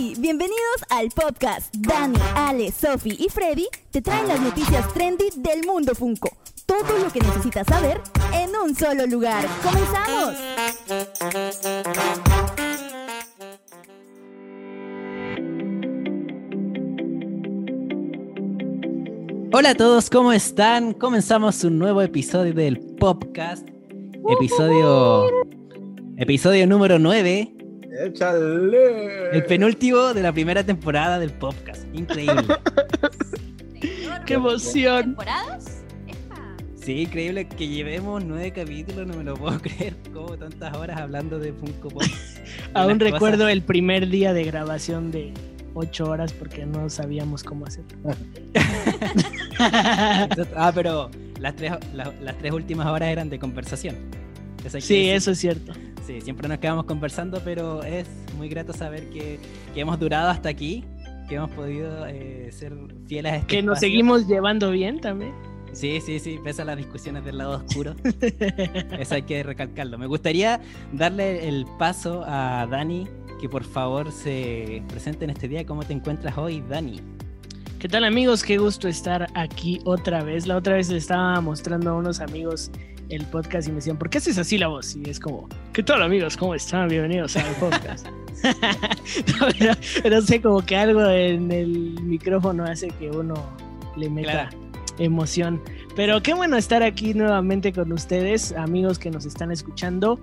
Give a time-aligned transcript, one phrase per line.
[0.00, 0.56] Bienvenidos
[0.88, 1.74] al podcast.
[1.76, 6.34] Dani, Ale, Sophie y Freddy te traen las noticias trendy del mundo Funko.
[6.64, 8.00] Todo lo que necesitas saber
[8.32, 9.46] en un solo lugar.
[9.62, 10.36] ¡Comenzamos!
[19.52, 20.94] Hola a todos, ¿cómo están?
[20.94, 23.68] Comenzamos un nuevo episodio del podcast.
[24.30, 25.26] Episodio.
[26.16, 27.59] Episodio número 9.
[28.02, 29.30] ¡Échale!
[29.36, 31.84] El penúltimo de la primera temporada del podcast.
[31.92, 32.44] Increíble.
[34.26, 35.02] ¡Qué emoción!
[35.16, 35.82] ¿Temporadas?
[36.06, 36.56] Epa.
[36.76, 39.96] Sí, increíble que llevemos nueve capítulos, no me lo puedo creer.
[40.12, 42.02] Como tantas horas hablando de Funko Pop.
[42.74, 43.52] Aún recuerdo cosas.
[43.52, 45.32] el primer día de grabación de
[45.74, 47.98] 8 horas porque no sabíamos cómo hacerlo.
[49.58, 53.94] Ah, pero las tres, la- las tres últimas horas eran de conversación.
[54.64, 55.14] Eso sí, decir.
[55.14, 55.72] eso es cierto.
[56.06, 58.06] Sí, siempre nos quedamos conversando, pero es
[58.36, 59.38] muy grato saber que,
[59.74, 60.84] que hemos durado hasta aquí,
[61.28, 62.74] que hemos podido eh, ser
[63.06, 65.32] fieles a este Que nos seguimos llevando bien también.
[65.72, 67.94] Sí, sí, sí, pese a las discusiones del lado oscuro.
[68.98, 69.98] Eso hay que recalcarlo.
[69.98, 70.60] Me gustaría
[70.92, 73.06] darle el paso a Dani,
[73.40, 75.64] que por favor se presente en este día.
[75.64, 77.00] ¿Cómo te encuentras hoy, Dani?
[77.78, 78.42] ¿Qué tal amigos?
[78.42, 80.46] Qué gusto estar aquí otra vez.
[80.46, 82.70] La otra vez le estaba mostrando a unos amigos
[83.10, 84.96] el podcast y me decían, ¿por qué haces así la voz?
[84.96, 86.36] Y es como, ¿qué tal amigos?
[86.36, 86.88] ¿Cómo están?
[86.88, 88.06] Bienvenidos al podcast.
[89.40, 93.34] no, pero, pero sé como que algo en el micrófono hace que uno
[93.96, 94.56] le meta Claro.
[94.98, 95.60] emoción.
[95.96, 100.20] Pero qué bueno estar aquí nuevamente con ustedes, amigos que nos están escuchando.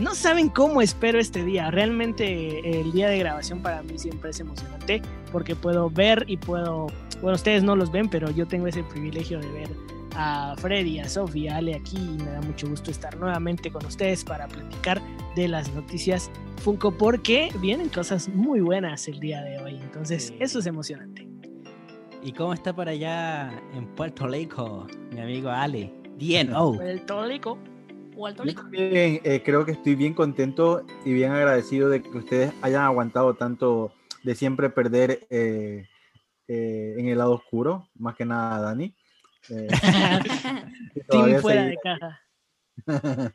[0.00, 1.70] No saben cómo espero este día.
[1.70, 6.86] Realmente el día de grabación para mí siempre es emocionante porque puedo ver y puedo,
[7.20, 9.68] bueno, ustedes no los ven, pero yo tengo ese privilegio de ver
[10.16, 13.84] a Freddy, a Sofía, a Ale aquí y me da mucho gusto estar nuevamente con
[13.86, 15.00] ustedes para platicar
[15.36, 19.76] de las noticias Funko porque vienen cosas muy buenas el día de hoy.
[19.82, 20.36] Entonces, Sí.
[20.40, 21.26] eso es emocionante.
[22.22, 25.92] ¿Y cómo está por allá en Puerto Rico, mi amigo Ale?
[26.16, 26.80] Bien, oh.
[26.80, 27.58] El tólico.
[28.14, 28.62] O al Yo Tolico.
[28.62, 33.34] también eh, creo que estoy bien contento y bien agradecido de que ustedes hayan aguantado
[33.34, 33.92] tanto
[34.22, 35.88] de siempre perder eh,
[36.46, 38.94] eh, en el lado oscuro, más que nada Dani.
[39.48, 39.68] Eh,
[40.94, 42.20] y Team todavía fuera de caja.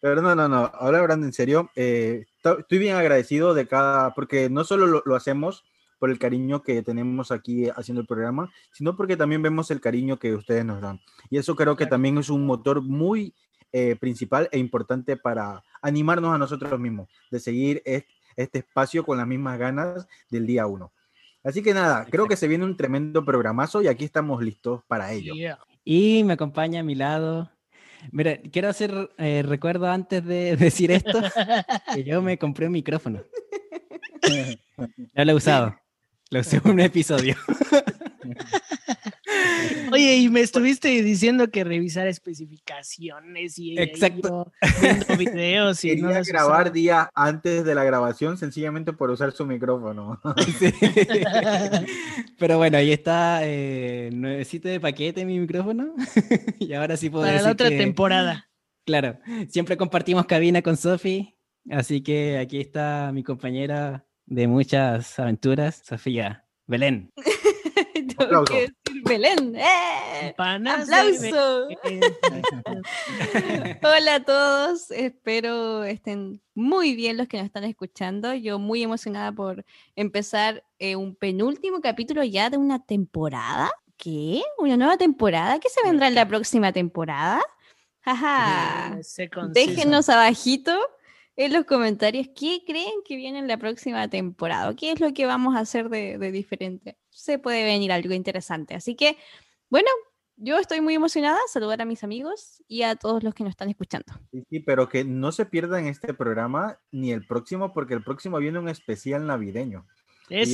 [0.00, 4.12] Pero no, no, no, ahora hablando en serio, eh, to- estoy bien agradecido de cada,
[4.14, 5.64] porque no solo lo, lo hacemos
[5.98, 10.18] por el cariño que tenemos aquí haciendo el programa, sino porque también vemos el cariño
[10.18, 11.00] que ustedes nos dan.
[11.30, 13.34] Y eso creo que también es un motor muy
[13.72, 19.16] eh, principal e importante para animarnos a nosotros mismos, de seguir est- este espacio con
[19.16, 20.92] las mismas ganas del día uno.
[21.46, 25.12] Así que nada, creo que se viene un tremendo programazo y aquí estamos listos para
[25.12, 25.32] ello.
[25.32, 25.60] Yeah.
[25.84, 27.52] Y me acompaña a mi lado.
[28.10, 31.22] Mira, quiero hacer eh, recuerdo antes de decir esto,
[31.94, 33.22] que yo me compré un micrófono.
[35.14, 35.74] Ya lo he usado.
[36.30, 37.34] Lo usé en un episodio.
[39.92, 44.52] Oye, y me estuviste diciendo que revisar especificaciones y, Exacto.
[44.80, 46.70] viendo videos y no Quería los grabar usaba.
[46.70, 50.20] días antes de la grabación sencillamente por usar su micrófono.
[50.58, 50.72] Sí.
[52.38, 55.94] Pero bueno, ahí está eh, nuevecito de paquete mi micrófono.
[56.58, 58.48] y ahora sí puedo para la decir otra que- temporada.
[58.84, 61.34] Claro, siempre compartimos cabina con Sofi,
[61.70, 67.10] así que aquí está mi compañera de muchas aventuras, Sofía Belén.
[68.18, 68.52] Tengo Aplauso.
[68.52, 69.56] que decir Belén.
[69.56, 70.34] ¡Eh!
[70.36, 71.68] ¡Aplauso!
[73.82, 78.34] Hola a todos, espero estén muy bien los que nos están escuchando.
[78.34, 79.64] Yo muy emocionada por
[79.96, 83.70] empezar eh, un penúltimo capítulo ya de una temporada.
[83.96, 84.42] ¿Qué?
[84.58, 85.58] ¿Una nueva temporada?
[85.58, 87.42] ¿Qué se vendrá en la próxima temporada?
[89.02, 90.78] Second Déjenos abajito
[91.36, 94.74] en los comentarios qué creen que viene en la próxima temporada.
[94.74, 96.96] ¿Qué es lo que vamos a hacer de, de diferente?
[97.10, 98.74] Se puede venir algo interesante.
[98.74, 99.16] Así que,
[99.68, 99.88] bueno,
[100.36, 101.38] yo estoy muy emocionada.
[101.48, 104.06] Saludar a mis amigos y a todos los que nos están escuchando.
[104.32, 108.38] Sí, sí, pero que no se pierdan este programa ni el próximo, porque el próximo
[108.38, 109.86] viene un especial navideño.
[110.28, 110.50] Eso.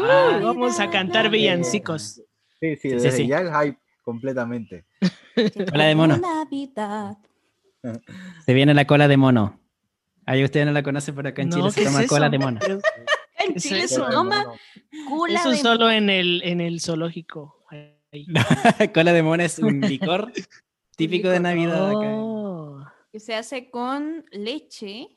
[0.00, 2.20] sería- Uh, vamos a cantar villancicos.
[2.60, 4.86] Sí, sí, Sí, sí, ya el hype completamente.
[5.70, 6.16] Cola de mono.
[6.16, 7.18] Navidad.
[8.46, 9.60] Se viene la cola de mono.
[10.26, 12.28] Ahí ustedes no la conocen, pero acá en No, Chile ¿qué se toma es cola
[12.30, 12.60] de mono.
[13.46, 14.56] En Chile es se Cola de toma mono.
[15.08, 17.62] cula Eso de solo en el, en el zoológico.
[17.70, 18.26] Ahí.
[18.94, 20.32] cola de mono es un licor
[20.96, 21.40] típico de.
[21.40, 22.14] Navidad acá.
[22.14, 22.80] Oh,
[23.12, 25.08] que se hace con leche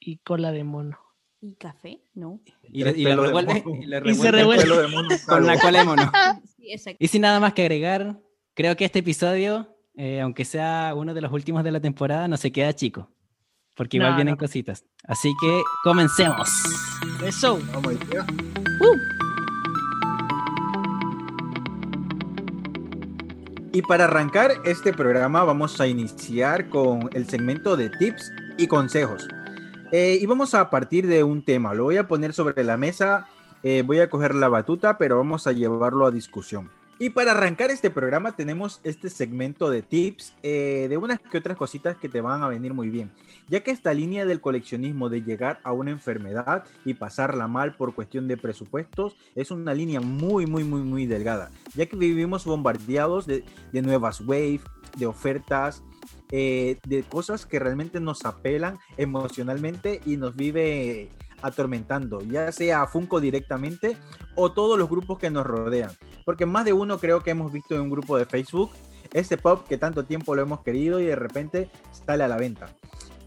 [0.00, 0.98] y cola de mono.
[1.40, 2.40] y café, ¿no?
[2.64, 3.82] Y, lo- y lo Pelo de revuelve, mono.
[3.82, 6.12] y lo Y se revuelve mono con la cola de mono.
[6.56, 6.96] Sí.
[6.98, 8.18] Y sin nada más que agregar,
[8.54, 12.36] creo que este episodio, eh, aunque sea uno de los últimos de la temporada, no
[12.36, 13.12] se queda chico.
[13.74, 14.38] Porque igual No, vienen no.
[14.38, 14.84] cositas.
[15.04, 16.48] Así que comencemos.
[17.24, 17.58] Eso.
[17.72, 18.26] Vamos allá.
[23.72, 29.28] Y para arrancar este programa vamos a iniciar con el segmento de tips y consejos.
[29.92, 33.26] Eh, y vamos a partir de un tema, lo voy a poner sobre la mesa,
[33.62, 36.70] eh, voy a coger la batuta, pero vamos a llevarlo a discusión.
[37.02, 41.56] Y para arrancar este programa tenemos este segmento de tips eh, de unas que otras
[41.56, 43.10] cositas que te van a venir muy bien,
[43.48, 47.94] ya que esta línea del coleccionismo de llegar a una enfermedad y pasarla mal por
[47.94, 53.26] cuestión de presupuestos es una línea muy, muy, muy, muy delgada, ya que vivimos bombardeados
[53.26, 54.60] de, de nuevas waves,
[54.98, 55.82] de ofertas,
[56.30, 61.08] eh, de cosas que realmente nos apelan emocionalmente y nos vive
[61.42, 63.96] atormentando, ya sea Funko directamente
[64.34, 65.90] o todos los grupos que nos rodean.
[66.24, 68.70] Porque más de uno creo que hemos visto en un grupo de Facebook
[69.12, 72.68] ese pop que tanto tiempo lo hemos querido y de repente sale a la venta.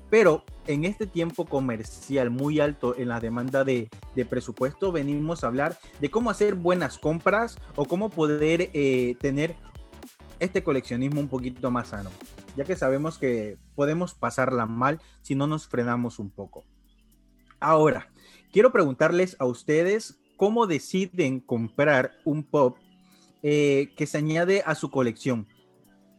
[0.09, 5.47] Pero en este tiempo comercial muy alto en la demanda de, de presupuesto, venimos a
[5.47, 9.55] hablar de cómo hacer buenas compras o cómo poder eh, tener
[10.39, 12.11] este coleccionismo un poquito más sano,
[12.55, 16.63] ya que sabemos que podemos pasarla mal si no nos frenamos un poco.
[17.63, 18.09] Ahora,
[18.51, 22.77] quiero preguntarles a ustedes cómo deciden comprar un pop
[23.41, 25.47] eh, que se añade a su colección,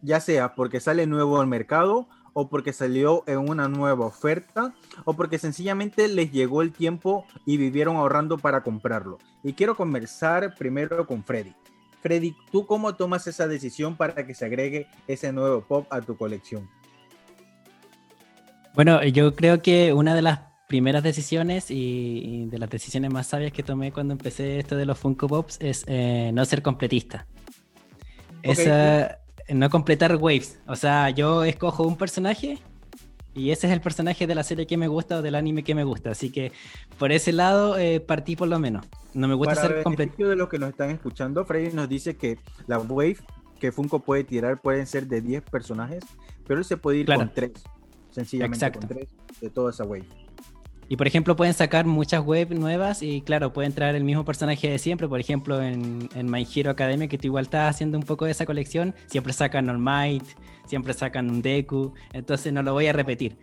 [0.00, 4.74] ya sea porque sale nuevo al mercado o porque salió en una nueva oferta
[5.04, 9.18] o porque sencillamente les llegó el tiempo y vivieron ahorrando para comprarlo.
[9.42, 11.52] Y quiero conversar primero con Freddy.
[12.00, 16.16] Freddy, ¿tú cómo tomas esa decisión para que se agregue ese nuevo pop a tu
[16.16, 16.70] colección?
[18.74, 23.26] Bueno, yo creo que una de las primeras decisiones y, y de las decisiones más
[23.26, 27.26] sabias que tomé cuando empecé esto de los Funko Pops es eh, no ser completista.
[28.42, 29.18] Esa,
[29.48, 30.58] no completar waves.
[30.66, 32.58] O sea, yo escojo un personaje
[33.34, 35.74] y ese es el personaje de la serie que me gusta o del anime que
[35.74, 36.10] me gusta.
[36.10, 36.52] Así que
[36.98, 38.86] por ese lado eh, partí por lo menos.
[39.14, 42.16] No me gusta Para ser beneficio de los que nos están escuchando, Freddy nos dice
[42.16, 43.18] que la wave
[43.60, 46.04] que Funko puede tirar pueden ser de 10 personajes,
[46.46, 47.20] pero él se puede ir Claro.
[47.20, 47.52] con 3.
[48.10, 48.80] Sencillamente Exacto.
[48.80, 49.08] con 3
[49.40, 50.04] de toda esa wave.
[50.88, 54.68] Y por ejemplo, pueden sacar muchas webs nuevas y claro, pueden traer el mismo personaje
[54.68, 55.08] de siempre.
[55.08, 58.32] Por ejemplo, en, en My Hero Academia, que tú igual estás haciendo un poco de
[58.32, 60.24] esa colección, siempre sacan All Might,
[60.66, 63.36] siempre sacan un Deku, entonces no lo voy a repetir.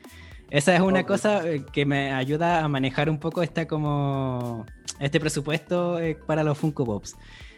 [0.51, 4.65] Esa es una cosa eh, que me ayuda a manejar un poco esta como
[4.99, 7.15] este presupuesto eh, para los Funko Pops.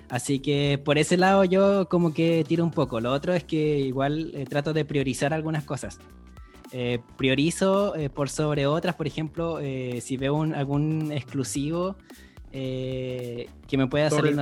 [0.10, 3.00] Así que por ese lado yo como que tiro un poco.
[3.00, 6.00] Lo otro es que igual eh, trato de priorizar algunas cosas.
[6.76, 11.96] Eh, priorizo eh, por sobre otras, por ejemplo, eh, si veo un- algún exclusivo
[12.52, 13.48] que
[13.78, 14.40] me pueda Sobre salir,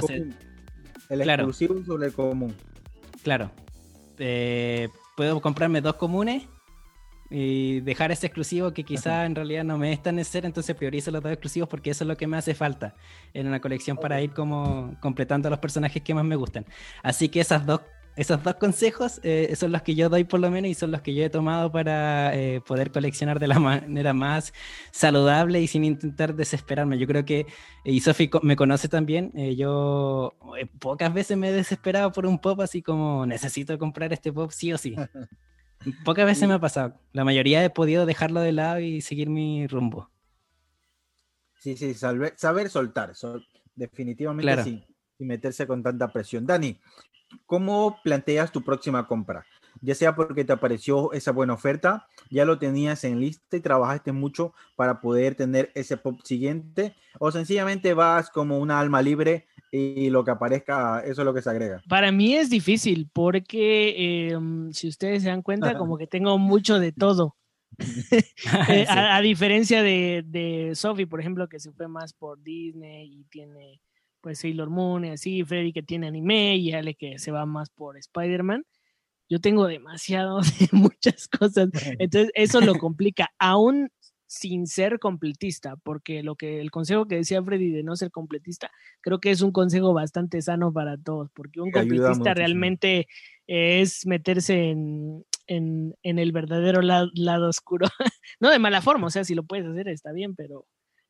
[1.10, 1.44] el sé, Claro.
[1.44, 2.54] exclusivo sobre el común.
[3.24, 3.52] claro,
[5.16, 6.44] puedo comprarme dos comunes
[7.30, 11.12] y dejar ese exclusivo que quizá en realidad no me es tan necesario, entonces priorizo
[11.12, 12.96] los dos exclusivos porque eso es lo que me hace falta
[13.34, 16.66] en una colección para ir como completando los personajes que más me gustan.
[17.04, 17.82] Así que esas dos,
[18.22, 21.02] esos dos consejos eh, son los que yo doy por lo menos y son los
[21.02, 24.54] que yo he tomado para eh, poder coleccionar de la manera más
[24.92, 26.98] saludable y sin intentar desesperarme.
[26.98, 27.46] Yo creo que,
[27.84, 32.40] y Sofi me conoce también, eh, yo eh, pocas veces me he desesperado por un
[32.40, 34.96] pop así como necesito comprar este pop sí o sí.
[36.06, 36.94] Pocas veces me ha pasado.
[37.12, 40.12] La mayoría he podido dejarlo de lado y seguir mi rumbo.
[41.60, 43.16] Sí, sí, salve- saber soltar.
[43.16, 43.46] sol-
[43.76, 44.64] definitivamente Claro.
[44.64, 44.84] sí.
[45.18, 46.46] Sin meterse con tanta presión.
[46.46, 46.78] Dani,
[47.46, 49.46] ¿cómo planteas tu próxima compra?
[49.82, 54.12] Ya sea porque te apareció esa buena oferta, ya lo tenías en lista y trabajaste
[54.12, 60.10] mucho para poder tener ese pop siguiente, o sencillamente vas como una alma libre y
[60.10, 61.82] lo que aparezca, eso es lo que se agrega.
[61.88, 64.40] Para mí es difícil porque eh,
[64.72, 67.36] si ustedes se dan cuenta, como que tengo mucho de todo.
[68.68, 73.24] Eh, a diferencia de, de Sophie, por ejemplo, que se fue más por Disney y
[73.26, 73.82] tiene
[74.22, 77.70] pues Sailor Moon y así, Freddy que tiene anime y Ale que se va más
[77.70, 78.66] por Spider-Man.
[79.30, 81.70] Yo tengo demasiado de muchas cosas.
[82.00, 83.90] Entonces eso lo complica, aún
[84.28, 88.72] sin ser completista, porque lo que el consejo que decía Freddy de no ser completista,
[89.02, 93.08] creo que es un consejo bastante sano para todos, porque un completista realmente
[93.46, 97.88] es meterse en, en, en el verdadero la- lado oscuro.
[98.40, 100.66] no de mala forma, o sea, si lo puedes hacer está bien, pero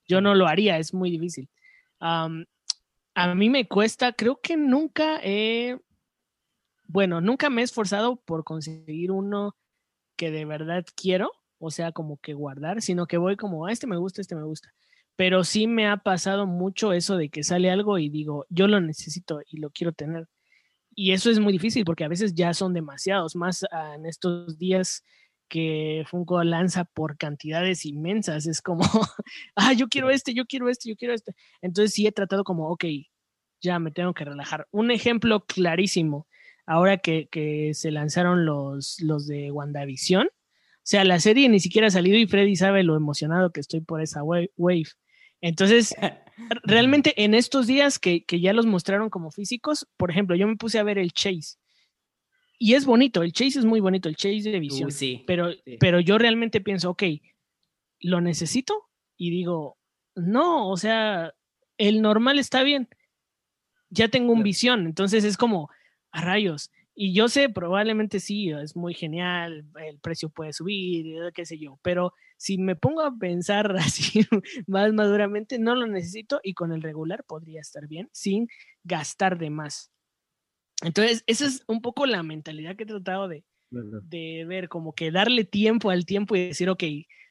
[0.07, 1.47] yo no lo haría, es muy difícil.
[1.99, 2.45] Am,
[3.15, 5.77] a mí me cuesta, creo que nunca he,
[6.87, 9.55] bueno, nunca me he esforzado por conseguir uno
[10.17, 13.87] que de verdad quiero, o sea, como que guardar, sino que voy como, "Ah, este
[13.87, 14.73] me gusta, este me gusta.
[15.17, 18.81] Pero sí me ha pasado mucho eso de que sale algo y digo, yo lo
[18.81, 20.27] necesito y lo quiero tener.
[20.95, 24.57] Y eso es muy difícil porque a veces ya son demasiados, más ah, en estos
[24.59, 25.03] días
[25.51, 28.47] que Funko lanza por cantidades inmensas.
[28.47, 28.83] Es como,
[29.57, 31.33] ah, yo quiero este, yo quiero este, yo quiero este.
[31.61, 32.85] Entonces sí he tratado como, ok,
[33.61, 34.67] ya me tengo que relajar.
[34.71, 36.25] Un ejemplo clarísimo,
[36.65, 40.27] ahora que, que se lanzaron los, los de WandaVision.
[40.27, 43.81] O sea, la serie ni siquiera ha salido y Freddy sabe lo emocionado que estoy
[43.81, 44.87] por esa wa- wave.
[45.41, 45.93] Entonces,
[46.63, 50.55] realmente en estos días que, que ya los mostraron como físicos, por ejemplo, yo me
[50.55, 51.57] puse a ver el Chase.
[52.63, 54.89] Y es bonito, el Chase es muy bonito, el Chase de visión.
[54.89, 55.23] Uh, sí.
[55.25, 55.77] Pero, Sí.
[55.79, 57.03] pero yo realmente pienso, ok,
[58.01, 58.87] ¿lo necesito?
[59.17, 59.79] Y digo,
[60.13, 61.33] no, o sea,
[61.79, 62.87] el normal está bien.
[63.89, 64.43] Ya tengo un Claro.
[64.45, 65.69] visión, entonces es como
[66.11, 66.69] a rayos.
[66.93, 71.79] Y yo sé, probablemente sí, es muy genial, el precio puede subir, qué sé yo,
[71.81, 73.75] pero si me pongo a pensar
[74.19, 74.21] así
[74.67, 78.47] más maduramente, no lo necesito y con el regular podría estar bien sin
[78.83, 79.91] gastar de más.
[80.81, 84.01] Entonces, esa es un poco la mentalidad que he tratado de, Claro.
[84.03, 86.83] de ver, como que darle tiempo al tiempo y decir, ok,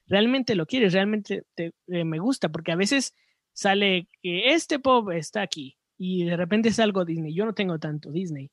[0.07, 3.15] realmente lo quieres, realmente te- eh, me gusta, porque a veces
[3.53, 7.79] sale que este pop está aquí y de repente es algo Disney, yo no tengo
[7.79, 8.51] tanto Disney.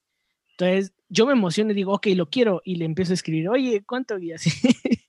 [0.51, 3.83] Entonces yo me emociono y digo, ok, lo quiero y le empiezo a escribir, oye,
[3.85, 4.17] ¿cuánto?
[4.17, 4.49] Y así.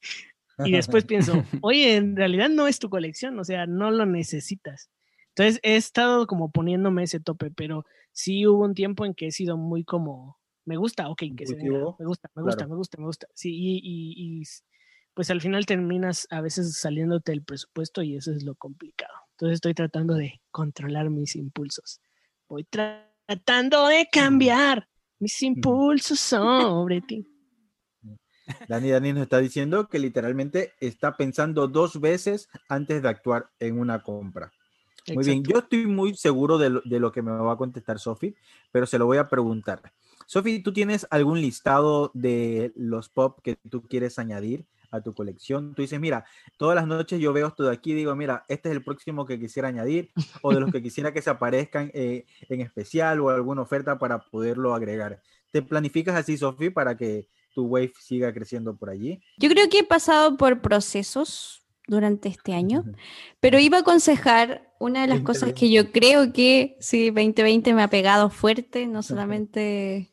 [0.65, 4.91] y después pienso, oye, en realidad no es tu colección, o sea, no lo necesitas.
[5.39, 9.31] Entonces he estado como poniéndome ese tope, pero sí hubo un tiempo en que he
[9.31, 12.71] sido muy como, me gusta, ok, que se venga, me gusta, me gusta, claro.
[12.71, 13.29] me gusta, me gusta.
[13.35, 14.65] Sí, y, y- y s-
[15.15, 19.15] pues al final terminas a veces saliéndote el presupuesto y eso es lo complicado.
[19.37, 22.01] Entonces estoy tratando de controlar mis impulsos.
[22.49, 24.89] Voy tra- tratando de cambiar
[25.21, 27.25] mis impulsos sobre ti.
[28.69, 33.79] Dani Dani nos está diciendo que literalmente está pensando dos veces antes de actuar en
[33.79, 34.51] una compra.
[35.15, 37.99] Muy bien, yo estoy muy seguro de lo, de lo que me va a contestar
[37.99, 38.35] Sofi,
[38.71, 39.83] pero se lo voy a preguntar.
[40.27, 45.75] Sofi, ¿tú tienes algún listado de los pop que tú quieres añadir a tu colección?
[45.75, 46.25] Tú dices, mira,
[46.57, 49.39] todas las noches yo veo esto de aquí digo, mira, este es el próximo que
[49.39, 50.11] quisiera añadir
[50.43, 54.19] o de los que quisiera que se aparezcan eh, en especial o alguna oferta para
[54.19, 55.23] poderlo agregar.
[55.51, 59.23] ¿Te planificas así, Sofi, para que tu wave siga creciendo por allí?
[59.39, 62.85] Yo creo que he pasado por procesos durante este año,
[63.41, 67.83] pero iba a aconsejar una de las cosas que yo creo que sí, 2020 me
[67.83, 70.13] ha pegado fuerte, no solamente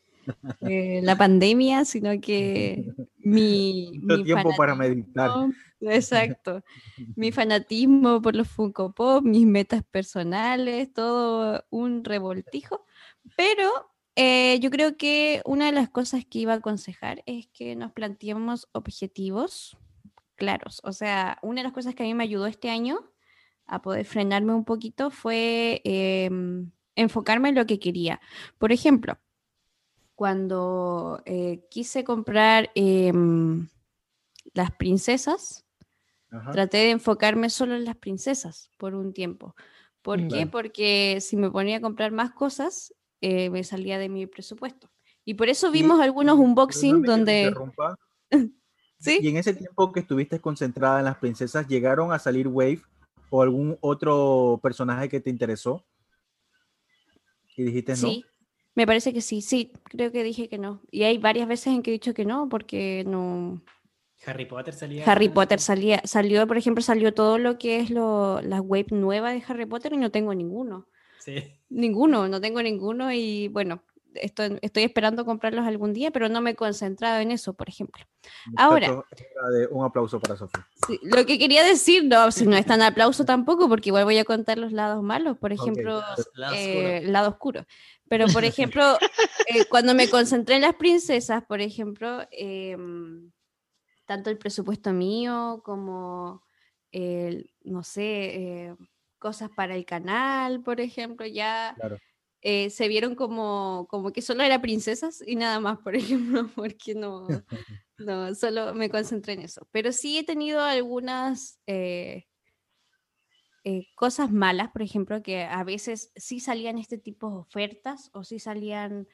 [0.62, 5.32] eh, la pandemia, sino que mi, mi tiempo para meditar.
[5.82, 6.64] Exacto.
[7.16, 12.86] Mi fanatismo por los Funko Pop, mis metas personales, todo un revoltijo.
[13.36, 13.70] Pero
[14.16, 17.92] eh, yo creo que una de las cosas que iba a aconsejar es que nos
[17.92, 19.78] planteemos objetivos
[20.36, 20.82] claros.
[20.84, 23.12] O sea, una de las cosas que a mí me ayudó este año
[23.66, 28.22] a poder frenarme un poquito fue em, enfocarme en lo que quería.
[28.58, 29.18] Por ejemplo,
[30.16, 33.68] cuando eh, quise comprar em,
[34.54, 35.66] las princesas,
[36.32, 36.52] Ajá.
[36.52, 39.56] traté de enfocarme solo en las princesas por un tiempo.
[40.02, 40.46] ¿Por qué?
[40.46, 44.92] Porque si me ponía a comprar más cosas, eh, me salía de mi presupuesto.
[45.26, 47.52] Y por eso vimos algunos unboxing donde...
[49.06, 52.82] Y en ese tiempo que estuviste concentrada en las princesas, ¿llegaron a salir Wave
[53.30, 55.84] o algún otro personaje que te interesó?
[57.58, 57.98] Y dijiste no.
[57.98, 58.26] Sí,
[58.76, 60.82] me parece que sí, sí, creo que dije que no.
[60.92, 63.62] Y hay varias veces en que he dicho que no, porque no.
[64.26, 65.06] Harry Potter salía.
[65.06, 69.32] Harry Potter salía, salió, por ejemplo, salió todo lo que es lo, la web nueva
[69.32, 70.88] de Harry Potter y no tengo ninguno.
[71.20, 71.44] Sí.
[71.70, 73.82] Ninguno, no tengo ninguno y bueno,
[74.16, 78.04] estoy, estoy esperando comprarlos algún día, pero no me he concentrado en eso, por ejemplo.
[78.58, 79.04] Ahora.
[79.72, 80.68] Un aplauso para Sofía.
[80.88, 84.18] Sí, lo que quería decir, no, si no es tan aplauso tampoco, porque igual voy
[84.18, 86.02] a contar los lados malos, por ejemplo,
[86.34, 87.12] Lado eh, oscuro.
[87.12, 87.66] lado oscuro.
[88.08, 88.98] Pero, por ejemplo,
[89.48, 93.32] eh, cuando me concentré en las princesas, por ejemplo, em,
[94.06, 96.44] tanto el presupuesto mío como,
[96.92, 98.76] el, no sé, eh,
[99.20, 101.98] cosas para el canal, por ejemplo, ya Claro.
[102.48, 105.96] Eh, se vieron como, como que solo era princesas y nada más, por
[106.44, 107.28] ejemplo, porque no,
[107.98, 109.68] no, solo me concentré en eso.
[109.72, 112.28] Pero sí he tenido algunas eh,
[113.64, 118.24] eh, cosas malas, por ejemplo, que a veces sí salían este tipo de ofertas o
[118.24, 119.08] sí salían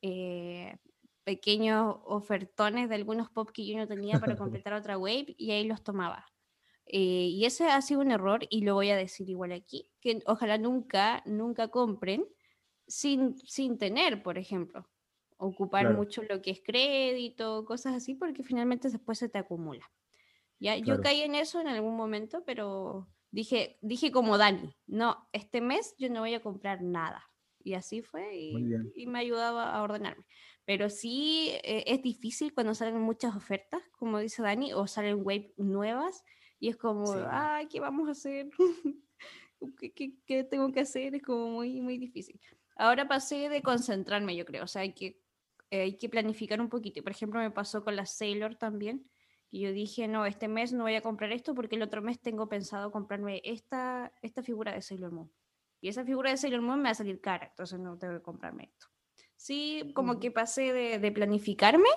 [0.00, 0.78] eh,
[1.24, 5.64] pequeños ofertones de algunos pop que yo no tenía para completar otra wave y ahí
[5.64, 6.24] los tomaba.
[6.86, 10.22] Eh, y ese ha sido un error y lo voy a decir igual aquí, que
[10.24, 12.24] ojalá nunca, nunca compren
[12.88, 14.88] sin, sin tener, por ejemplo,
[15.38, 15.98] ocupar Claro.
[15.98, 19.90] mucho lo que es crédito, cosas así, porque finalmente después se te acumula.
[20.60, 21.02] Ya, yo Claro.
[21.02, 26.10] caí en eso en algún momento, pero dije, dije como Dani, no, este mes yo
[26.10, 27.24] no voy a comprar nada.
[27.62, 28.64] Y así fue y,
[28.94, 30.24] y me ayudaba a ordenarme.
[30.64, 35.52] Pero sí eh, es difícil cuando salen muchas ofertas, como dice Dani, o salen web
[35.56, 36.22] nuevas
[36.60, 37.18] y es como, Sí.
[37.30, 38.48] ay, ¿qué vamos a hacer?
[39.78, 41.14] ¿Qué, qué- qué tengo que hacer?
[41.14, 42.40] Es como muy, muy difícil.
[42.78, 45.20] Ahora pasé de concentrarme, yo creo, o sea, hay que,
[45.70, 47.00] eh, hay que planificar un poquito.
[47.00, 49.10] Y, Por ejemplo, me pasó con la Sailor también,
[49.50, 52.20] que yo dije, no, este mes no voy a comprar esto porque el otro mes
[52.20, 55.32] tengo pensado comprarme esta, esta figura de Sailor Moon.
[55.80, 58.22] Y esa figura de Sailor Moon me va a salir cara, entonces no tengo que
[58.22, 58.86] comprarme esto.
[59.36, 61.88] Sí, como que pasé de, de planificarme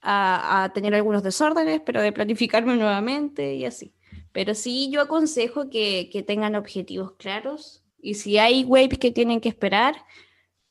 [0.00, 3.94] a, a tener algunos desórdenes, pero de planificarme nuevamente y así.
[4.32, 9.40] Pero sí, yo aconsejo que, que tengan objetivos claros y si hay waves que tienen
[9.40, 9.94] que esperar,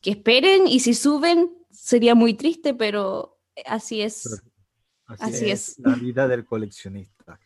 [0.01, 4.41] que esperen y si suben sería muy triste, pero así es.
[5.05, 5.79] Así, Así es, es.
[5.85, 7.39] la vida del coleccionista.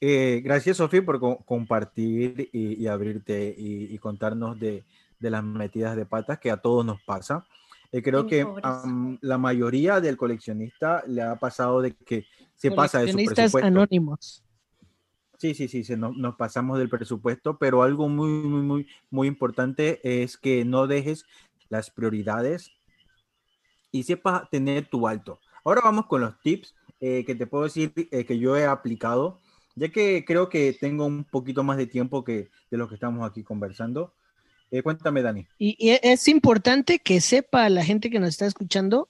[0.00, 4.84] Eh, gracias, Sofía, por co- compartir y, y abrirte y, y contarnos de,
[5.18, 7.46] de las metidas de patas que a todos nos pasa.
[7.92, 12.24] Eh, creo que am, la mayoría del coleccionista le ha pasado de que
[12.54, 13.66] se pasa de su Coleccionistas presupuesto.
[13.66, 14.44] anónimos.
[15.40, 19.98] Sí, sí, sí, se nos, pasamos del presupuesto, pero algo muy, muy, muy, muy importante
[20.02, 21.24] es que no dejes
[21.70, 22.72] las prioridades
[23.90, 25.40] y sepas tener tu alto.
[25.64, 29.40] Ahora vamos con los tips eh, que te puedo decir eh, que yo he aplicado,
[29.76, 33.26] ya que creo que tengo un poquito más de tiempo que de lo que estamos
[33.26, 34.12] aquí conversando.
[34.70, 35.48] Eh, cuéntame, Dani.
[35.56, 39.08] Y, y es importante que sepa la gente que nos está escuchando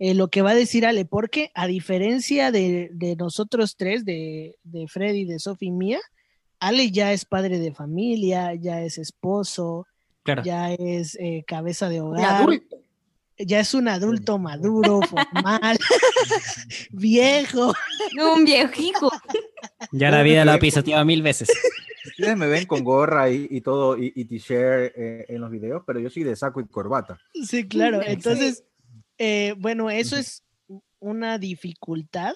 [0.00, 4.56] eh, lo que va a decir Ale, porque a diferencia de, de nosotros tres, de,
[4.64, 6.00] de Freddy, de Sophie y mía,
[6.58, 9.86] Ale ya es padre de familia, ya es esposo,
[10.22, 10.42] Claro.
[10.42, 12.46] ya es eh, cabeza de hogar,
[13.38, 15.78] ya es un adulto maduro, formal,
[16.90, 17.72] viejo.
[18.14, 19.10] No, un viejico.
[19.92, 21.48] Ya la vida lo ha pisoteado mil veces.
[22.06, 25.82] Ustedes me ven con gorra y, y todo y, y t-shirt eh, en los videos,
[25.86, 27.18] pero yo soy de saco y corbata.
[27.46, 28.00] Sí, claro.
[28.02, 28.06] Sí.
[28.08, 28.64] Entonces,
[29.22, 30.42] eh, bueno, eso es
[30.98, 32.32] una dificultad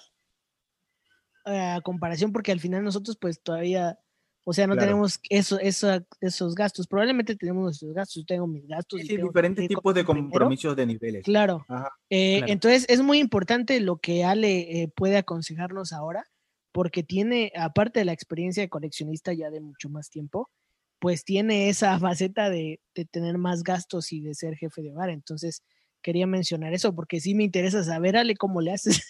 [1.47, 3.99] a comparación porque al final nosotros pues todavía,
[4.45, 4.87] o sea, no Claro.
[4.89, 5.89] tenemos eso, eso,
[6.21, 6.87] esos gastos.
[6.87, 9.01] Probablemente tenemos nuestros gastos, yo tengo mis gastos.
[9.01, 11.25] Sí, y tengo diferentes tipos de compromisos de niveles.
[11.25, 11.65] Claro.
[11.69, 11.91] Ajá.
[12.11, 12.53] Eh, Claro.
[12.53, 16.25] Entonces es muy importante lo que Ale eh, puede aconsejarnos ahora,
[16.73, 20.51] porque tiene, aparte de la experiencia de coleccionista ya de mucho más tiempo,
[20.99, 25.09] pues tiene esa faceta de, de tener más gastos y de ser jefe de hogar.
[25.11, 25.63] Entonces
[26.05, 29.03] quería mencionar eso, porque sí me interesa saber, Ale, cómo le haces.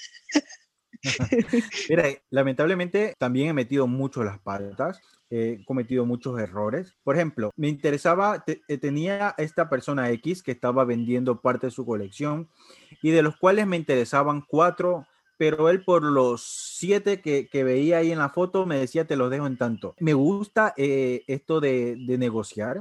[1.88, 6.94] Mira, lamentablemente también he metido mucho las patas, he cometido muchos errores.
[7.02, 11.72] Por ejemplo, me interesaba, te- eh, tenía esta persona X que estaba vendiendo parte de
[11.72, 12.48] su colección
[13.02, 16.42] y de los cuales me interesaban cuatro, pero él por los
[16.78, 19.96] siete que, veía ahí en la foto me decía te los dejo en tanto.
[19.98, 22.80] Me gusta eh, esto de negociar.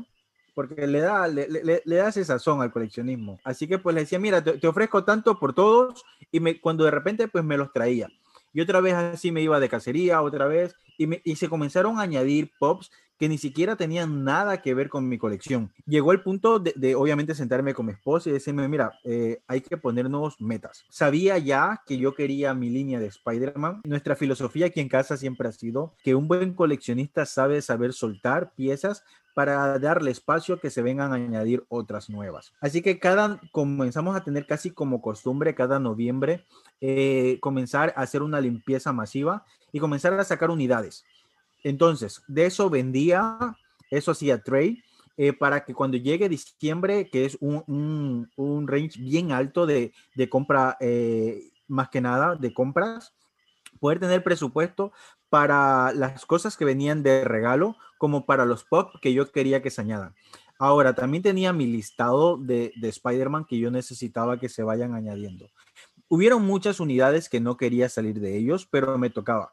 [0.54, 3.40] Porque le da, le, le, le da ese sazón al coleccionismo.
[3.44, 6.92] Así que pues le decía, mira, te, ofrezco tanto por todos y me, cuando de
[6.92, 8.08] repente pues me los traía.
[8.54, 11.98] Y otra vez así me iba de cacería, otra vez, y, me- y se comenzaron
[11.98, 15.72] a añadir pops que ni siquiera tenían nada que ver con mi colección.
[15.86, 19.62] Llegó el punto de, de, obviamente sentarme con mi esposa y decirme, mira, eh, hay
[19.62, 20.84] que ponernos metas.
[20.90, 23.82] Sabía ya que yo quería mi línea de Spider-Man.
[23.86, 28.52] Nuestra filosofía aquí en casa siempre ha sido que un buen coleccionista sabe saber soltar
[28.56, 32.54] piezas para darle espacio a que se vengan a añadir otras nuevas.
[32.62, 36.46] Así que cada comenzamos a tener casi como costumbre cada noviembre
[36.82, 41.06] eh, comenzar a hacer una limpieza masiva y comenzar a sacar unidades.
[41.64, 43.58] Entonces, de eso vendía,
[43.90, 44.84] eso hacía trade,
[45.16, 49.94] eh, para que cuando llegue diciembre, que es un, un, un range bien alto de,
[50.16, 53.14] de compra, eh, más que nada de compras,
[53.80, 54.92] poder tener presupuesto
[55.34, 59.72] para las cosas que venían de regalo, como para los pop que yo quería que
[59.72, 60.14] se añadan.
[60.60, 65.50] Ahora, también tenía mi listado de, de Spider-Man que yo necesitaba que se vayan añadiendo.
[66.08, 69.52] Hubieron muchas unidades que no quería salir de ellos, pero me tocaba.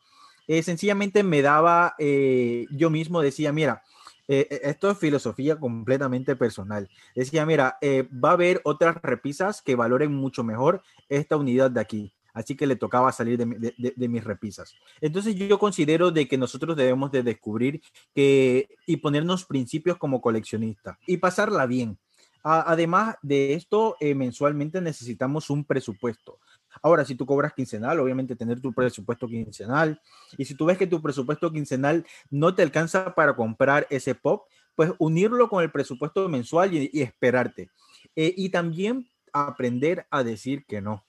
[0.48, 3.82] Eh, sencillamente me daba, eh, yo mismo decía, mira,
[4.28, 6.90] eh, esto es filosofía completamente personal.
[7.14, 12.12] Decía, mira, va a haber otras repisas que valoren mucho mejor esta unidad de aquí.
[12.32, 14.74] Así que le tocaba salir de, mis repisas.
[15.00, 17.82] Entonces yo considero de que nosotros debemos de descubrir
[18.14, 21.98] que y ponernos principios como coleccionista y pasarla bien.
[22.42, 26.38] Además de esto, eh, mensualmente necesitamos un presupuesto.
[26.82, 30.00] Ahora, si tú cobras quincenal, obviamente tener tu presupuesto quincenal.
[30.38, 34.46] Y si tú ves que tu presupuesto quincenal no te alcanza para comprar ese pop,
[34.74, 37.68] pues unirlo con el presupuesto mensual y, y esperarte.
[38.16, 41.04] Eh, y también aprender a decir que no.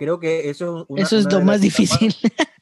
[0.00, 2.14] Creo que eso es, una, eso es una lo más difícil.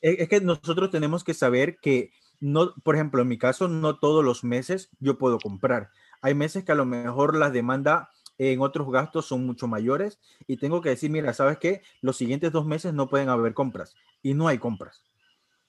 [0.00, 3.98] Es, es, que nosotros tenemos que saber que no, por ejemplo, en mi caso, no
[3.98, 5.90] todos los meses yo puedo comprar.
[6.22, 10.58] Hay meses que a lo mejor las demanda en otros gastos son mucho mayores y
[10.58, 11.82] tengo que decir, mira, ¿sabes qué?
[12.00, 15.02] Los siguientes dos meses no pueden haber compras y no hay compras.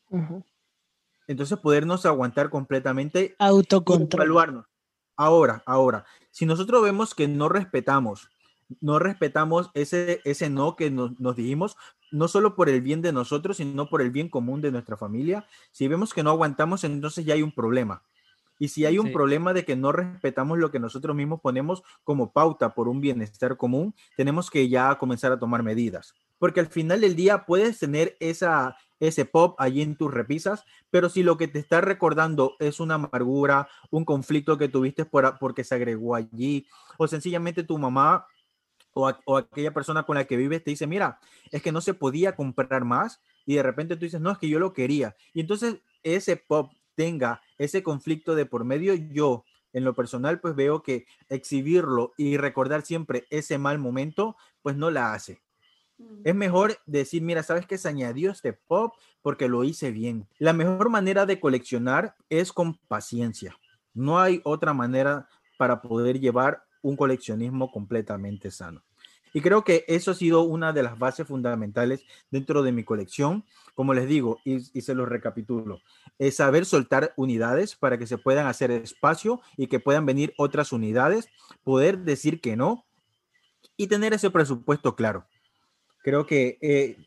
[0.09, 0.43] Ujú.
[1.27, 4.21] Entonces, podernos aguantar completamente y Autocontrol.
[4.21, 4.65] evaluarnos.
[5.15, 8.29] Ahora, ahora, si nosotros vemos que no respetamos,
[8.81, 11.77] no respetamos ese, ese no que nos, nos dijimos,
[12.11, 15.45] no solo por el bien de nosotros, sino por el bien común de nuestra familia,
[15.71, 18.03] si vemos que no aguantamos, entonces ya hay un problema.
[18.59, 19.13] Y si hay un Sí.
[19.13, 23.55] problema de que no respetamos lo que nosotros mismos ponemos como pauta por un bienestar
[23.55, 26.13] común, tenemos que ya comenzar a tomar medidas.
[26.39, 31.09] Porque al final del día puedes tener esa, ese pop allí en tus repisas, pero
[31.09, 35.63] si lo que te está recordando es una amargura, un conflicto que tuviste por, porque
[35.63, 36.65] se agregó allí,
[36.97, 38.25] o sencillamente tu mamá
[38.97, 41.19] o, a- o aquella persona con la que vives te dice, mira,
[41.51, 44.49] es que no se podía comprar más y de repente tú dices, no, es que
[44.49, 45.15] yo lo quería.
[45.33, 50.55] Y entonces ese pop tenga ese conflicto de por medio, yo en lo personal pues
[50.55, 55.41] veo que exhibirlo y recordar siempre ese mal momento pues no la hace.
[56.23, 60.27] Es mejor decir, mira, sabes que se añadió este pop porque lo hice bien.
[60.39, 63.57] La mejor manera de coleccionar es con paciencia.
[63.93, 68.83] No hay otra manera para poder llevar un coleccionismo completamente sano.
[69.33, 73.45] Y creo que eso ha sido una de las bases fundamentales dentro de mi colección.
[73.75, 75.81] Como les digo, y, y se los recapitulo,
[76.17, 80.71] es saber soltar unidades para que se puedan hacer espacio y que puedan venir otras
[80.71, 81.29] unidades,
[81.63, 82.85] poder decir que no
[83.75, 85.27] y tener ese presupuesto claro.
[86.03, 86.97] Creo que eh,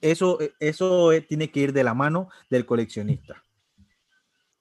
[0.00, 3.42] eso, eso eh, tiene que ir de la mano del coleccionista.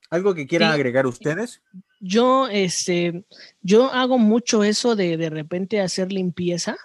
[0.09, 0.75] ¿Algo que quieran Sí.
[0.75, 1.61] agregar ustedes?
[1.99, 3.25] Yo, este,
[3.61, 6.75] yo hago mucho eso de de repente hacer limpieza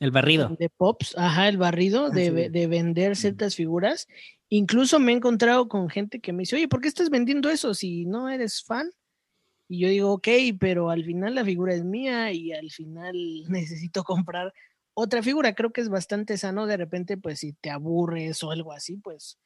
[0.00, 0.54] El barrido.
[0.58, 2.48] de pops, ajá, el barrido, Ah, de, sí.
[2.50, 4.06] de vender ciertas figuras.
[4.48, 7.74] Incluso me he encontrado con gente que me dice, oye, ¿por qué estás vendiendo eso
[7.74, 8.90] si no eres fan?
[9.68, 10.28] Y yo digo, ok,
[10.60, 13.14] pero al final la figura es mía y al final
[13.48, 14.52] necesito comprar
[14.94, 15.54] otra figura.
[15.54, 19.38] Creo que es bastante sano de repente, pues si te aburres o algo así, pues,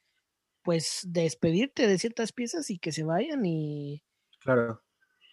[0.63, 4.03] pues despedirte de ciertas piezas y que se vayan y,
[4.39, 4.81] Claro.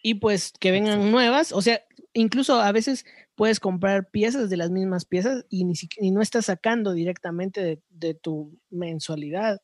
[0.01, 1.51] Y pues que vengan nuevas.
[1.51, 1.81] O sea,
[2.13, 6.45] incluso a veces puedes comprar piezas de las mismas piezas y, ni y no estás
[6.45, 9.61] sacando directamente de, de tu mensualidad,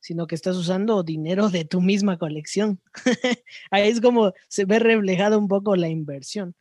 [0.00, 2.80] sino que estás usando dinero de tu misma colección.
[3.70, 6.54] Ahí es como se ve reflejada un poco la inversión.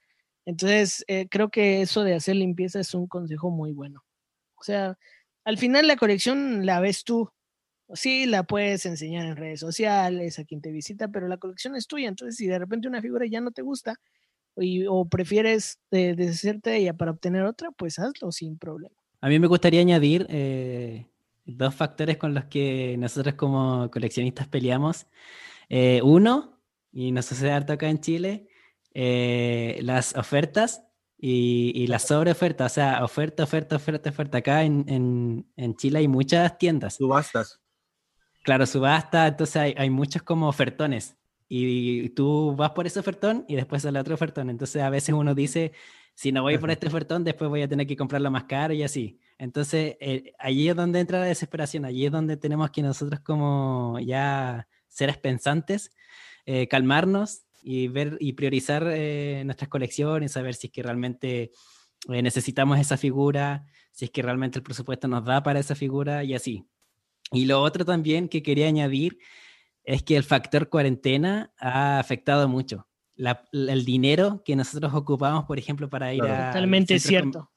[0.46, 4.04] Entonces, eh, creo que eso de hacer limpieza es un consejo muy bueno.
[4.56, 4.98] O sea,
[5.46, 7.32] al final la colección la ves tú.
[7.93, 11.88] Sí, la puedes enseñar en redes sociales, a quien te visita, pero la colección es
[11.88, 12.08] tuya.
[12.08, 13.95] Entonces, si de repente una figura ya no te gusta
[14.58, 18.95] y- o prefieres eh, deshacerte de ella para obtener otra, pues hazlo sin problema.
[19.21, 21.06] A mí me gustaría añadir eh,
[21.45, 25.08] dos factores con los que nosotros como coleccionistas peleamos.
[25.69, 26.60] Eh, uno,
[26.91, 28.47] y nos sucede harto acá en Chile,
[28.93, 30.84] eh, las ofertas
[31.17, 32.71] y, y las sobreofertas.
[32.71, 34.38] O sea, oferta, oferta, oferta, oferta.
[34.39, 36.95] Acá en, en- en Chile hay muchas tiendas.
[36.95, 37.60] Subastas.
[38.43, 41.15] Claro, subasta, entonces hay, hay muchos como ofertones.
[41.47, 44.49] Y tú vas por ese ofertón y después sale otro ofertón.
[44.49, 45.71] Entonces a veces uno dice,
[46.13, 48.84] si no voy por este ofertón, después voy a tener que comprarlo más caro y
[48.84, 49.19] así.
[49.39, 53.97] Entonces eh, allí es donde entra la desesperación, allí es donde tenemos que nosotros como
[53.99, 55.91] ya seres pensantes,
[56.45, 61.52] eh, calmarnos y ver y priorizar eh, nuestras colecciones, saber si es que realmente
[62.10, 66.23] eh, necesitamos esa figura, si es que realmente el presupuesto nos da para esa figura
[66.23, 66.65] y así.
[67.32, 69.20] Y lo otro también que quería añadir
[69.84, 72.88] es que el factor cuarentena ha afectado mucho.
[73.15, 76.44] La- el dinero que nosotros ocupamos, por ejemplo, para ir Claro.
[76.44, 77.52] a Totalmente cierto.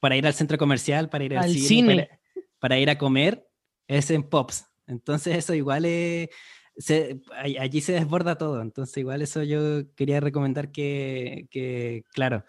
[0.00, 1.94] para ir al centro comercial, para ir al, Al cine, cine.
[2.06, 2.18] Para,
[2.60, 3.48] para ir a comer,
[3.88, 4.66] es en Pops.
[4.86, 6.28] Entonces eso igual es,
[6.76, 7.20] se-
[7.58, 8.62] allí se desborda todo.
[8.62, 12.44] Entonces igual eso yo quería recomendar que, que, claro,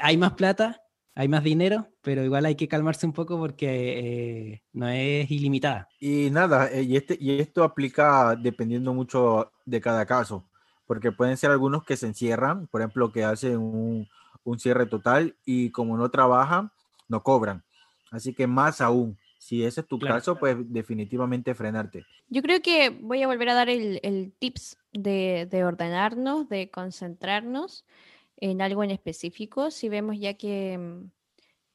[0.00, 0.82] hay más plata,
[1.16, 5.88] hay más dinero, pero igual hay que calmarse un poco porque eh, no es ilimitada.
[5.98, 10.44] Y nada, eh, y, este, y esto aplica dependiendo mucho de cada caso,
[10.86, 14.06] porque pueden ser algunos que se encierran, por ejemplo, que hacen un,
[14.44, 16.70] un cierre total y como no trabajan,
[17.08, 17.64] no cobran.
[18.10, 20.16] Así que más aún, si ese es tu Claro.
[20.16, 22.04] caso, pues definitivamente frenarte.
[22.28, 26.70] Yo creo que voy a volver a dar el, el tips de, de ordenarnos, de
[26.70, 27.84] concentrarnos
[28.38, 29.70] en algo en específico.
[29.70, 31.10] Si vemos ya que, mm,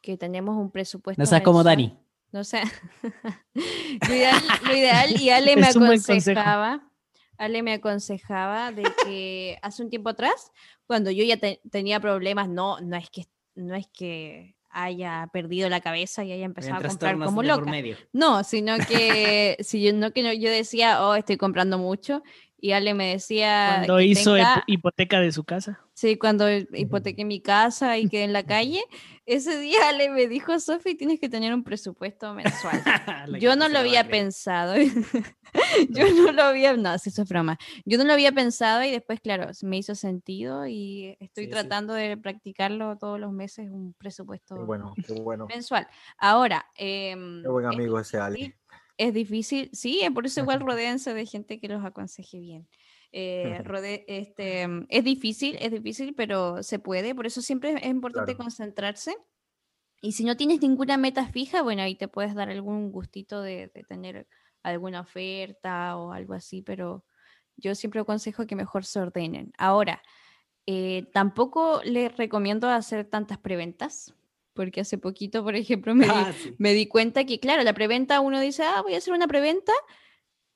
[0.02, 1.22] que tenemos un presupuesto.
[1.22, 1.98] No seas como Dani.
[2.32, 2.62] No sé.
[3.54, 6.90] lo, ideal, lo ideal, y Ale me aconsejaba,
[7.38, 10.52] Ale me aconsejaba de que hace un tiempo atrás,
[10.86, 15.68] cuando yo ya te- tenía problemas, no, no es que no es que haya perdido
[15.68, 17.70] la cabeza y haya empezado a comprar como loca.
[17.70, 17.98] medio.
[18.14, 22.24] No, sino que si yo no que no- yo decía, oh, estoy comprando mucho
[22.62, 25.82] y Ale me decía Cuando que hizo tenga- hipoteca de su casa.
[25.94, 28.82] sí, cuando hipotequé mi casa y quedé en la calle,
[29.26, 32.82] ese día Ale me dijo, Sofi, tienes que tener un presupuesto mensual.
[33.42, 34.76] Yo no lo había pensado.
[35.90, 37.58] Yo no lo había, no, eso es broma.
[37.86, 41.52] Yo no lo había pensado y después, claro, me hizo sentido y estoy Sí, sí.
[41.52, 45.48] tratando de practicarlo todos los meses, un presupuesto Qué bueno, qué bueno.
[45.48, 45.88] mensual.
[46.18, 48.56] Ahora, em, Qué buen amigo ese Ale.
[48.98, 52.68] Es difícil, sí, por eso igual rodéense de gente que los aconseje bien.
[53.12, 58.34] Eh, rode- este, es difícil, es difícil, pero se puede, por eso siempre es importante
[58.36, 58.44] Claro.
[58.44, 59.16] concentrarse.
[60.02, 63.68] Y si no tienes ninguna meta fija, bueno, ahí te puedes dar algún gustito de,
[63.74, 64.28] de tener
[64.64, 67.06] alguna oferta o algo así, pero
[67.58, 69.52] yo siempre aconsejo que mejor se ordenen.
[69.58, 70.02] Ahora,
[70.66, 74.14] eh, tampoco les recomiendo hacer tantas preventas,
[74.54, 76.54] porque hace poquito, por ejemplo, me, di- Ah, sí.
[76.58, 79.72] me di cuenta que, claro, la preventa uno dice, ah, voy a hacer una preventa.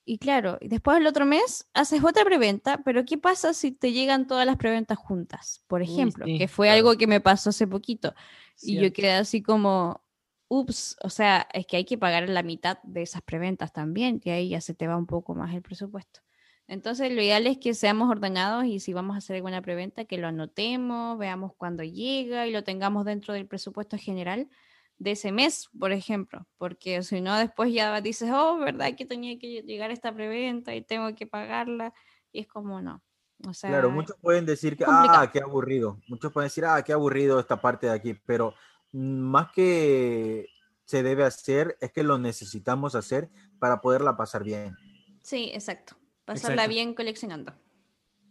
[0.07, 3.91] Y claro, y después el otro mes haces otra preventa, pero ¿qué pasa si te
[3.91, 5.63] llegan todas las preventas juntas?
[5.67, 6.77] Por ejemplo, sí, que fue claro.
[6.77, 8.13] algo que me pasó hace poquito.
[8.61, 10.03] Y yo quedé así como,
[10.47, 14.29] ups, o sea, es que hay que pagar la mitad de esas preventas también, y
[14.29, 16.21] ahí ya se te va un poco más el presupuesto.
[16.67, 20.17] Entonces, lo ideal es que seamos ordenados y si vamos a hacer alguna preventa, que
[20.17, 24.49] lo anotemos, veamos cuándo llega y lo tengamos dentro del presupuesto general
[24.97, 29.37] de ese mes, por ejemplo, porque si no, después ya dices, oh, ¿verdad que tenía
[29.37, 31.93] que llegar esta preventa y tengo que pagarla?
[32.31, 33.03] Y es como no.
[33.45, 35.23] O sea, Claro, muchos pueden decir que, complicado.
[35.23, 35.99] ah, qué aburrido.
[36.07, 38.53] Muchos pueden decir, ah, qué aburrido esta parte de aquí, pero
[38.91, 40.47] más que
[40.85, 44.75] se debe hacer, es que lo necesitamos hacer para poderla pasar bien.
[45.21, 45.97] Sí, exacto.
[46.25, 46.69] Pasarla Exacto.
[46.73, 47.53] bien coleccionando.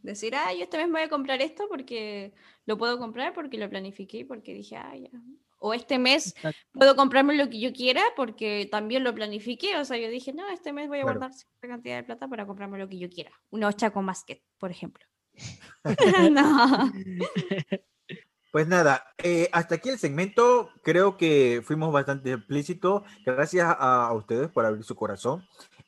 [0.03, 2.35] Decir, ah, yo este mes voy a comprar esto porque
[2.67, 5.09] lo puedo comprar porque lo planifiqué porque dije, ah, ya.
[5.59, 6.59] O este mes Exacto.
[6.75, 9.79] puedo comprarme lo que yo quiera porque también lo planifiqué.
[9.79, 11.19] O sea, yo dije, no, este mes voy a Claro.
[11.21, 13.31] guardar cierta cantidad de plata para comprarme lo que yo quiera.
[13.51, 15.07] Una Chaco Masket, por ejemplo.
[16.33, 16.93] no.
[18.53, 20.71] Pues nada, eh, hasta aquí el segmento.
[20.83, 23.03] Creo que fuimos bastante explícitos.
[23.25, 25.45] Gracias a, a ustedes por abrir su corazón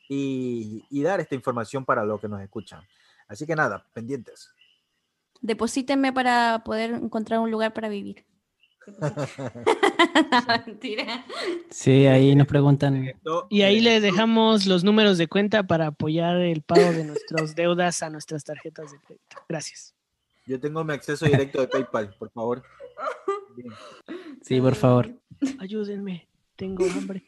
[0.07, 2.81] y, y dar esta información para los que nos escuchan.
[3.27, 4.51] Así que nada, pendientes.
[5.41, 8.25] Deposítenme para poder encontrar un lugar para vivir.
[10.65, 11.25] Mentira.
[11.69, 13.13] Sí, ahí nos preguntan.
[13.49, 18.01] Y ahí les dejamos los números de cuenta para apoyar el pago de nuestras deudas
[18.01, 19.37] a nuestras tarjetas de crédito.
[19.47, 19.93] Gracias.
[20.45, 22.63] Yo tengo mi acceso directo de PayPal, por favor.
[23.55, 23.73] Bien.
[24.41, 25.11] Sí, por favor.
[25.59, 27.23] Ayúdenme, tengo hambre.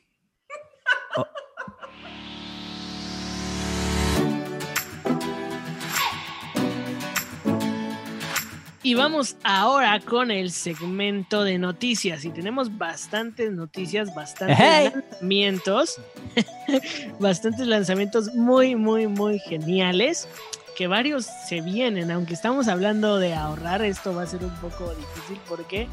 [8.90, 12.26] Y vamos ahora con el segmento de noticias.
[12.26, 14.92] Y tenemos bastantes noticias, bastantes ¡Hey!
[14.96, 16.02] lanzamientos.
[17.20, 20.28] bastantes lanzamientos muy, muy, muy geniales.
[20.76, 24.92] Que varios se vienen, aunque estamos hablando de ahorrar, esto va a ser un poco
[24.96, 25.88] difícil porque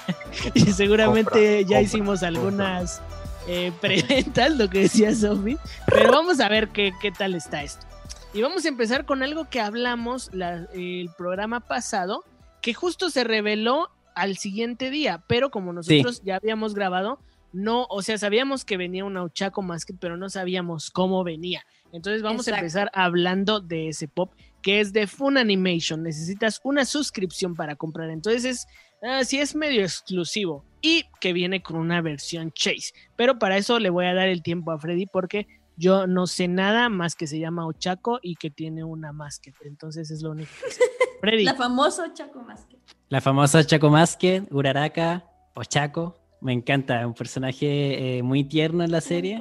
[0.54, 3.02] y seguramente Compra, ya compra, hicimos algunas
[3.46, 7.84] eh, preventas, lo que decía Sofi, pero vamos a ver qué, qué tal está esto.
[8.32, 12.24] Y vamos a empezar con algo que hablamos la- el programa pasado,
[12.60, 17.20] que justo se reveló al siguiente día, pero como nosotros ya habíamos grabado,
[17.52, 21.64] no, o sea, sabíamos que venía una Ochako Masket, pero no sabíamos cómo venía.
[21.92, 22.56] Entonces vamos Exacto.
[22.56, 26.02] a empezar hablando de ese pop que es de Fun Animation.
[26.02, 28.10] Necesitas una suscripción para comprar.
[28.10, 28.66] Entonces es,
[29.02, 32.92] ah, sí es medio exclusivo y que viene con una versión Chase.
[33.16, 35.46] Pero para eso le voy a dar el tiempo a Freddy porque
[35.78, 39.54] yo no sé nada más que se llama Ochako y que tiene una Masket.
[39.62, 40.82] Entonces es lo único que sé.
[41.20, 42.78] Freddy, La famosa Chaco Masket.
[43.08, 46.16] La famosa Chaco Masque, Uraraka o Chaco.
[46.40, 49.40] Me encanta, un personaje eh, muy tierno en la serie.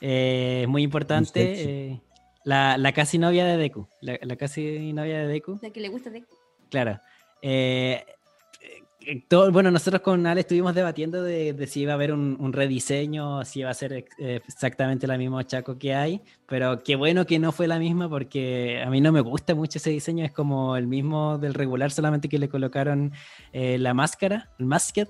[0.00, 1.90] eh, muy importante.
[1.90, 2.02] eh,
[2.44, 3.86] la, la casi novia de Deku.
[4.00, 5.58] La, la casi novia de Deku.
[5.62, 6.24] La que le gusta de
[6.70, 7.00] Claro.
[7.40, 8.04] Eh,
[9.28, 12.52] todo- bueno, nosotros con Ale estuvimos debatiendo de, de si iba a haber un, un
[12.52, 17.26] rediseño, si iba a ser eh, exactamente la misma Chaco que hay, pero qué bueno
[17.26, 20.32] que no fue la misma porque a mí no me gusta mucho ese diseño, es
[20.32, 23.12] como el mismo del regular, solamente que le colocaron
[23.52, 25.08] eh, la máscara, el masket.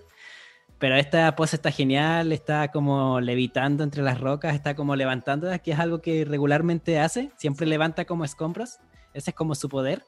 [0.79, 5.71] Pero esta pose está genial, está como levitando entre las rocas, está como levantando, que
[5.73, 8.79] es algo que regularmente hace, siempre levanta como escombros,
[9.15, 10.03] ese es como su poder.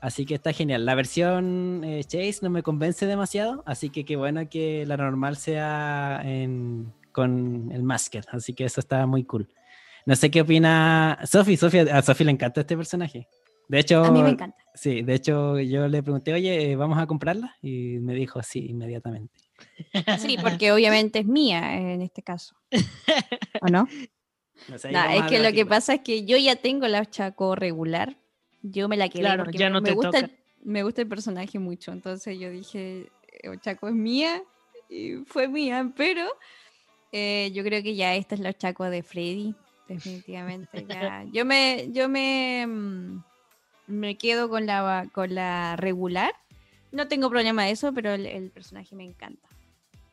[0.00, 0.86] Así que está genial.
[0.86, 5.36] La versión eh, Chase no me convence demasiado, así que qué bueno que la normal
[5.36, 9.48] sea en- con el Masker, así que eso está muy cool.
[10.06, 11.56] No sé qué opina Sofi.
[11.56, 13.26] Sofi, a Sofi le encanta este personaje.
[13.68, 14.56] De hecho, A mí me encanta.
[14.74, 17.56] sí, de hecho yo le pregunté, oye, ¿vamos a comprarla?
[17.60, 19.34] Y me dijo sí, inmediatamente.
[20.18, 22.54] Sí, porque obviamente es mía en este caso.
[23.60, 23.86] ¿O no?
[24.72, 26.86] O sea, ahí Nah, vamos es que lo que pasa es que yo ya tengo
[26.86, 28.16] la Chaco regular.
[28.70, 30.26] Yo me la quedé Claro, porque ya me, no me te gusta toca.
[30.26, 31.92] el, me gusta el personaje mucho.
[31.92, 33.10] Entonces yo dije,
[33.42, 34.42] "Eh, Chaco es mía
[34.88, 36.24] y fue mía, pero
[37.12, 39.54] eh, yo creo que ya esta es la Chaco de Freddy,
[39.86, 40.86] definitivamente.
[40.88, 41.24] ya.
[41.32, 43.22] Yo me, yo me, mm,
[43.86, 46.32] me quedo con la, con la regular.
[46.92, 49.48] No tengo problema de eso, pero el, el personaje me encanta.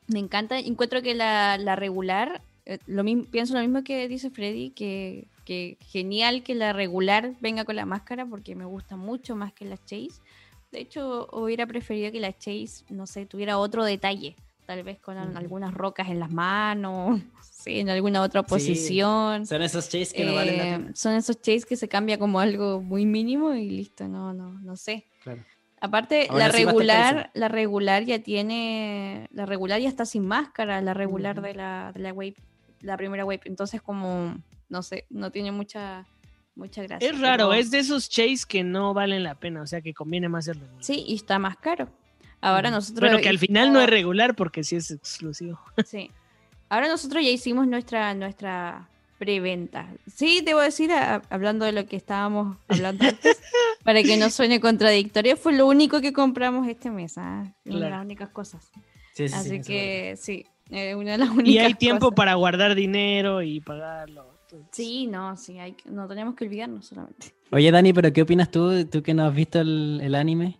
[0.07, 0.59] Me encanta.
[0.59, 5.27] Encuentro que la, la regular, eh, lo mismo, pienso lo mismo que dice Freddy, que,
[5.45, 9.63] que genial que la regular venga con la máscara porque me gusta mucho más que
[9.65, 10.19] la Chase.
[10.71, 14.35] De hecho, hubiera preferido que la Chase, no sé, tuviera otro detalle.
[14.65, 18.49] Tal vez con algunas rocas en las manos, sí, en alguna otra Sí.
[18.49, 19.45] posición.
[19.45, 20.91] Son esos chase que no valen la Eh, pena.
[20.95, 24.75] son esos chase que se cambia como algo muy mínimo y listo, no, no, no
[24.75, 25.05] sé.
[25.23, 25.43] Claro.
[25.79, 31.41] Aparte, la regular, la regular ya tiene, la regular ya está sin máscara, la regular
[31.43, 32.35] de la, de la wave,
[32.81, 34.35] la primera wave, entonces como,
[34.69, 36.05] no sé, no tiene mucha,
[36.55, 37.09] mucha gracia.
[37.09, 39.93] Es raro, pero- es de esos chase que no valen la pena, o sea que
[39.93, 40.83] conviene más el regular.
[40.83, 41.89] Sí, y está más caro.
[42.41, 43.09] Ahora nosotros...
[43.09, 45.59] Bueno, que al final no es regular porque sí es exclusivo.
[45.85, 46.11] Sí.
[46.69, 49.87] Ahora nosotros ya hicimos nuestra, nuestra preventa.
[50.13, 53.39] Sí, debo decir, a- hablando de lo que estábamos hablando antes,
[53.83, 57.17] para que no suene contradictorio, fue lo único que compramos este mes.
[57.17, 57.43] ¿ah?
[57.65, 58.69] Una de las únicas cosas.
[59.13, 62.15] Sí, sí, sí, Así que sí, eh, una de las únicas Y hay tiempo cosas.
[62.17, 64.34] para guardar dinero y pagarlo.
[64.71, 67.33] Sí, no, sí, hay, no tenemos que olvidarnos solamente.
[67.51, 68.85] Oye, Dani, pero ¿qué opinas tú?
[68.85, 70.59] ¿Tú que no has visto el, el anime?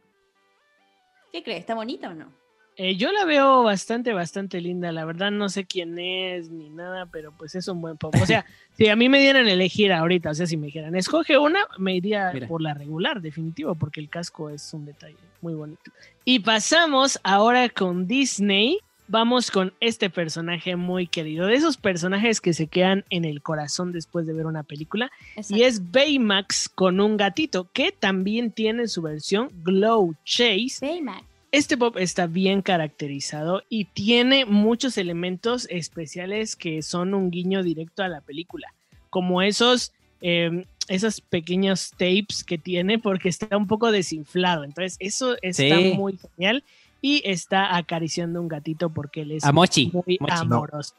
[1.32, 1.60] ¿Qué crees?
[1.60, 2.46] ¿Está bonita o no?
[2.78, 4.92] Eh, yo la veo bastante, bastante linda.
[4.92, 8.14] La verdad no sé quién es ni nada, pero pues es un buen pop.
[8.22, 8.46] O sea,
[8.78, 11.60] si a mí me dieran a elegir ahorita, o sea, si me dijeran, escoge una,
[11.78, 12.48] me iría Mira.
[12.48, 15.92] por la regular, definitivo, porque el casco es un detalle muy bonito.
[16.26, 18.80] Y pasamos ahora con Disney.
[19.08, 23.92] Vamos con este personaje muy querido, de esos personajes que se quedan en el corazón
[23.92, 25.12] después de ver una película.
[25.50, 30.78] Y es Baymax con un gatito que también tiene su versión Glow Chase.
[30.82, 31.24] Baymax.
[31.52, 38.04] Este pop está bien caracterizado y tiene muchos elementos especiales que son un guiño directo
[38.04, 38.74] a la película,
[39.12, 44.64] como esos, eh, esos pequeños tapes que tiene porque está un poco desinflado.
[44.66, 45.94] Entonces eso está Sí.
[45.96, 46.64] muy genial
[47.06, 49.92] y está acariciando un gatito porque él es A Mochi.
[49.94, 50.34] muy Mochi.
[50.34, 50.96] amoroso.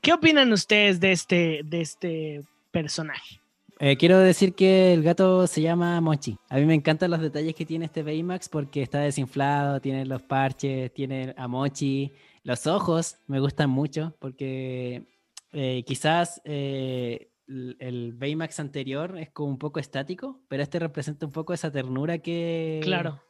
[0.00, 3.40] ¿Qué opinan ustedes de este, de este personaje?
[3.78, 6.36] Eh, quiero decir que el gato se llama Mochi.
[6.48, 10.22] A mí me encantan los detalles que tiene este Baymax porque está desinflado, tiene los
[10.22, 12.12] parches, tiene a Mochi.
[12.42, 15.04] Los ojos me gustan mucho porque
[15.52, 21.26] eh, quizás eh, el, el Baymax anterior es como un poco estático, pero este representa
[21.26, 23.20] un poco esa ternura que, Claro.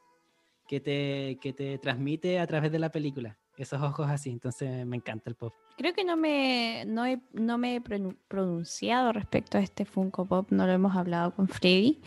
[0.68, 3.37] Que, te, que te transmite a través de la película.
[3.57, 5.55] Esos ojos así, entonces me encanta el pop.
[5.77, 10.48] Creo que no me, no he, no me he pronunciado respecto a este Funko Pop,
[10.50, 12.00] no lo hemos hablado con Freddy.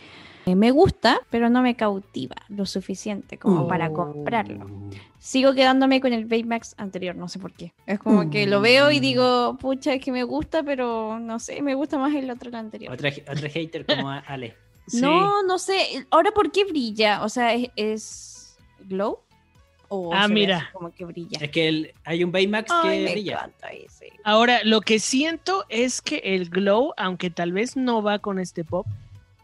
[0.44, 4.66] Eh, me gusta, pero no me cautiva lo suficiente como para comprarlo.
[4.66, 4.90] Uh.
[5.18, 7.72] Sigo quedándome con el Baymax anterior, no sé por qué.
[7.86, 11.62] Es como que lo veo y digo, pucha, es que me gusta, pero no sé,
[11.62, 12.92] me gusta más el otro, el anterior.
[12.92, 14.54] Otra, otro hater como Ale.
[14.88, 15.02] Sí.
[15.02, 16.06] No, no sé.
[16.10, 17.22] Ahora, ¿por qué brilla?
[17.22, 18.37] O sea, ¿es, es
[18.86, 19.20] glow?
[19.90, 20.68] ¿O Ah, mira.
[20.74, 21.38] como que brilla.
[21.40, 23.32] Es que el- hay un Baymax Ay, que me brilla.
[23.36, 24.12] encanta ese.
[24.22, 28.64] Ahora, lo que siento es que el glow, aunque tal vez no va con este
[28.64, 28.86] pop,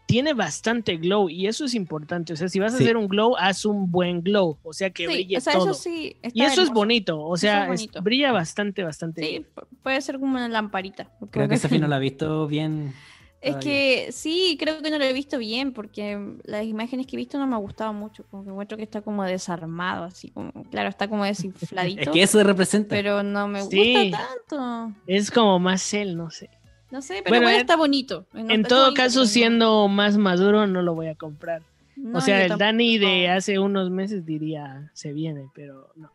[0.05, 2.31] tiene bastante glow y eso es importante.
[2.33, 2.83] O sea, si vas a Sí.
[2.83, 5.71] hacer un glow, haz un buen glow, o sea, que Sí, brille o sea, todo.
[5.71, 6.15] eso sí.
[6.31, 8.01] y eso es bonito, o sea, es es- bonito.
[8.03, 9.23] brilla bastante, bastante.
[9.23, 9.47] Sí, bien.
[9.81, 11.07] puede ser como una lamparita.
[11.31, 12.93] Creo que Sofi no lo ha visto bien.
[13.41, 17.17] Es que sí, creo que no lo he visto bien porque las imágenes que he
[17.17, 18.23] visto no me ha gustado mucho.
[18.31, 22.01] Como que encuentro que está como desarmado, así como, claro, está como desinfladito.
[22.01, 22.89] Es que eso representa.
[22.95, 24.09] pero no me Sí.
[24.09, 24.97] gusta tanto.
[25.05, 26.49] Es como más él, no sé.
[26.91, 28.25] No sé, pero Bueno, está bonito.
[28.33, 31.61] No, en está todo bonito, caso, siendo más maduro, no lo voy a comprar.
[31.97, 36.11] no, o sea, el Dani de hace unos meses diría, se viene, pero no.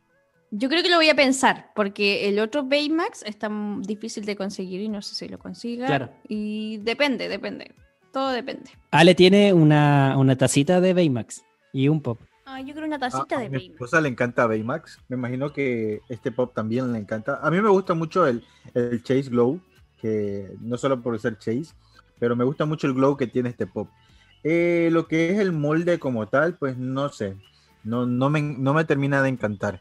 [0.51, 4.81] Yo creo que lo voy a pensar, porque el otro Baymax está difícil de conseguir
[4.81, 5.87] y no sé si lo consiga.
[5.87, 6.11] Claro.
[6.29, 7.73] Y depende, depende.
[8.13, 8.71] Todo depende.
[8.91, 12.21] Ale tiene una, una tacita de Baymax y un pop.
[12.45, 13.73] Ah, yo creo una A, tacita a de mi Baymax.
[13.75, 14.99] esposa le encanta Baymax.
[15.09, 17.39] Me imagino que este pop también le encanta.
[17.41, 19.61] A mí me gusta mucho el, el Chase Glow,
[20.01, 21.73] que no solo por ser Chase,
[22.19, 23.89] pero me gusta mucho el glow que tiene este pop.
[24.43, 27.37] Eh, lo que es el molde como tal, pues no sé.
[27.85, 29.81] No, no, me, no me termina de encantar.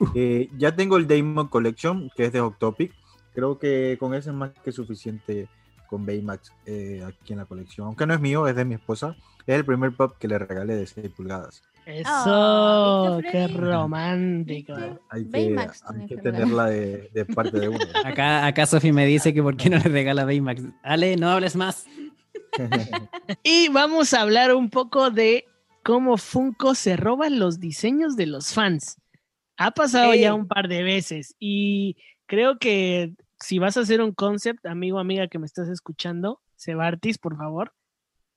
[0.14, 2.92] Eh, ya tengo el Damon Collection, que es de Hot Topic.
[3.34, 5.48] Creo que con ese es más que suficiente
[5.88, 7.88] con Baymax eh, aquí en la colección.
[7.88, 9.16] Aunque no es mío, es de mi esposa.
[9.46, 11.62] Es el primer pop que le regalé de 6 pulgadas.
[11.86, 14.74] Eso, ¿viste, qué romántico.
[15.08, 17.78] Hay que, Baymax hay que tenerla de, de parte de uno.
[18.04, 20.62] Acá, acá Sofi me dice que por qué no le regala Baymax.
[20.82, 21.86] Ale, no hables más.
[23.42, 25.46] Y vamos a hablar un poco de
[25.82, 28.98] cómo Funko se roba los diseños de los fans.
[29.58, 31.96] Ha pasado ya un par de veces y
[32.26, 37.18] creo que si vas a hacer un concept, amigo, amiga que me estás escuchando, Sebartis,
[37.18, 37.72] por favor,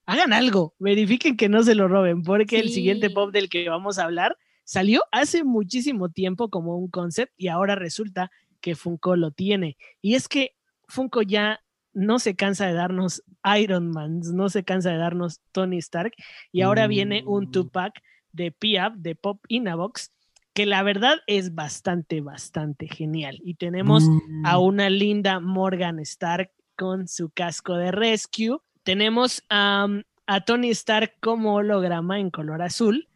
[0.06, 3.98] hagan algo, verifiquen que no se lo roben, porque el siguiente pop del que vamos
[4.00, 9.32] a hablar salió hace muchísimo tiempo como un concept y ahora resulta que Funko lo
[9.32, 9.78] tiene.
[10.02, 10.56] Y es que
[10.88, 11.62] Funko ya
[11.94, 13.24] no se cansa de darnos
[13.60, 16.14] Iron Man, no se cansa de darnos Tony Stark
[16.52, 17.52] y ahora viene un Mm.
[17.52, 18.02] two-pack
[18.32, 20.12] de P-Up, de Pop Inabox,
[20.54, 23.40] que la verdad es bastante, bastante genial.
[23.44, 24.46] Y tenemos Mm.
[24.46, 28.58] a una linda Morgan Stark con su casco de rescue.
[28.84, 33.08] Tenemos am, a Tony Stark como holograma en color azul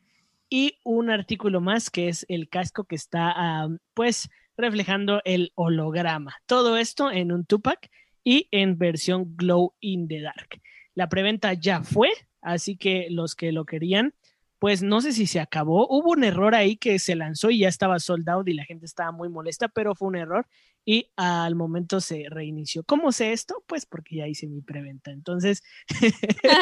[0.50, 6.36] y un artículo más que es el casco que está am, pues reflejando el holograma.
[6.46, 7.90] Todo esto en un Tupac
[8.24, 10.62] y en versión Glow in the Dark.
[10.94, 12.10] La preventa ya fue,
[12.42, 14.14] así que los que lo querían,
[14.60, 15.88] pues no sé si se acabó.
[15.90, 18.86] Hubo un error ahí que se lanzó y ya estaba sold out y la gente
[18.86, 20.48] estaba muy molesta, pero fue un error
[20.86, 22.84] y al momento se reinició.
[22.84, 23.64] ¿Cómo sé esto?
[23.68, 25.12] Pues porque ya hice mi preventa.
[25.12, 25.64] Entonces,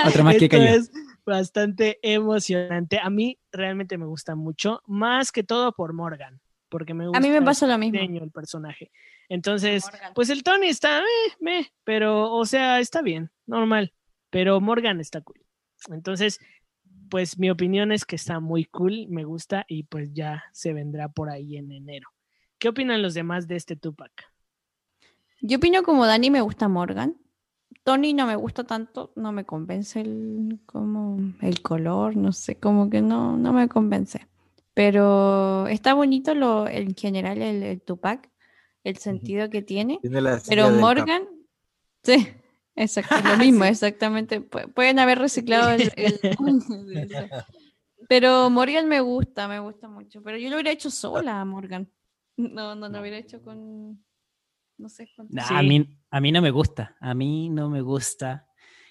[0.07, 0.91] Otro más que esto es
[1.25, 2.99] bastante emocionante.
[2.99, 6.39] A mí realmente me gusta mucho, más que todo por Morgan,
[6.69, 7.99] porque me gusta A mí me el pasa lo mismo.
[7.99, 8.91] el personaje.
[9.29, 10.13] Entonces, Morgan.
[10.13, 13.93] pues el Tony está, meh, meh, pero, o sea, está bien, normal,
[14.29, 15.43] pero Morgan está cool.
[15.89, 16.39] Entonces,
[17.13, 21.09] pues mi opinión es que está muy cool, me gusta y pues ya se vendrá
[21.09, 22.09] por ahí en enero.
[22.57, 24.11] ¿Qué opinan los demás de este Tupac?
[25.39, 27.15] Yo opino como Dani, me gusta Morgan.
[27.83, 32.89] Tony no me gusta tanto, no me convence el, como el color, no sé, como
[32.89, 34.27] que no, no me convence.
[34.73, 38.27] Pero está bonito lo, en general el, el Tupac,
[38.83, 39.99] el sentido que tiene.
[40.01, 40.71] Tiene la silla Pero.
[40.79, 41.27] Morgan,
[42.01, 42.27] sí,
[42.75, 44.41] exacto, lo mismo, exactamente.
[44.41, 45.91] Pu- Pueden haber reciclado el.
[48.09, 50.21] Pero Morgan me gusta, me gusta mucho.
[50.21, 51.89] Pero yo lo hubiera hecho sola, Morgan.
[52.37, 54.03] No, no lo hubiera hecho con,
[54.77, 55.27] no sé, con...
[55.29, 55.53] Nah, Sí.
[55.55, 56.95] a, mí, a mí no me gusta.
[56.99, 58.47] A mí no me gusta.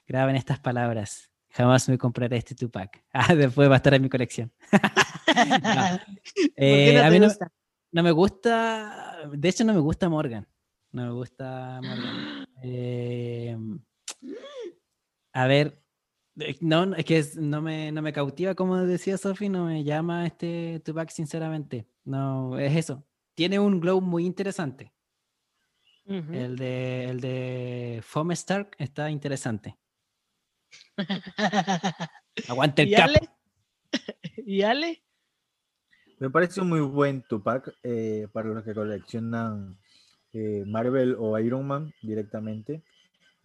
[0.06, 1.30] Graben estas palabras.
[1.50, 3.04] Jamás me compraré este Tupac.
[3.12, 4.50] Ah, después va a estar en mi colección.
[4.72, 4.78] No.
[4.80, 7.28] ¿Por qué Eh, no a mí no,
[7.92, 9.18] no me gusta.
[9.32, 10.48] De hecho, no me gusta Morgan.
[10.92, 12.41] No me gusta Morgan.
[12.62, 13.56] Eh,
[15.32, 15.78] a ver.
[16.60, 20.26] No, es que es- no, me, no me cautiva, como decía Sofi, no me llama
[20.26, 21.86] este Tupac, sinceramente.
[22.04, 23.04] No, es eso.
[23.34, 24.92] Tiene un glow muy interesante.
[26.04, 29.78] El de, el de Foam Stark está interesante.
[32.48, 33.08] Aguante el ¿Y cap.
[33.08, 33.20] Ale?
[34.46, 35.04] ¿Y Ale?
[36.18, 39.78] Me parece un muy buen Tupac eh, para los que coleccionan
[40.32, 42.82] eh, Marvel o Iron Man directamente.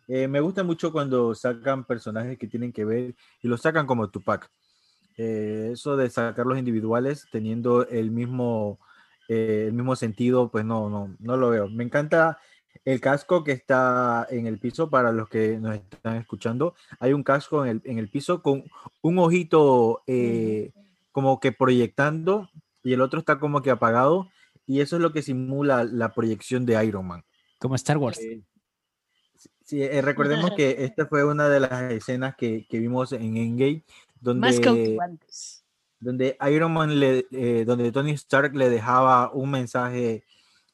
[0.07, 4.09] Eh, me gusta mucho cuando sacan personajes que tienen que ver y los sacan como
[4.09, 4.49] Tupac.
[5.17, 8.79] Eh, eso de sacarlos individuales teniendo el mismo,
[9.27, 11.67] eh, el mismo sentido, pues no, no, no lo veo.
[11.69, 12.38] Me encanta
[12.85, 16.75] el casco que está en el piso para los que nos están escuchando.
[16.99, 18.63] Hay un casco en el, en el piso con
[19.01, 20.71] un ojito eh,
[21.11, 22.49] como que proyectando
[22.83, 24.29] y el otro está como que apagado
[24.68, 27.24] y eso es lo que simula la proyección de Iron Man.
[27.57, 28.20] Como Star Wars.
[28.20, 28.43] Eh,
[29.63, 33.84] sí, eh, recordemos que esta fue una de las escenas que, que vimos en Endgame
[34.20, 35.63] donde Más cautivantes.
[35.99, 40.26] donde Iron Man le, eh, donde Tony Stark le dejaba un mensaje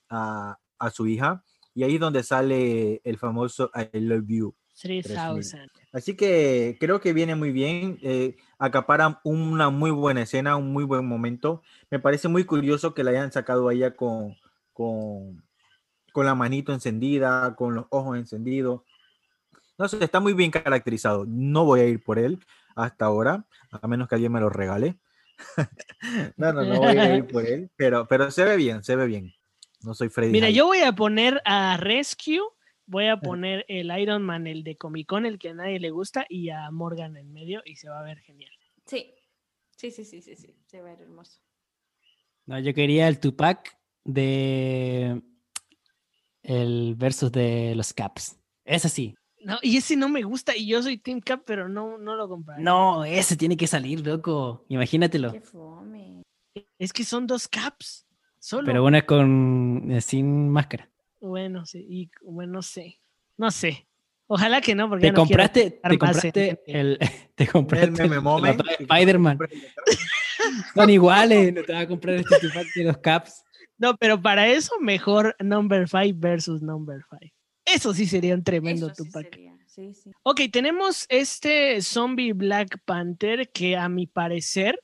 [0.10, 1.44] a, a su hija
[1.76, 4.56] y ahí es donde sale el famoso I love you.
[4.82, 5.83] 3000.
[5.94, 10.84] Así que creo que viene muy bien, eh, acapara una muy buena escena, un muy
[10.84, 11.62] buen momento.
[11.92, 14.36] Me parece muy curioso que la hayan sacado a ella con,
[14.74, 15.44] con,
[16.12, 18.82] con la manito encendida, con los ojos encendidos.
[19.78, 21.26] No sé, está muy bien caracterizado.
[21.28, 22.40] No voy a ir por él
[22.76, 24.98] hasta ahora, a menos que alguien me lo regale.
[26.38, 29.06] no, no, no voy a ir por él, pero, pero se ve bien, se ve
[29.06, 29.32] bien.
[29.84, 30.32] No soy Freddy.
[30.32, 32.42] Mira, yo voy a poner a Rescue,
[32.86, 35.92] voy a poner el Iron Man, el de Comic Con, el que a nadie le
[35.92, 38.52] gusta, y a Morgan en medio, y se va a ver genial.
[38.86, 39.14] Sí,
[39.76, 41.40] sí, sí, sí, sí, sí, se va a ver hermoso.
[42.46, 45.22] No, yo quería el Tupac de
[46.44, 48.38] el versus de los Caps.
[48.66, 49.16] Ese sí.
[49.42, 52.30] No, y ese no me gusta, y yo soy Team Cap, pero no, no lo
[52.30, 52.62] compraré.
[52.62, 54.66] No, ese tiene que salir, loco.
[54.70, 55.32] Imagínatelo.
[55.32, 56.24] Qué fome.
[56.80, 58.06] Es que son dos Caps,
[58.40, 58.66] solo.
[58.66, 60.90] Pero uno es con eh, sin máscara.
[61.26, 63.00] Bueno, sí, y bueno, no sé,
[63.38, 63.88] no sé.
[64.28, 67.00] Ojalá que no, porque Te ya no compraste, te compraste en- el,
[67.36, 69.38] te compraste El el- Spider-Man.
[70.76, 73.44] Son iguales, no te vas a comprar este Tupac de los Caps.
[73.78, 77.34] No, pero para eso mejor Number 5 versus Number 5.
[77.66, 79.30] Eso sí sería un tremendo Eso sí Tupac.
[79.30, 80.12] sería, sí, sí.
[80.24, 84.78] Ok, tenemos este zombie Black Panther que a mi parecer,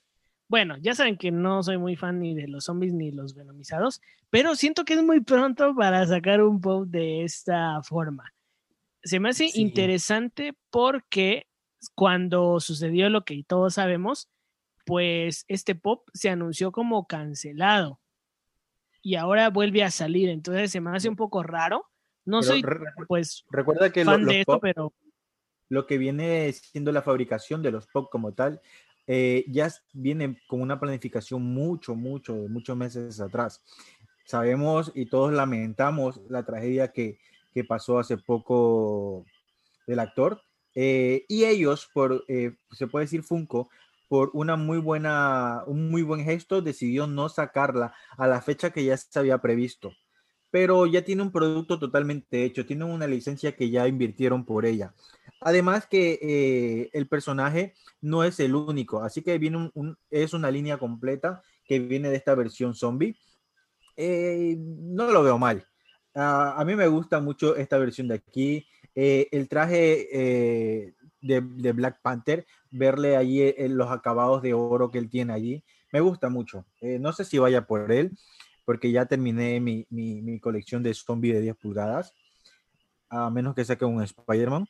[0.50, 4.02] bueno, ya saben que no soy muy fan ni de los zombies ni los venomizados,
[4.30, 8.34] pero siento que es muy pronto para sacar un pop de esta forma.
[9.04, 9.62] Se me hace Sí.
[9.62, 11.48] interesante porque
[11.96, 14.28] cuando sucedió lo que todos sabemos,
[14.86, 18.02] pues este pop se anunció como cancelado
[19.02, 21.86] y ahora vuelve a salir, entonces se me hace un poco raro.
[22.26, 22.64] No Pero soy
[23.08, 24.94] pues Recuerda que lo- fan los de esto, pop- pero
[25.70, 28.60] lo que viene siendo la fabricación de los pop como tal,
[29.12, 33.64] eh, ya viene con una planificación mucho, mucho, de muchos meses atrás.
[34.24, 37.18] Sabemos y todos lamentamos la tragedia que,
[37.52, 39.26] que pasó hace poco
[39.88, 40.44] del actor.
[40.76, 43.72] eh, y ellos, por, eh, se puede decir Funko,
[44.08, 48.86] por una muy buena, un muy buen gesto, decidió no sacarla a la fecha que
[48.86, 49.92] ya se había previsto.
[50.52, 54.94] Pero ya tiene un producto totalmente hecho, tiene una licencia que ya invirtieron por ella.
[55.42, 59.72] Además que eh, el personaje no es el único, así que viene
[60.10, 63.18] es una línea completa que viene de esta versión zombie.
[63.98, 65.66] Eh, no lo veo mal.
[66.16, 68.68] Ah, a mí me gusta mucho esta versión de aquí.
[68.96, 70.08] Eh, el traje
[71.22, 76.30] de, Black Panther, verle allí los acabados de oro que él tiene allí, me gusta
[76.30, 76.66] mucho.
[76.82, 78.12] No sé si vaya por él,
[78.66, 82.14] porque ya terminé mi, mi- mi colección de zombie de 10 pulgadas,
[83.10, 84.68] a menos que saque un Spider-Man,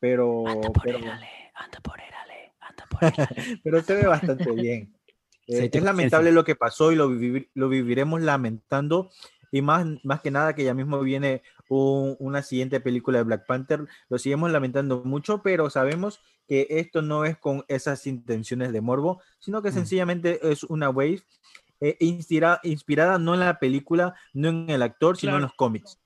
[0.00, 3.12] pero, Anda por pero, él, Ale, anda por él, Ale, anda por él.
[3.16, 3.60] Ale.
[3.64, 4.94] pero se ve bastante bien.
[5.50, 9.08] Eh, es lamentable lo que pasó y lo, vivi- lo viviremos lamentando.
[9.50, 13.46] Y más, más que nada que ya mismo viene un- una siguiente película de Black
[13.46, 13.86] Panther.
[14.10, 19.22] Lo seguimos lamentando mucho, pero sabemos que esto no es con esas intenciones de morbo,
[19.38, 19.72] sino que Mm.
[19.72, 21.22] sencillamente es una wave
[21.80, 25.98] eh, inspira- inspirada no en la película, no en el actor, sino en los cómics.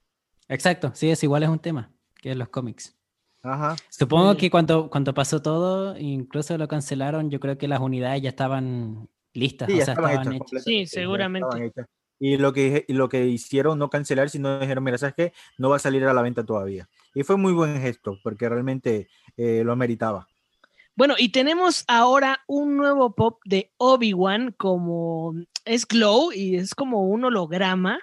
[0.46, 1.90] Exacto, sí, es igual, es un tema,
[2.20, 2.96] que es los cómics.
[3.42, 3.76] Ajá.
[3.90, 4.38] Supongo Sí.
[4.38, 9.08] que cuando, cuando pasó todo, incluso lo cancelaron, yo creo que las unidades ya estaban
[9.34, 11.72] listas, Sí, o ya sea, estaban estaban hechas Sí, seguramente.
[12.20, 15.32] Y lo que, y lo que hicieron, no cancelar, sino dijeron, mira, ¿sabes qué?
[15.58, 16.88] No va a salir a la venta todavía.
[17.14, 20.28] Y fue muy buen gesto, porque realmente eh, lo meritaba.
[20.94, 25.34] Bueno, y tenemos ahora un nuevo pop de Obi-Wan como
[25.64, 27.98] es Glow y es como un holograma.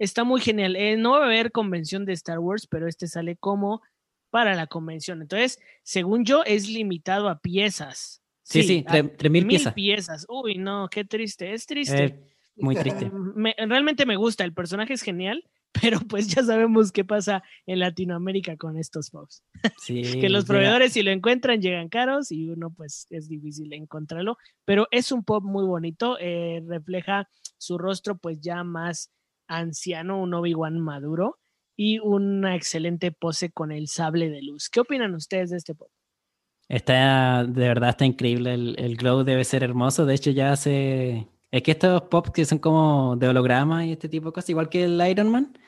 [0.00, 0.74] Está muy genial.
[0.74, 3.82] Eh, no va a haber convención de Star Wars, pero este sale como
[4.30, 5.20] para la convención.
[5.22, 8.22] Entonces, según yo, es limitado a piezas.
[8.42, 8.84] Sí, sí,
[9.16, 9.74] tres mil piezas.
[9.74, 10.26] piezas.
[10.28, 11.52] Uy, no, qué triste.
[11.52, 12.04] Es triste.
[12.04, 12.20] Eh,
[12.56, 13.10] muy triste.
[13.34, 17.78] Me- realmente me gusta, el personaje es genial, pero pues ya sabemos qué pasa en
[17.78, 19.42] Latinoamérica con estos pops.
[19.78, 24.36] Sí, que los proveedores si lo encuentran llegan caros y uno pues es difícil encontrarlo,
[24.64, 29.10] pero es un pop muy bonito, eh, refleja su rostro pues ya más
[29.46, 31.38] anciano, un Obi-Wan maduro
[31.82, 34.68] y una excelente pose con el sable de luz.
[34.68, 35.88] ¿Qué opinan ustedes de este pop?
[36.68, 41.26] Está, de verdad está increíble, el, el glow debe ser hermoso, de hecho ya hace...
[41.50, 44.68] Es que estos pops que son como de holograma y este tipo de cosas, igual
[44.68, 45.58] que el Iron Man,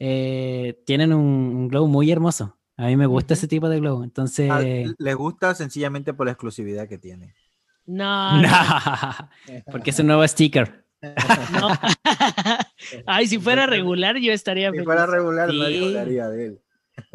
[0.00, 2.58] eh, tienen un, un glow muy hermoso.
[2.76, 4.50] A mí me gusta ese tipo de glow, entonces...
[4.50, 7.32] Ah, les gusta sencillamente por la exclusividad que tiene.
[7.86, 8.50] No, no,
[9.70, 10.79] porque es un nuevo sticker.
[11.02, 11.68] No.
[13.06, 14.84] Ay, si fuera regular yo estaría Si feliz.
[14.84, 15.84] fuera regular, nadie Sí.
[15.86, 16.60] hablaría de él.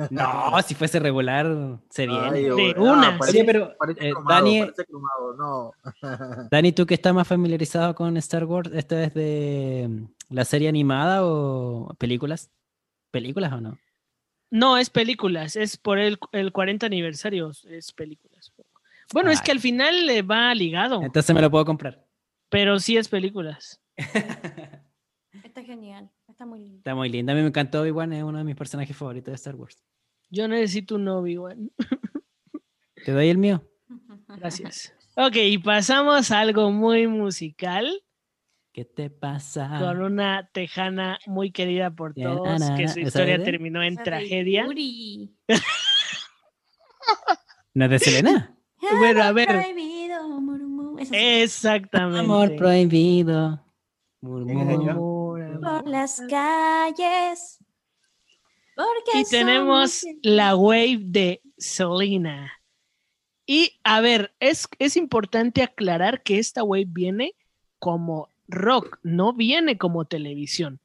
[0.10, 1.46] No, si fuese regular,
[1.92, 2.28] se viene.
[2.32, 3.18] Ay, De güey, una.
[3.20, 5.72] parece- Oye, pero parece eh, cromado, Dani, parece cromado, no.
[6.52, 9.90] Dani, tú que estás más familiarizado con Star Wars, ¿esto es de
[10.30, 12.50] la serie animada o películas?
[13.12, 13.78] ¿Películas o no?
[14.50, 18.52] No, es películas, es por el, el 40 aniversario, es películas.
[19.14, 19.46] Bueno, es Ay.
[19.46, 22.05] que al final le va ligado, Entonces me lo puedo comprar.
[22.50, 23.82] Pero sí es películas.
[25.44, 26.78] Está genial, está muy lindo.
[26.78, 27.34] Está muy linda.
[27.34, 29.84] A mí me encantó Obi-Wan, es uno de mis personajes favoritos de Star Wars.
[30.30, 31.72] Yo necesito un Obi-Wan.
[33.06, 33.64] ¿Te doy el mío?
[34.28, 34.94] Gracias.
[35.16, 38.02] Ok, y pasamos a algo muy musical
[38.74, 39.78] ¿Qué te pasa?
[39.80, 44.68] con una tejana muy querida por todos, que su ¿esa historia terminó en tragedia.
[47.74, 48.58] ¿No es de Selena?
[49.00, 49.66] Bueno, a ver.
[51.04, 51.10] Sí.
[51.14, 52.20] Exactamente.
[52.20, 53.62] Amor prohibido.
[54.22, 57.60] Amor, Por las calles.
[58.76, 62.52] Porque Y tenemos somos- la wave de Selena.
[63.46, 67.34] Y a ver, es, es importante aclarar que esta wave viene
[67.80, 70.80] como rock, no viene como televisión.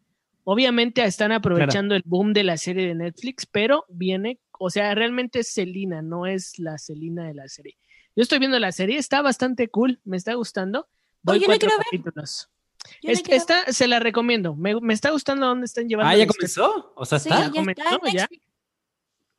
[0.44, 5.40] Obviamente están aprovechando el boom de la serie de Netflix, pero viene O sea, realmente
[5.40, 7.78] es Selina, no es la Selina de la serie.
[8.16, 10.88] Yo estoy viendo la serie, está bastante cool, me está gustando.
[11.22, 12.48] Voy yo cuatro capítulos.
[13.02, 14.54] Yo la Es- quiero está, se la recomiendo.
[14.56, 16.10] Me, me está gustando dónde están llevando.
[16.10, 16.92] Ah, ¿ya comenzó?
[16.96, 17.42] O sea, Sí, está.
[17.46, 18.20] ya comenzó, está en ya.
[18.22, 18.42] Netflix.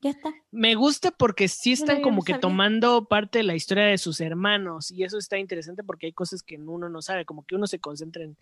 [0.03, 0.29] Ya está.
[0.51, 2.41] Me gusta porque sí no- están como no que sabía.
[2.41, 6.41] tomando parte de la historia de sus hermanos y eso está interesante porque hay cosas
[6.43, 8.35] que uno no sabe, como que uno se concentra en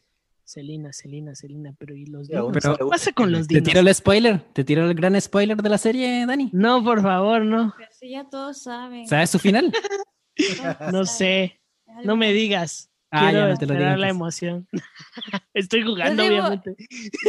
[0.45, 2.49] Selina, Selina, Selina, pero ¿y los dinos?
[2.53, 3.67] Pero- ¿Qué pasa con los ¿Te dinos?
[3.67, 4.39] tiro el spoiler?
[4.53, 6.49] ¿Te tiro el gran spoiler de la serie, Dani?
[6.53, 7.73] No, por favor, no.
[7.77, 9.07] Pero si ya todos saben.
[9.07, 9.71] ¿Sabes su final?
[10.93, 11.59] No sé.
[12.03, 12.89] No me digas.
[13.11, 14.01] Ah, Quiero ya no te lo esperar digo.
[14.05, 14.67] la emoción.
[15.53, 16.75] Estoy jugando, debo- obviamente.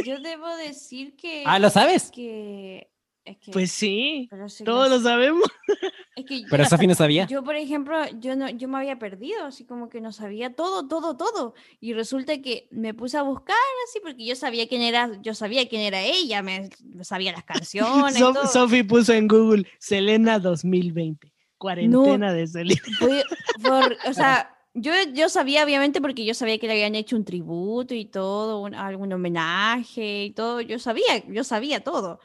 [0.05, 1.43] Yo debo decir que.
[1.47, 2.11] Ah, ¿lo sabes?
[2.11, 2.91] Que.
[3.23, 4.29] Es que Pues sí,
[4.65, 5.43] todos lo sabemos.
[6.17, 7.27] Es que Pero yo- Sofi no sabía.
[7.27, 10.87] Yo, por ejemplo, yo no, yo me había perdido, así como que no sabía todo,
[10.89, 11.55] todo, todo.
[11.81, 13.57] Y resulta que me puse a buscar
[13.89, 16.69] así, porque yo sabía quién era, yo sabía quién era ella, me,
[17.03, 18.19] sabía las canciones.
[18.53, 21.33] Sofi puso en Google Selena 2020.
[21.61, 22.81] Cuarentena de Selena.
[22.99, 23.25] Fue-
[23.63, 27.25] por- o sea, yo, yo sabía, obviamente, porque yo sabía que le habían hecho un
[27.25, 30.61] tributo y todo, un, algún homenaje y todo.
[30.63, 32.19] Yo sabía, yo sabía todo.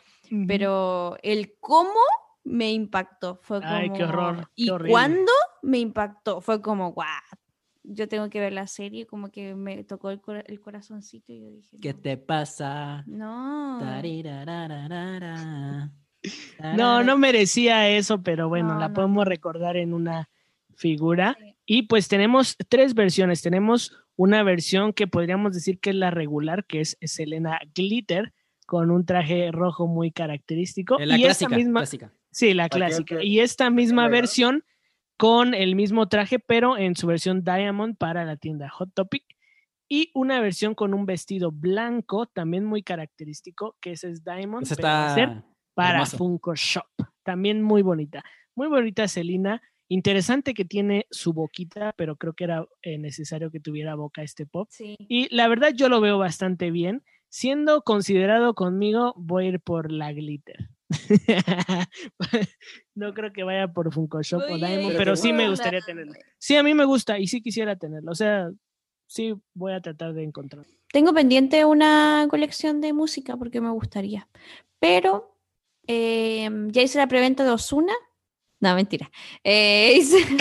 [0.47, 1.99] Pero el cómo
[2.43, 3.39] me impactó.
[3.43, 3.73] Fue como.
[3.73, 4.91] Ay, qué horror, qué Y horrible.
[4.91, 5.31] cuándo
[5.61, 6.41] me impactó.
[6.41, 7.07] Fue como, guau.
[7.83, 11.41] Yo tengo que ver la serie, como que me tocó el, cora- el corazoncito y
[11.41, 11.77] yo dije.
[11.79, 13.03] ¿Qué no, te pasa?
[13.05, 13.79] No.
[16.75, 20.29] No, no merecía eso, pero bueno, No, la no, podemos recordar en una
[20.75, 21.37] figura.
[21.65, 23.41] Y pues tenemos tres versiones.
[23.41, 28.33] Tenemos una versión que podríamos decir que es la regular, que es Selena Glitter,
[28.65, 30.97] con un traje rojo muy característico.
[30.99, 32.13] La y clásica, esta misma, clásica.
[32.31, 33.23] sí, la clásica.
[33.23, 34.63] Y esta misma versión
[35.17, 39.23] con el mismo traje, pero en su versión Diamond para la tienda Hot Topic.
[39.87, 44.63] Y una versión con un vestido blanco, también muy característico, que ese es Diamond.
[44.63, 45.45] Ese está
[45.75, 46.17] para hermoso.
[46.17, 46.87] Funko Shop.
[47.23, 48.23] También muy bonita.
[48.55, 49.61] Muy bonita Celina.
[49.87, 54.47] Interesante que tiene su boquita, pero creo que era eh, necesario que tuviera boca este
[54.47, 54.67] pop.
[54.71, 54.95] Sí.
[54.99, 57.03] Y la verdad yo lo veo bastante bien.
[57.29, 60.69] Siendo considerado conmigo, voy a ir por la glitter.
[62.95, 65.49] no creo que vaya por Funko Shop o Voy a Diamond, ir pero sí me
[65.49, 66.13] gustaría tenerlo.
[66.37, 68.11] Sí, a mí me gusta y sí quisiera tenerlo.
[68.11, 68.49] O sea,
[69.07, 70.71] sí voy a tratar de encontrarlo.
[70.91, 74.29] Tengo pendiente una colección de música porque me gustaría.
[74.79, 75.34] Pero
[75.87, 77.93] eh, ya hice la preventa de Osuna.
[78.59, 79.09] No, mentira.
[79.43, 80.25] Eh, hice-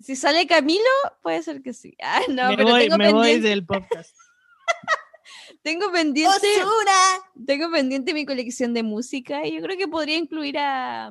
[0.00, 0.82] si sale Camilo,
[1.22, 1.94] puede ser que sí.
[2.02, 4.14] Ah, no, me pero voy, tengo me voy del podcast.
[5.62, 6.46] tengo pendiente.
[7.46, 11.08] Tengo pendiente mi colección de música y yo creo que podría incluir a.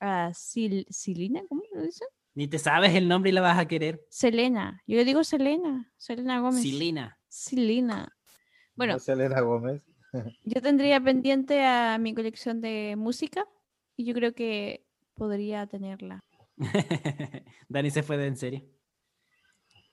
[0.00, 2.08] a Sil- Silina, ¿cómo lo dicen?
[2.34, 4.06] Ni te sabes el nombre y la vas a querer.
[4.08, 4.82] Selena.
[4.86, 5.92] Yo le digo Selena.
[5.98, 6.62] Selena Gómez.
[6.62, 7.18] Silina.
[7.28, 8.16] Silina.
[8.74, 9.82] Bueno, No sé, Elena Gómez.
[10.44, 13.46] Yo tendría pendiente a mi colección de música
[13.96, 14.84] y yo creo que
[15.14, 16.24] podría tenerla.
[17.68, 18.62] Dani se fue de en serio.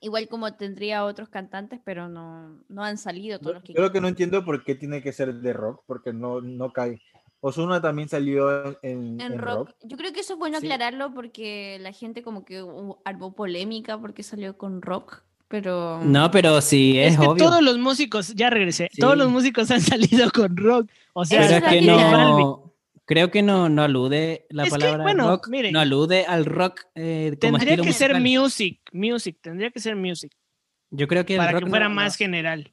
[0.02, 3.82] Igual como tendría otros cantantes, pero no, no han salido todos Yo, los que yo
[3.82, 7.02] lo que no entiendo por qué tiene que ser de rock, porque no, no cae.
[7.42, 9.72] Osuna también salió en, en en rock.
[9.84, 10.66] Yo creo que eso es bueno Sí.
[10.68, 16.32] aclararlo porque la gente como que hubo- armó polémica porque salió con rock, pero No,
[16.32, 17.44] pero sí, es, Es, que obvio.
[17.44, 20.90] todos los músicos, ya regresé, todos los músicos han salido con rock.
[21.14, 22.74] O sea, Pero es que no.
[23.06, 25.48] Creo que no, no alude la Es que, palabra bueno, rock.
[25.50, 25.72] mire.
[25.72, 28.22] no alude al rock eh, como Tendría que ser musical.
[28.44, 30.32] music, music, tendría que ser music,
[30.92, 32.72] Yo creo que el para rock que fuera no- más general.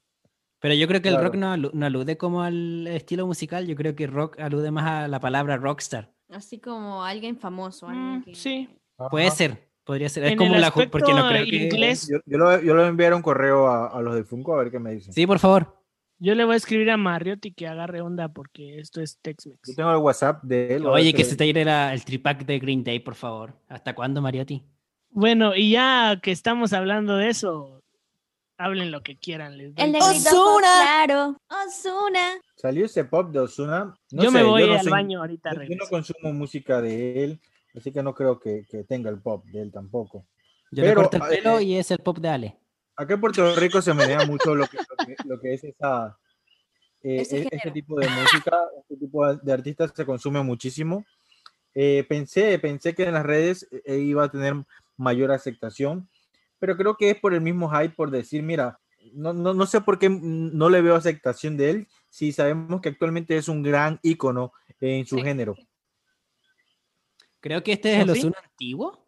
[0.61, 3.67] Pero yo creo que el rock no, alu- no alude como al estilo musical.
[3.67, 6.13] Yo creo que rock alude más a la palabra rockstar.
[6.31, 7.89] así como alguien famoso.
[7.89, 8.69] alguien Mm, que- sí.
[9.11, 9.37] Puede Ajá.
[9.37, 10.25] ser, podría ser.
[10.25, 12.85] Es En como el la porque no creo que inglés- Yo, yo, lo, yo lo
[12.85, 15.15] enviaré un correo a, a los de Funko a ver qué me dicen.
[15.15, 15.75] Sí, por favor.
[16.19, 19.77] Yo le voy a escribir a Mariotti que agarre onda porque esto es Yo Tex-Mex.
[19.77, 20.87] tengo el WhatsApp de él.
[20.87, 23.55] Oye, que se te irá la- el tripack de Green Day, por favor.
[23.69, 24.63] ¿Hasta cuándo, Mariotti?
[25.11, 27.83] Bueno, y ya que estamos hablando de eso,
[28.59, 29.57] hablen lo que quieran.
[29.59, 30.25] Les doy El ojos
[30.61, 31.37] claro.
[31.67, 32.39] Osuna.
[32.57, 33.95] Salió ese pop de Osuna.
[34.11, 35.55] No yo sé, me voy no al soy- baño ahorita.
[35.55, 37.41] yo- yo no consumo música de él,
[37.77, 40.27] así que no creo que, que tenga el pop de él tampoco.
[40.71, 42.57] Yo Pero, le corto el pelo eh, y es el pop de Ale.
[42.97, 46.19] Acá en Puerto Rico se menea mucho lo que, lo que, lo que es esa,
[47.03, 51.05] eh, Ese e- este tipo de música, este tipo de artistas se consume muchísimo.
[51.75, 54.55] Eh, pensé, pensé que en las redes eh, iba a tener
[54.97, 56.09] mayor aceptación,
[56.59, 58.81] pero creo que es por el mismo hype, por decir, mira,
[59.13, 62.89] no, no, no sé por qué no le veo aceptación de él, si sabemos que
[62.89, 65.23] actualmente es un gran ícono en su Sí.
[65.23, 65.55] género.
[67.47, 68.11] Creo que este es el.
[68.11, 69.07] Ozuna antiguo.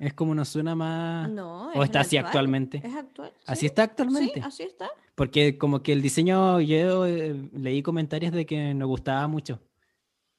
[0.00, 1.30] Es como una Ozuna más...
[1.30, 2.26] No, ¿O es está el así actual.
[2.30, 2.82] actualmente?
[2.84, 3.32] Es actual.
[3.46, 3.66] ¿Así sí.
[3.66, 4.40] está Sí, actualmente?
[4.40, 4.90] así está.
[5.14, 9.62] Porque como que el diseño, yo eh, leí comentarios de que no gustaba mucho.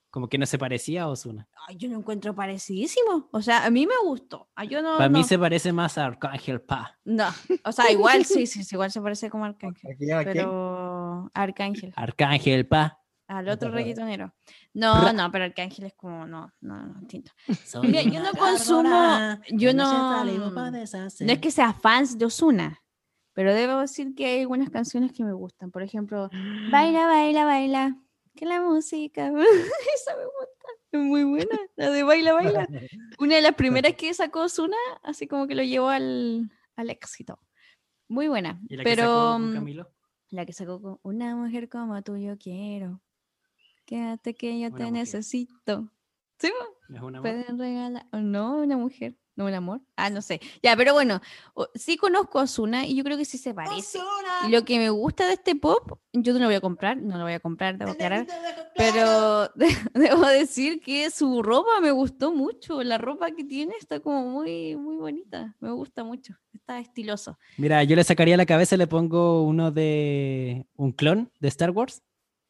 [0.10, 1.48] Como que no se parecía a Osuna.
[1.68, 3.30] Ay, yo lo encuentro parecidísimo.
[3.32, 4.50] O sea, a mí me gustó.
[4.56, 5.26] Ah, yo no, Para mí no.
[5.26, 7.00] se parece más a Arcángel Pa.
[7.06, 7.28] No,
[7.64, 9.92] o sea, igual sí, sí, sí, igual se parece como Arcángel.
[9.92, 10.34] ¿A quién, a quién?
[10.34, 13.00] Pero Arcángel, Arcángel Pa.
[13.28, 14.34] al otro reggaetonero.
[14.76, 17.32] No, no, pero Arcángel es como, no, no, no, distinto.
[17.82, 20.24] Mira, yo no consumo- yo no-
[21.26, 22.84] No es que sea fans de Osuna,
[23.34, 25.72] pero debo decir que hay algunas canciones que me gustan.
[25.72, 26.30] Por ejemplo,
[26.72, 27.96] Baila, baila, baila.
[28.36, 29.28] Que la música.
[29.96, 30.68] Esa me gusta.
[30.92, 31.58] Es muy buena.
[31.78, 32.68] La de Baila, baila.
[33.20, 37.40] Una de las primeras que sacó Osuna, así como que lo llevó al, al éxito.
[38.10, 38.60] Muy buena.
[38.68, 39.92] ¿Y la que Pero sacó con mm, Camilo?
[40.32, 43.02] la que sacó con Una mujer como tú yo quiero.
[43.86, 44.92] Quédate que yo Una te mujer.
[44.94, 45.92] necesito.
[46.40, 46.52] ¿Sí?
[46.94, 48.06] ¿Es una Pueden regalar.
[48.12, 48.58] ¿O no?
[48.58, 49.16] Una mujer.
[49.38, 49.82] No, un amor.
[49.98, 50.40] Ah, no sé.
[50.64, 51.20] Ya, pero bueno,
[51.76, 54.00] sí conozco a Osuna y yo creo que sí se parece.
[54.48, 57.18] Y lo que me gusta de este pop, yo no lo voy a comprar, no
[57.18, 58.26] lo voy a comprar, debo aclarar.
[58.78, 62.82] Pero de- debo decir que su ropa me gustó mucho.
[62.82, 65.54] La ropa que tiene está como muy, muy bonita.
[65.60, 66.36] Me gusta mucho.
[66.54, 67.38] Está estiloso.
[67.58, 71.72] Mira, yo le sacaría la cabeza y le pongo uno de un clon de Star
[71.72, 72.02] Wars.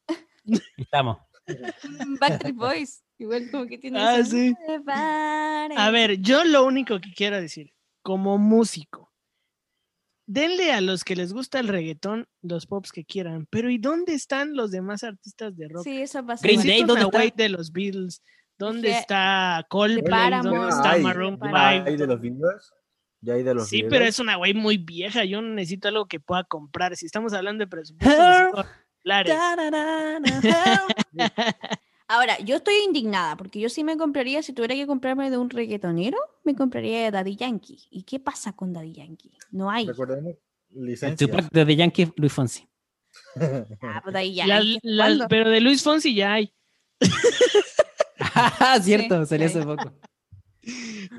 [0.76, 1.18] Estamos.
[2.20, 3.02] Backstreet Boys.
[3.18, 3.98] Igual como que tiene.
[4.00, 4.54] Ah, sí.
[5.76, 7.72] A ver, yo lo único que quiero decir,
[8.02, 9.12] como músico,
[10.26, 14.12] denle a los que les gusta el reggaetón los pops que quieran, pero ¿y dónde
[14.14, 15.84] están los demás artistas de rock?
[15.84, 16.46] Sí, eso pasa.
[16.46, 16.62] Green.
[16.66, 17.18] Day, ¿dónde está?
[17.18, 18.22] White de los Beatles?
[18.58, 20.30] ¿Dónde está Coldplay?
[20.42, 21.88] ¿Dónde está hay, Maroon de ya 5?
[21.88, 22.72] hay de los Beatles.
[23.20, 23.90] Ya hay de los Sí, Beatles.
[23.90, 25.24] pero es una güey muy vieja.
[25.24, 26.96] Yo necesito algo que pueda comprar.
[26.96, 28.06] Si estamos hablando de presupuestos,
[32.08, 35.50] Ahora, yo estoy indignada porque yo sí me compraría, si tuviera que comprarme de un
[35.50, 37.80] reggaetonero, me compraría de Daddy Yankee.
[37.90, 39.32] ¿Y qué pasa con Daddy Yankee?
[39.50, 39.86] No hay.
[39.86, 40.34] Recordemos,
[40.74, 41.26] El licencia.
[41.52, 42.68] The Yankee, Luis Fonsi.
[43.80, 44.78] Ah, pues Daddy Yankee.
[45.28, 46.52] pero de Luis Fonsi ya hay.
[48.82, 49.58] Cierto, salió sí.
[49.58, 49.92] hace poco.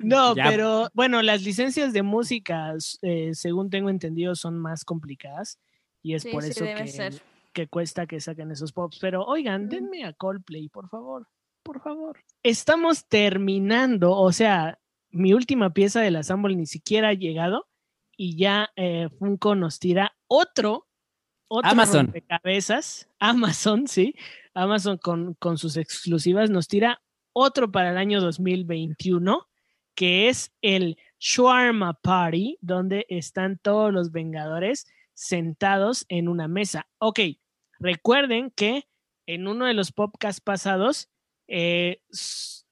[0.01, 0.45] No, Ya.
[0.49, 5.59] pero bueno, las licencias de música, eh, según tengo entendido, son más complicadas
[6.01, 7.21] y es Sí, por sí, eso debe que, ser.
[7.58, 8.99] Que cuesta que saquen esos pops.
[8.99, 11.28] Pero oigan, denme a Coldplay, por favor,
[11.64, 12.20] por favor.
[12.43, 14.78] Estamos terminando, o sea,
[15.10, 17.68] mi última pieza de la Sample ni siquiera ha llegado
[18.16, 20.88] y ya eh, Funko nos tira otro,
[21.47, 22.05] otro Amazon.
[22.05, 23.10] rompecabezas.
[23.18, 24.14] Amazon, sí.
[24.53, 27.01] Amazon con, con sus exclusivas nos tira
[27.34, 29.47] otro para el año 2021,
[29.95, 34.86] que es el Shawarma Party, donde están todos los Vengadores
[35.16, 36.88] sentados en una mesa.
[36.99, 37.20] Ok,
[37.80, 38.88] recuerden que
[39.25, 41.09] en uno de los podcasts pasados,
[41.47, 42.01] eh,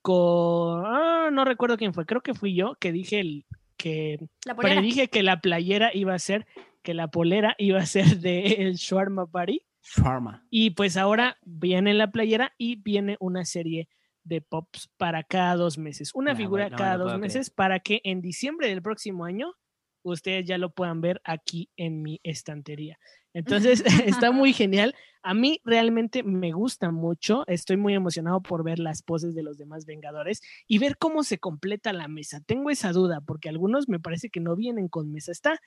[0.08, 3.46] ah, no recuerdo quién fue, creo que fui yo que dije el,
[3.78, 4.20] que
[4.58, 6.46] predije que la playera iba a ser,
[6.82, 9.62] que la polera iba a ser de el Shawarma Party.
[9.82, 10.46] Shawarma.
[10.50, 13.88] Y pues ahora viene la playera y viene una serie
[14.24, 16.12] de pops para cada dos meses.
[16.16, 19.54] Una No, figura no cada dos meses para que en diciembre del próximo año
[20.02, 22.98] ustedes ya lo puedan ver aquí en mi estantería.
[23.36, 24.96] Entonces, está muy genial.
[25.22, 27.44] A mí realmente me gusta mucho.
[27.48, 31.38] Estoy muy emocionado por ver las poses de los demás Vengadores y ver cómo se
[31.38, 32.40] completa la mesa.
[32.46, 35.34] Tengo esa duda porque algunos me parece que no vienen con mesa.
[35.34, 35.60] Está,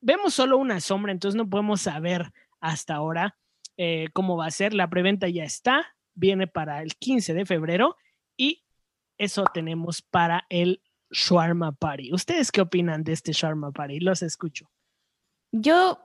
[0.00, 3.38] vemos solo una sombra, entonces no podemos saber hasta ahora
[3.76, 4.74] eh, cómo va a ser.
[4.74, 7.96] La preventa ya está, viene para el 15 de febrero
[8.36, 8.64] y
[9.16, 12.12] eso tenemos para el Shawarma Party.
[12.12, 14.00] ¿Ustedes qué opinan de este Shawarma Party?
[14.00, 14.68] Los escucho.
[15.52, 16.00] Yo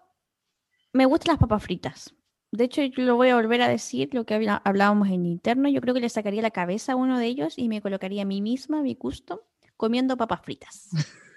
[0.93, 2.13] me gustan las papas fritas.
[2.51, 4.33] De hecho, yo lo voy a volver a decir, lo que
[4.63, 5.69] hablábamos en interno.
[5.69, 8.25] Yo creo que le sacaría la cabeza a uno de ellos y me colocaría a
[8.25, 9.39] mí misma, mi custom,
[9.77, 10.89] comiendo papas fritas.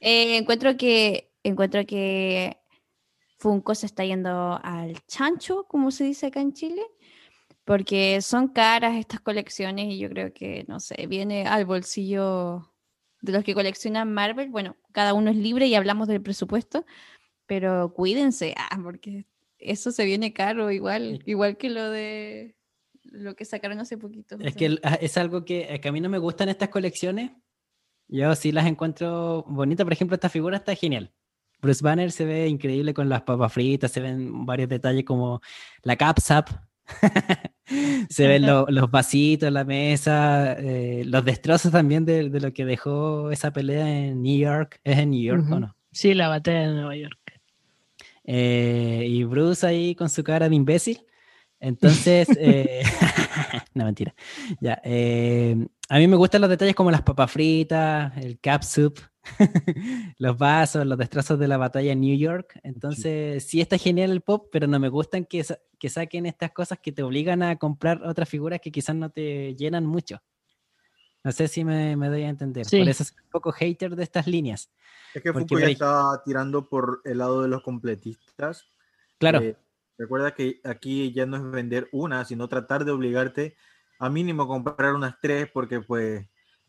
[0.00, 2.58] Eh, encuentro que encuentro que
[3.38, 6.82] Funko se está yendo al chancho, como se dice acá en Chile,
[7.64, 12.70] porque son caras estas colecciones y yo creo que, no sé, viene al bolsillo
[13.22, 14.50] de los que coleccionan Marvel.
[14.50, 16.84] Bueno, cada uno es libre y hablamos del presupuesto,
[17.50, 19.26] pero cuídense, ah, porque
[19.58, 22.54] eso se viene caro igual, igual que lo de
[23.02, 24.36] lo que sacaron hace poquito.
[24.36, 24.58] o Es sea.
[24.68, 27.32] que ah, es algo que, que a mí no me gustan estas colecciones.
[28.06, 29.82] Yo sí las encuentro bonitas.
[29.84, 31.10] Por ejemplo, esta figura está genial.
[31.60, 35.40] Bruce Banner se ve increíble con las papas fritas, se ven varios detalles como
[35.82, 36.48] la capsap.
[38.08, 42.52] se ven lo- los vasitos en la mesa, eh, los destrozos también de, de lo
[42.52, 44.80] que dejó esa pelea en New York.
[44.84, 45.76] ¿Es en New York o no?
[45.92, 47.19] Sí, la batalla de Nueva York.
[48.24, 51.04] Eh, y Bruce ahí con su cara de imbécil.
[51.58, 52.82] Entonces, eh,
[53.74, 54.14] no mentira.
[54.60, 55.56] Ya, eh,
[55.88, 58.98] a mí me gustan los detalles como las papas fritas, el cap soup,
[60.18, 62.58] los vasos, los destrozos de la batalla en New York.
[62.62, 66.52] Entonces, sí está genial el pop, pero no me gustan que, sa- que saquen estas
[66.52, 70.22] cosas que te obligan a comprar otras figuras que quizás no te llenan mucho.
[71.22, 72.64] No sé si me, me doy a entender.
[72.64, 72.78] Sí.
[72.78, 74.70] Por eso soy un poco hater de estas líneas.
[75.14, 78.66] Es que Porque Funko ya está tirando por el lado de los completistas.
[79.18, 79.56] Claro, Eh,
[79.98, 83.56] recuerda que aquí ya no es vender una, sino tratar de obligarte
[83.98, 86.26] a mínimo comprar unas tres, porque pues,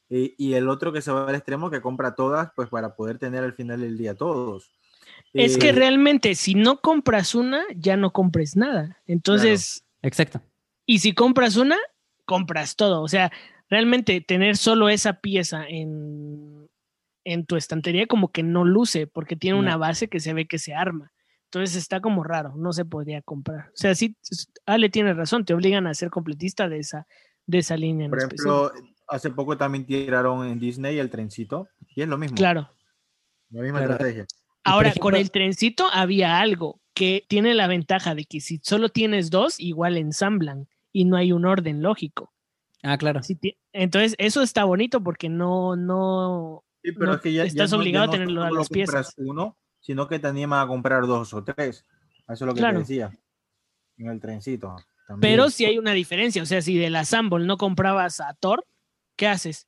[0.09, 3.17] y, y el otro que se va al extremo que compra todas, pues para poder
[3.19, 4.69] tener al final del día todos.
[5.33, 8.97] Es que Eh, realmente si no compras una, ya no compres nada.
[9.07, 10.41] Entonces, exacto.
[10.85, 11.77] y si compras una,
[12.25, 13.01] compras todo.
[13.01, 13.31] O sea,
[13.69, 16.60] realmente tener solo esa pieza en,
[17.23, 20.57] en tu estantería como que no luce porque tiene una base que se ve que
[20.59, 21.11] se arma.
[21.45, 23.67] Entonces está como raro, no se podría comprar.
[23.69, 24.15] O sea, sí,
[24.65, 27.05] Ale tiene razón, te obligan a ser completista de esa,
[27.45, 28.05] de esa línea.
[28.05, 28.71] en Por específico.
[28.71, 32.69] ejemplo, hace poco también tiraron en Disney el trencito, y es lo mismo, Claro.
[33.49, 33.93] la misma Claro.
[33.93, 34.25] estrategia.
[34.63, 38.87] Ahora, ejemplo- con el trencito había algo que tiene la ventaja de que si solo
[38.89, 42.31] tienes dos, igual ensamblan y no hay un orden lógico.
[42.83, 43.21] Ah, claro.
[43.23, 43.37] Si
[43.73, 47.75] Entonces, eso está bonito porque no, no, Sí, pero no es que ya, estás ya
[47.77, 49.13] no- obligado ya a tener solo las compras piezas.
[49.17, 51.85] uno, sino que te anima a comprar dos o tres.
[52.27, 52.77] Eso es lo que Claro.
[52.77, 53.11] te decía
[53.97, 54.75] en el trencito.
[55.07, 55.33] también.
[55.33, 56.41] Pero sí hay una diferencia.
[56.41, 58.65] O sea, si de la Assemble no comprabas a Thor,
[59.17, 59.67] ¿qué haces?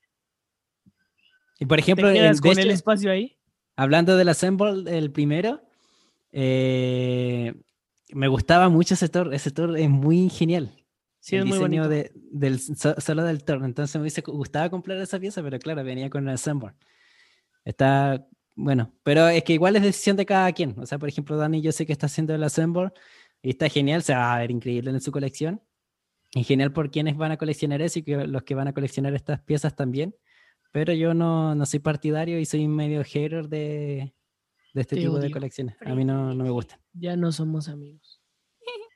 [1.59, 3.37] Y por ¿Te ejemplo, el- quedas con el espacio ahí?
[3.75, 5.61] hablando del Assemble, el primero,
[6.31, 7.53] eh,
[8.13, 9.33] me gustaba mucho ese Thor.
[9.33, 10.83] Ese Thor es muy genial.
[11.19, 11.89] Sí, el es muy diseño bonito.
[11.89, 13.63] de, del, so- solo del Thor.
[13.63, 16.73] Entonces me hubiese gustado comprar esa pieza, pero claro, venía con el Assemble.
[17.65, 20.77] Está bueno, pero es que igual es decisión de cada quien.
[20.79, 22.91] O sea, por ejemplo, Dani, yo sé que está haciendo el Assemble
[23.41, 25.61] y está genial, se va a ver increíble en su colección.
[26.35, 29.13] Y genial por quienes van a coleccionar eso y que los que van a coleccionar
[29.13, 30.15] estas piezas también.
[30.71, 34.13] Pero yo no, no soy partidario y soy medio hater de,
[34.73, 35.75] de este Te tipo de colecciones.
[35.85, 36.79] A mí no, no me gustan.
[36.93, 38.21] Ya no somos amigos.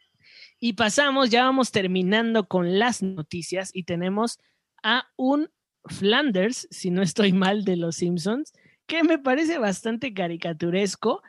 [0.60, 4.40] Y pasamos, ya vamos terminando con las noticias y tenemos
[4.82, 5.52] a un
[5.90, 8.54] Flanders, si no estoy mal, de los Simpsons,
[8.86, 11.22] que me parece bastante caricaturesco.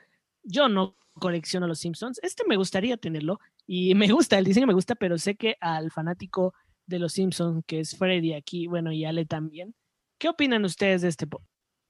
[0.42, 2.20] Yo no colecciono los Simpsons.
[2.22, 5.90] Este me gustaría tenerlo y me gusta, el diseño me gusta, pero sé que al
[5.90, 6.54] fanático
[6.86, 9.74] de los Simpsons, que es Freddy aquí, bueno, y Ale también,
[10.18, 11.42] ¿qué opinan ustedes de este pop?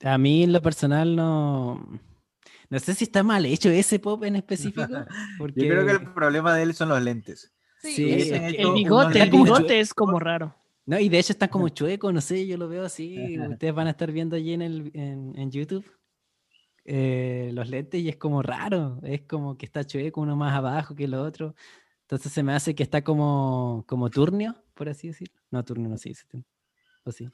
[0.03, 2.01] A mí en lo personal no...
[2.71, 4.87] No sé si está mal hecho ese pop en específico.
[5.39, 5.62] Porque...
[5.62, 7.53] Yo creo que el problema de él son los lentes.
[7.81, 10.58] Sí, El bigote es como raro.
[10.89, 13.39] No, y de hecho está como chueco, no sé, yo lo veo así.
[13.39, 15.84] Ustedes van a estar viendo allí en, el, en, en YouTube
[16.91, 18.99] eh, los lentes y es como raro.
[19.03, 21.55] Es como que está chueco uno más abajo que el otro.
[22.01, 25.39] Entonces se me hace que está como, como turnio, por así decirlo.
[25.51, 26.24] No, turnio no dice.
[26.26, 26.47] turnio.
[27.05, 27.28] ¿O sí?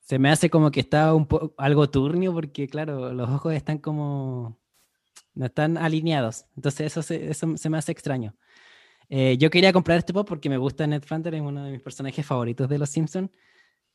[0.00, 3.78] Se me hace como que está un poco algo turnio porque, claro, los ojos están
[3.78, 4.58] como.
[5.34, 6.46] no están alineados.
[6.56, 8.34] Entonces eso se, eso se me hace extraño.
[9.08, 11.82] Eh, yo quería comprar este pop porque me gusta Ned Flanders, es uno de mis
[11.82, 13.30] personajes favoritos de Los Simpsons.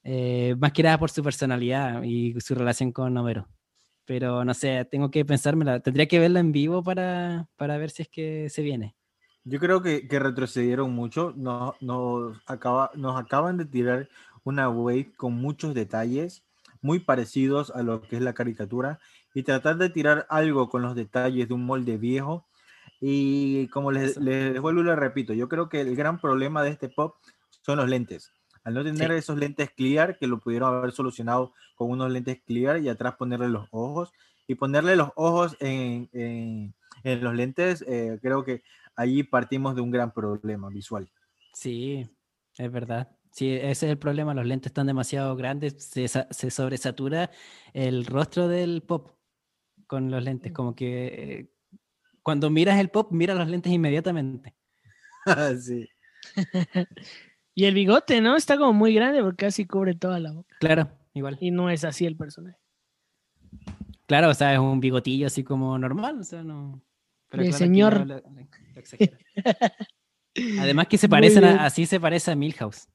[0.03, 3.47] Eh, más que nada por su personalidad y su relación con Homero.
[4.05, 5.80] Pero no sé, tengo que pensármela.
[5.80, 8.95] Tendría que verla en vivo para, para ver si es que se viene.
[9.45, 11.34] Yo creo que, que retrocedieron mucho.
[11.36, 14.09] No, nos, acaba, nos acaban de tirar
[14.43, 16.43] una wave con muchos detalles
[16.82, 18.99] muy parecidos a lo que es la caricatura
[19.34, 22.45] y tratar de tirar algo con los detalles de un molde viejo.
[23.06, 26.70] Y como les, les vuelvo y les repito, yo creo que el gran problema de
[26.70, 27.16] este pop
[27.62, 28.32] son los lentes.
[28.64, 29.18] Al no tener Sí.
[29.18, 33.49] esos lentes clear, que lo pudieron haber solucionado con unos lentes clear y atrás ponerle
[33.49, 34.14] los ojos,
[34.47, 36.74] y ponerle los ojos en, en-
[37.04, 38.64] en los lentes, eh, creo que
[38.95, 41.10] allí partimos de un gran problema visual.
[41.54, 42.10] Sí,
[42.58, 43.10] es verdad.
[43.32, 44.34] Sí, ese es el problema.
[44.34, 45.84] Los lentes están demasiado grandes.
[45.84, 47.32] Se, se sobresatura
[47.74, 49.10] el rostro del pop
[49.88, 50.54] con los lentes.
[50.54, 51.53] Como que eh,
[52.24, 54.55] cuando miras el pop, miras los lentes inmediatamente.
[55.61, 55.88] sí.
[57.55, 58.36] Y el bigote, ¿no?
[58.36, 60.55] Está como muy grande porque casi cubre toda la boca.
[60.59, 61.38] Claro, igual.
[61.39, 62.57] Y no es así el personaje.
[64.07, 66.19] Claro, o sea, es un bigotillo así como normal.
[66.19, 66.82] O sea, no.
[67.30, 68.07] Claro, aquí señor.
[68.07, 68.21] lo- lo-
[68.74, 69.15] lo exagera.
[70.59, 72.88] Además que se parecen, a- así se parece a Milhouse.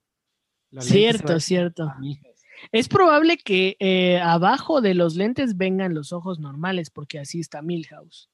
[0.73, 1.93] Los Cierto, cierto.
[2.01, 2.43] Milhouse.
[2.73, 7.63] Es probable que eh, abajo de los lentes vengan los ojos normales porque así está
[7.63, 8.29] Milhouse.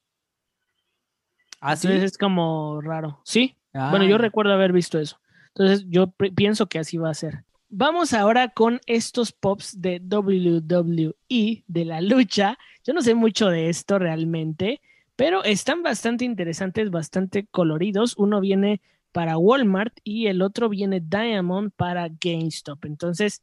[1.66, 1.86] Ah, sí.
[1.86, 3.20] Entonces es como raro.
[3.24, 4.18] Sí, Ah, bueno, yo ya.
[4.18, 5.18] recuerdo haber visto eso.
[5.48, 7.44] Entonces yo pienso que así va a ser.
[7.70, 12.56] Vamos ahora con estos pops de WWE de la lucha.
[12.84, 14.80] Yo no sé mucho de esto realmente,
[15.16, 18.14] pero están bastante interesantes, bastante coloridos.
[18.16, 18.80] Uno viene
[19.12, 22.84] para Walmart y el otro viene Diamond para GameStop.
[22.84, 23.42] Entonces,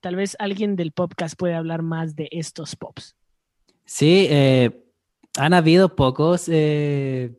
[0.00, 3.16] tal vez alguien del podcast puede hablar más de estos pops.
[3.86, 4.84] Sí, eh,
[5.36, 7.32] han habido pocos eh,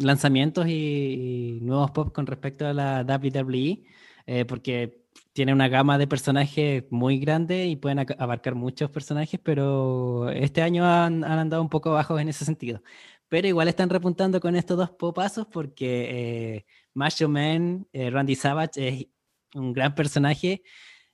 [0.00, 3.84] lanzamientos y, y nuevos pops con respecto a la WWE,
[4.26, 5.00] eh, porque
[5.32, 10.84] tiene una gama de personajes muy grande y pueden abarcar muchos personajes, pero este año
[10.84, 12.82] han, han andado un poco bajos en ese sentido.
[13.28, 18.88] Pero igual están repuntando con estos dos popazos porque eh, Macho Man, eh, Randy Savage,
[18.88, 19.06] es
[19.54, 20.62] un gran personaje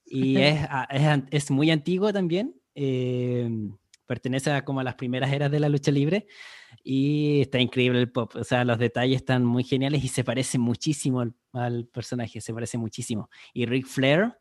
[0.04, 2.54] y es, a- es, es muy antiguo también.
[2.74, 3.48] eh,
[4.06, 6.26] pertenece a como a las primeras eras de la lucha libre
[6.88, 8.36] y está increíble el pop.
[8.36, 12.54] O sea, los detalles están muy geniales y se parece muchísimo al, al personaje, se
[12.54, 13.28] parece muchísimo.
[13.52, 14.34] Y Ric Flair,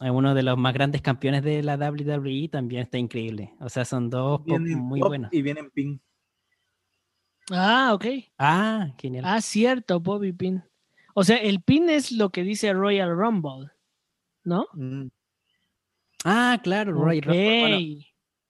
[0.00, 3.54] uno de los más grandes campeones de la WWE, también está increíble.
[3.60, 5.32] O sea, son dos pop muy pop buenos.
[5.32, 6.00] Y vienen pin.
[7.50, 8.06] Ah, ok.
[8.38, 9.24] Ah, genial.
[9.24, 10.64] Ah, cierto, Bobby Pin.
[11.14, 13.70] O sea, el pin es lo que dice Royal Rumble,
[14.44, 14.66] ¿no?
[14.74, 15.06] Mm,
[16.24, 17.60] Ah, claro, Royal Rumble.
[17.60, 18.04] Bueno.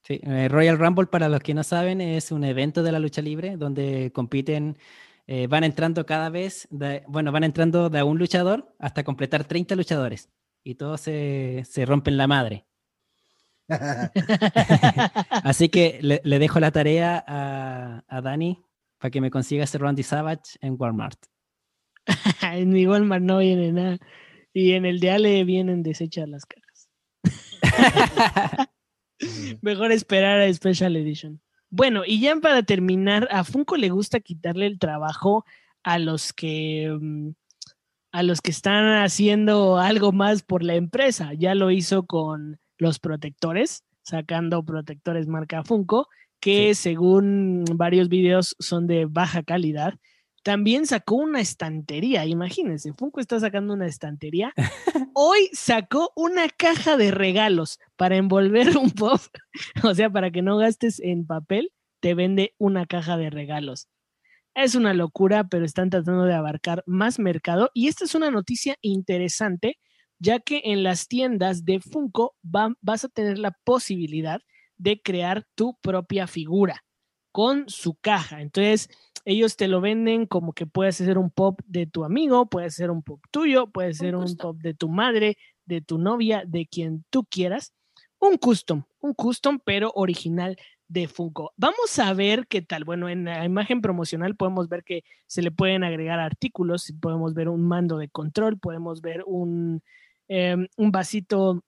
[0.08, 3.22] Sí, eh, Royal Rumble, para los que no saben, es un evento de la lucha
[3.22, 4.76] libre donde compiten,
[5.26, 9.76] eh, van entrando cada vez, de- bueno, van entrando de un luchador hasta completar 30
[9.76, 10.30] luchadores
[10.64, 12.64] y todos se, se rompen la madre.
[15.44, 18.64] Así que le, le dejo la tarea a, a Dani
[18.98, 21.18] para que me consiga ese Randy Savage en Walmart.
[22.42, 23.98] en mi Walmart no viene nada.
[24.54, 26.88] Y en el de Ale vienen deshechas las cajas.
[29.62, 31.40] Mejor esperar a Special Edition.
[31.70, 35.44] Bueno, y ya para terminar, a Funko le gusta quitarle el trabajo
[35.82, 37.30] a los que mm,
[38.10, 41.32] a los que están haciendo algo más por la empresa.
[41.34, 46.08] Ya lo hizo con los protectores, sacando protectores marca Funko,
[46.40, 49.94] que según varios videos son de baja calidad.
[50.48, 54.54] También sacó una estantería, imagínense, Funko está sacando una estantería.
[55.14, 59.20] Hoy sacó una caja de regalos para envolver un pop,
[59.84, 61.70] o sea, para que no gastes en papel,
[62.00, 63.88] te vende una caja de regalos.
[64.54, 68.76] Es una locura, pero están tratando de abarcar más mercado y esta es una noticia
[68.80, 69.78] interesante,
[70.18, 74.40] ya que en las tiendas de Funko va- vas a tener la posibilidad
[74.78, 76.86] de crear tu propia figura
[77.38, 78.40] con su caja.
[78.40, 78.90] Entonces,
[79.24, 82.90] ellos te lo venden como que puedes hacer un pop de tu amigo, puede ser
[82.90, 87.04] un pop tuyo, puede ser un pop de tu madre, de tu novia, de quien
[87.10, 87.72] tú quieras.
[88.18, 90.58] Un custom, un custom, pero original
[90.88, 91.52] de Funko.
[91.56, 92.82] Vamos a ver qué tal.
[92.82, 97.48] Bueno, en la imagen promocional podemos ver que se le pueden agregar artículos, podemos ver
[97.48, 99.80] un mando de control, podemos ver un,
[100.26, 101.62] em, un vasito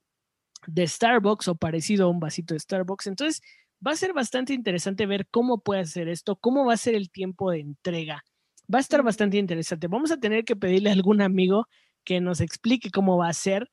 [0.66, 3.06] de Starbucks o parecido a un vasito de Starbucks.
[3.06, 3.40] Entonces,
[3.86, 7.10] va a ser bastante interesante ver cómo puede hacer esto, cómo va a ser el
[7.10, 8.24] tiempo de entrega.
[8.72, 9.88] Va a estar bastante interesante.
[9.88, 11.66] Vamos a tener que pedirle a algún amigo
[12.04, 13.70] que nos explique cómo va a ser,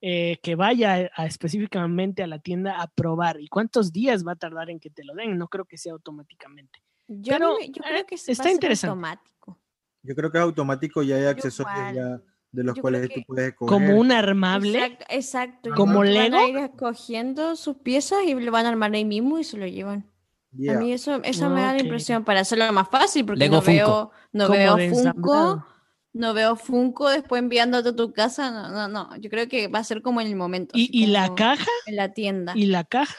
[0.00, 4.36] eh, que vaya a- específicamente a la tienda a probar y cuántos días va a
[4.36, 5.36] tardar en que te lo den.
[5.38, 6.80] No creo que sea automáticamente.
[7.06, 8.90] Yo, Pero, yo eh, creo que se está va a ser interesante.
[8.90, 9.58] automático.
[10.02, 11.94] Yo creo que es automático y hay accesorios igual.
[11.94, 13.68] ya de los Yo cuales tú puedes escoger.
[13.68, 14.78] Como un armable.
[14.78, 15.70] Exacto, exacto.
[15.76, 16.48] ¿Como que Van a Lego?
[16.48, 20.10] ir escogiendo sus piezas y lo van a armar ahí mismo y se lo llevan.
[20.52, 20.76] Yeah.
[20.76, 23.62] A mí eso, eso me da la impresión para hacerlo más fácil, porque Lego no
[23.62, 23.72] Funko.
[23.72, 25.66] veo, no veo Funko,
[26.12, 28.50] no veo Funko después enviándote a tu casa.
[28.50, 29.16] No, no, no.
[29.18, 30.72] Yo creo que va a ser como en el momento.
[30.76, 31.70] ¿Y, y la caja?
[31.86, 32.52] En la tienda.
[32.56, 33.14] ¿Y la caja?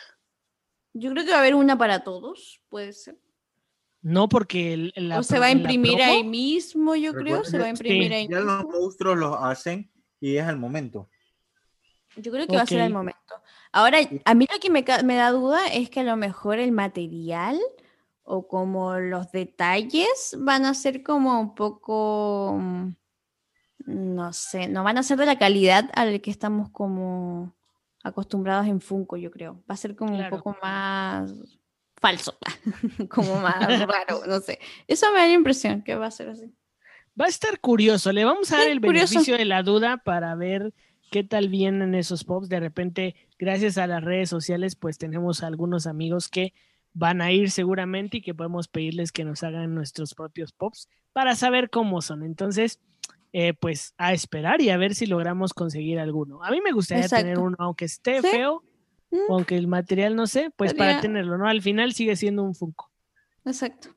[0.93, 3.17] Yo creo que va a haber una para todos, puede ser.
[4.01, 7.37] No, porque el- la o se va a la imprimir promo- ahí mismo, yo creo.
[7.37, 10.57] Recuerda Se va a imprimir sí, ahí Ya los monstruos los hacen y es al
[10.57, 11.09] momento.
[12.17, 12.93] Yo creo que va a ser al Ok.
[12.97, 13.35] momento.
[13.71, 17.57] Ahora, a mí lo que me, da duda es que a lo mejor el material
[18.23, 22.89] o como los detalles van a ser como un poco, mm,
[23.85, 27.53] no sé, no van a ser de la calidad al que estamos como
[28.03, 29.63] acostumbrados en Funko, yo creo.
[29.69, 30.35] Va a ser como Claro.
[30.35, 31.59] un poco más
[32.01, 32.37] falso,
[33.09, 34.59] como más raro, no sé.
[34.87, 36.51] Eso me da la impresión que va a ser así.
[37.19, 38.11] Va a estar curioso.
[38.11, 39.13] Le vamos a dar Sí, el curioso.
[39.13, 40.73] beneficio de la duda para ver
[41.11, 42.49] qué tal vienen esos pops.
[42.49, 46.53] De repente, gracias a las redes sociales, pues tenemos algunos amigos que
[46.93, 51.35] van a ir seguramente y que podemos pedirles que nos hagan nuestros propios pops para
[51.35, 52.23] saber cómo son.
[52.23, 52.79] Entonces,
[53.33, 56.43] eh, pues a esperar y a ver si logramos conseguir alguno.
[56.43, 58.27] A mí me gustaría tener uno, aunque esté Sí.
[58.29, 58.63] feo,
[59.11, 59.31] Mm.
[59.31, 61.47] aunque el material no sé, pues para tenerlo, ¿no?
[61.47, 62.89] Al final sigue siendo un Funko.
[63.45, 63.89] Exacto.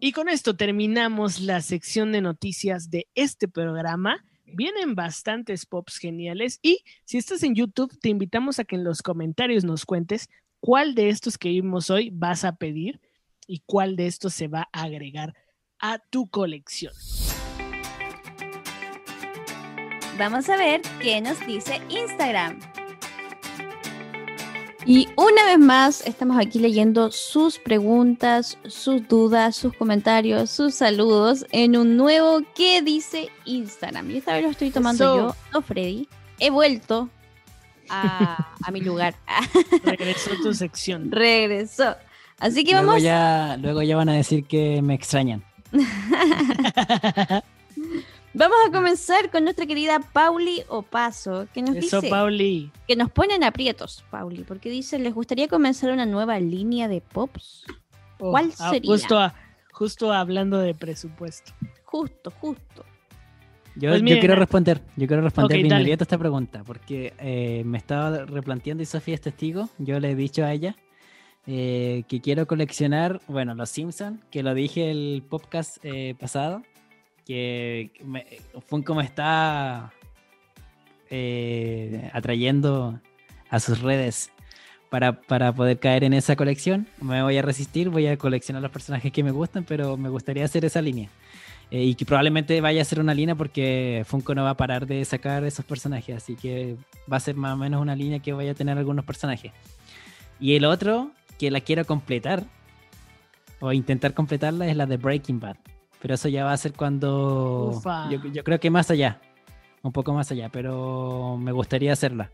[0.00, 4.24] Y con esto terminamos la sección de noticias de este programa.
[4.44, 9.02] Vienen bastantes pops geniales y si estás en YouTube te invitamos a que en los
[9.02, 10.28] comentarios nos cuentes
[10.60, 13.00] cuál de estos que vimos hoy vas a pedir
[13.46, 15.34] y cuál de estos se va a agregar
[15.78, 16.92] a tu colección.
[20.18, 22.71] Vamos a ver qué nos dice Instagram.
[24.84, 31.46] Y una vez más, estamos aquí leyendo sus preguntas, sus dudas, sus comentarios, sus saludos
[31.52, 34.10] en un nuevo ¿Qué dice Instagram?
[34.10, 36.08] Y esta vez lo estoy tomando yo, no Freddy.
[36.40, 37.08] He vuelto
[37.88, 39.14] a, a mi lugar.
[39.84, 41.12] Regresó tu sección.
[41.12, 41.96] Regresó.
[42.38, 43.02] Así que Luego vamos.
[43.02, 45.44] ya, luego ya van a decir que me extrañan.
[48.34, 52.70] Vamos a comenzar con nuestra querida Pauli Opaso, que nos Eso, dice Pauli.
[52.88, 57.64] que nos ponen aprietos, Pauli, porque dice, ¿les gustaría comenzar una nueva línea de pops?
[58.18, 58.90] Oh, ¿Cuál ah, sería?
[58.90, 59.34] Justo, a-
[59.72, 61.52] justo hablando de presupuesto.
[61.84, 62.84] Justo, justo.
[63.74, 67.12] Yo, Pues yo quiero ah, responder, yo quiero responder ok, de inmediato esta pregunta, porque
[67.18, 69.68] eh, me estaba replanteando y Sofía es testigo.
[69.78, 70.76] Yo le he dicho a ella
[71.46, 76.62] eh, que quiero coleccionar, bueno, los Simpsons, que lo dije el podcast eh, pasado,
[77.26, 77.90] que
[78.66, 79.92] Funko me está
[81.10, 83.00] eh, atrayendo
[83.50, 84.30] a sus redes
[84.90, 86.86] para, para poder caer en esa colección.
[87.00, 90.44] Me voy a resistir, voy a coleccionar los personajes que me gustan, pero me gustaría
[90.44, 91.08] hacer esa línea.
[91.70, 94.86] Eh, y que probablemente vaya a ser una línea porque Funko no va a parar
[94.86, 96.76] de sacar esos personajes, así que
[97.10, 99.52] va a ser más o menos una línea que vaya a tener algunos personajes.
[100.38, 102.44] Y el otro, que la quiero completar,
[103.60, 105.56] o intentar completarla, es la de Breaking Bad.
[106.02, 107.70] Pero eso ya va a ser cuando...
[108.10, 109.20] Yo, yo creo que más allá,
[109.82, 112.30] un poco más allá, pero me gustaría hacerla.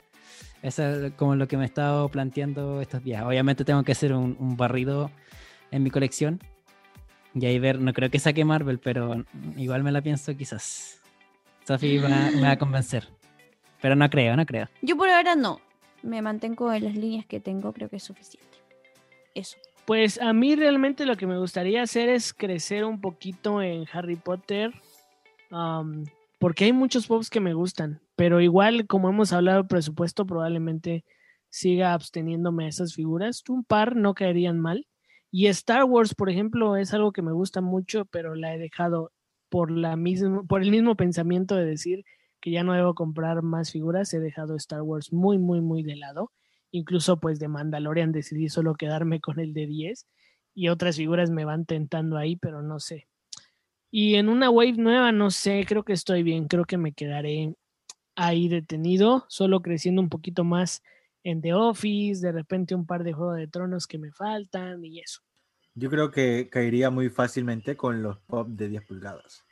[0.63, 3.23] Eso es como lo que me he estado planteando estos días.
[3.25, 5.11] Obviamente tengo que hacer un, un barrido
[5.71, 6.41] en mi colección.
[7.35, 9.25] Y ahí ver, no creo que saque Marvel, pero
[9.57, 11.01] igual me la pienso quizás.
[11.67, 13.07] Sophie va- me va a convencer.
[13.83, 14.67] Pero no creo, no creo.
[14.83, 15.61] Yo por ahora no.
[16.03, 18.49] Me mantengo en las líneas que tengo, creo que es suficiente.
[19.35, 19.59] Eso.
[19.89, 24.17] Pues a mí realmente lo que me gustaría hacer es crecer un poquito en Harry
[24.17, 24.71] Potter.
[25.51, 26.05] am,
[26.39, 28.03] porque hay muchos pops que me gustan.
[28.15, 31.07] Pero igual, como hemos hablado de presupuesto, probablemente
[31.49, 33.43] siga absteniéndome a esas figuras.
[33.49, 34.87] Un par no caerían mal.
[35.31, 39.11] Y Star Wars, por ejemplo, es algo que me gusta mucho, pero la he dejado
[39.49, 42.05] por, la misma, por el mismo pensamiento de decir
[42.43, 44.13] que ya no debo comprar más figuras.
[44.13, 46.31] He dejado Star Wars muy, muy, muy de lado.
[46.71, 50.07] Incluso pues de Mandalorian decidí solo quedarme con el de 10
[50.55, 53.09] y otras figuras me van tentando ahí, pero no sé.
[53.91, 57.55] Y en una wave nueva, no sé, creo que estoy bien, creo que me quedaré
[58.17, 60.83] ahí detenido, solo creciendo un poquito más
[61.23, 65.01] en The Office, de repente un par de Juego de Tronos que me faltan y
[65.01, 65.21] eso.
[65.75, 69.45] Yo creo que caería muy fácilmente con los pop de 10 pulgadas.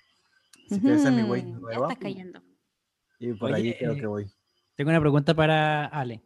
[0.69, 1.87] Así que esa es mi Ya nueva.
[1.89, 2.43] estás cayendo.
[3.21, 4.27] Y por Oye, ahí creo eh, que voy.
[4.75, 6.26] Tengo una pregunta para Ale.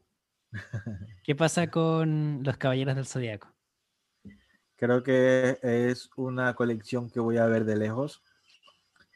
[1.24, 3.48] ¿Qué pasa con los Caballeros del Zodiaco?
[4.76, 8.22] Creo que es una colección que voy a ver de lejos.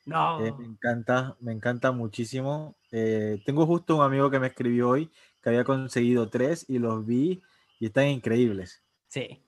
[0.04, 0.44] No.
[0.44, 2.76] Eh, me encanta, me encanta muchísimo.
[2.92, 5.10] Eh, tengo justo un amigo que me escribió hoy
[5.42, 7.42] que había conseguido tres y los vi
[7.78, 8.82] y están increíbles.
[9.08, 9.44] Sí.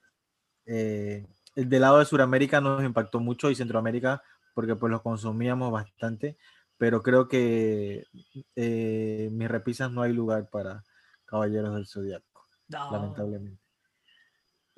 [0.66, 4.22] Eh, el del lado de Sudamérica nos impactó mucho y Centroamérica
[4.54, 6.36] porque pues los consumíamos bastante,
[6.76, 8.04] pero creo que
[8.56, 10.84] eh, mis repisas no hay lugar para
[11.26, 12.90] Caballeros del Zodiaco, No.
[12.92, 13.60] lamentablemente.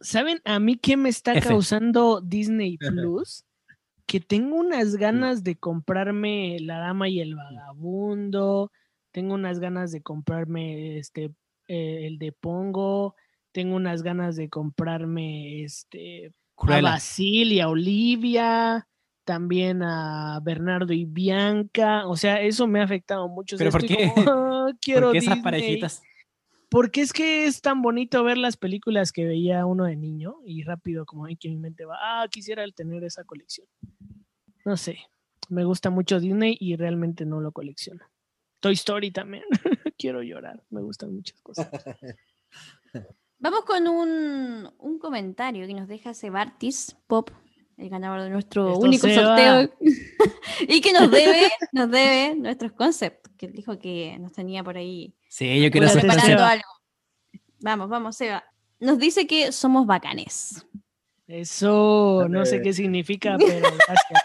[0.01, 1.49] ¿Saben a mí qué me está F.
[1.49, 2.78] causando Disney
[3.18, 3.44] Plus?
[4.07, 8.72] que tengo unas ganas de comprarme La Dama y el Vagabundo,
[9.11, 11.24] tengo unas ganas de comprarme este
[11.66, 13.14] eh, el de Pongo,
[13.53, 16.80] tengo unas ganas de comprarme este a Cruella.
[16.82, 18.88] Basil y a Olivia,
[19.24, 23.57] también a Bernardo y Bianca, o sea, eso me ha afectado mucho.
[23.57, 24.11] o sea, ¿Pero por qué?
[24.14, 25.42] como, "Ah, quiero ¿Por qué esas Disney".
[25.42, 26.03] parejitas?
[26.69, 30.62] Porque es que es tan bonito ver las películas que veía uno de niño y
[30.64, 33.66] rápido como hay que mi mente va, ah, quisiera el tener esa colección.
[34.64, 34.99] No sé,
[35.49, 38.05] me gusta mucho Disney y realmente no lo colecciono.
[38.61, 39.45] Toy Story también,
[39.99, 41.71] quiero llorar, me gustan muchas cosas.
[43.39, 47.31] Vamos con un, un comentario que nos deja Sebartis Pop,
[47.77, 49.71] el ganador de nuestro Esto único sorteo.
[50.68, 54.77] y que nos debe, nos debe nuestros concepts, que él dijo que nos tenía por
[54.77, 56.69] ahí Sí, yo quiero preparando algo.
[57.61, 58.45] Vamos, vamos, Seba.
[58.81, 60.65] Nos dice que somos bacanes.
[61.27, 62.63] Eso no sé Dale.
[62.63, 64.23] qué significa, pero gracias.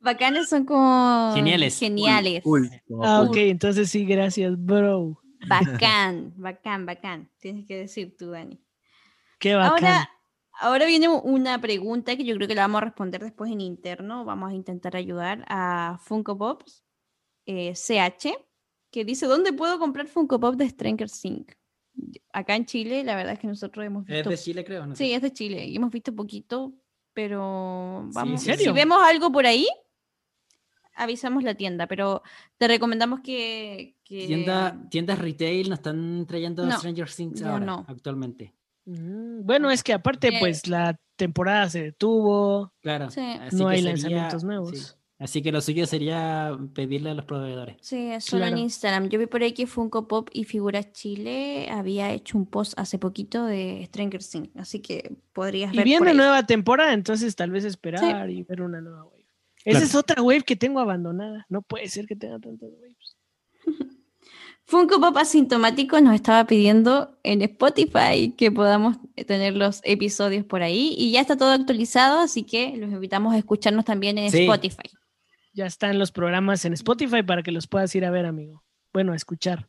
[0.00, 1.78] Bacanes son como Geniales.
[1.78, 2.42] Geniales.
[2.42, 3.28] Cool, como Ah, cool.
[3.30, 5.20] ok, entonces sí, gracias, bro.
[5.48, 7.30] Bacán, bacán, bacán.
[7.38, 8.60] Tienes que decir tú, Dani.
[9.38, 9.72] Qué bacán.
[9.84, 10.10] Ahora,
[10.60, 14.24] ahora viene una pregunta que yo creo que la vamos a responder después en interno.
[14.24, 16.84] Vamos a intentar ayudar a Funko Pops
[17.46, 18.28] eh, CH,
[18.90, 21.56] que dice, ¿dónde puedo comprar Funko Pop de Stranger Things?
[22.32, 24.30] Acá en Chile, la verdad es que nosotros hemos Es visto...
[24.30, 24.86] de Chile, creo.
[24.86, 24.96] ¿no?
[24.96, 25.64] Sí, es de Chile.
[25.66, 26.72] Y hemos visto poquito,
[27.12, 28.46] pero Sí, vamos.
[28.46, 29.66] ¿en Si vemos algo por ahí,
[30.94, 32.22] avisamos la tienda, pero
[32.58, 34.26] te recomendamos que, que...
[34.26, 37.84] Tienda, tiendas retail no están trayendo No, Stranger Things ahora, no.
[37.88, 38.54] actualmente.
[38.86, 40.36] Mm, Bueno, es que aparte, Eh.
[40.40, 42.72] pues la temporada se detuvo.
[42.80, 43.10] Claro.
[43.10, 43.20] Sí.
[43.20, 44.94] así No que hay sería- lanzamientos sí.
[45.20, 47.76] Así que lo suyo sería pedirle a los proveedores.
[47.82, 48.56] Sí, solo en.
[48.56, 49.10] Instagram.
[49.10, 52.98] Yo vi por ahí que Funko Pop y Figuras Chile había hecho un post hace
[52.98, 56.16] poquito de Stranger Things, así que podrías Y ver por viene ahí.
[56.16, 59.26] nueva temporada, entonces tal vez esperar y ver una nueva wave.
[59.66, 61.44] Esa es otra wave que tengo abandonada.
[61.50, 63.16] No puede ser que tenga tantas waves.
[64.64, 70.94] Funko Pop Asintomático nos estaba pidiendo en Spotify que podamos tener los episodios por ahí
[70.96, 74.42] y ya está todo actualizado, así que los invitamos a escucharnos también en Sí.
[74.44, 74.88] Spotify.
[75.60, 78.64] Ya están los programas en Spotify para que los puedas ir a ver, amigo.
[78.94, 79.68] Bueno, a escuchar.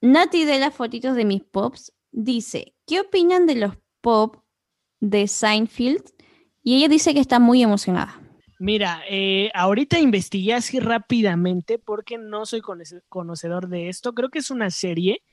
[0.00, 4.36] Nati de las fotitos de mis pops dice, ¿qué opinan de los pop
[5.00, 6.04] de Seinfeld?
[6.62, 8.20] Y ella dice que está muy emocionada.
[8.60, 14.14] Mira, eh, ahorita investigué así rápidamente porque no soy conoce- conocedor de esto.
[14.14, 15.24] Creo que es una serie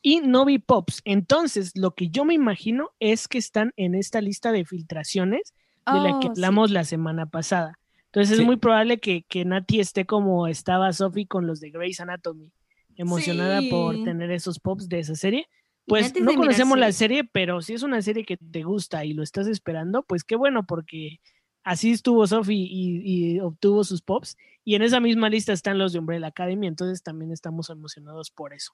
[0.00, 1.02] y no vi pops.
[1.04, 5.52] Entonces, lo que yo me imagino es que están en esta lista de filtraciones
[5.84, 6.40] de la que Oh, sí.
[6.40, 7.74] hablamos la semana pasada.
[8.12, 8.42] Entonces Sí.
[8.42, 12.50] es muy probable que, que Nati esté como estaba Sophie con los de Grey's Anatomy,
[12.96, 15.48] emocionada por tener esos pops de esa serie.
[15.86, 16.96] Pues no mirar conocemos la series.
[16.96, 20.36] serie, pero si es una serie que te gusta y lo estás esperando, pues qué
[20.36, 21.20] bueno, porque
[21.64, 24.36] así estuvo Sophie y, y obtuvo sus pops.
[24.64, 28.52] Y en esa misma lista están los de Umbrella Academy, entonces también estamos emocionados por
[28.54, 28.72] eso.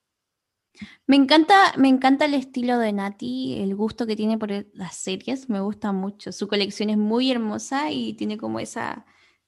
[1.07, 5.49] Me encanta, me encanta el estilo de Nati, el gusto que tiene por las series,
[5.49, 6.33] me gusta mucho.
[6.33, 9.07] Su colección es muy hermosa y tiene como esa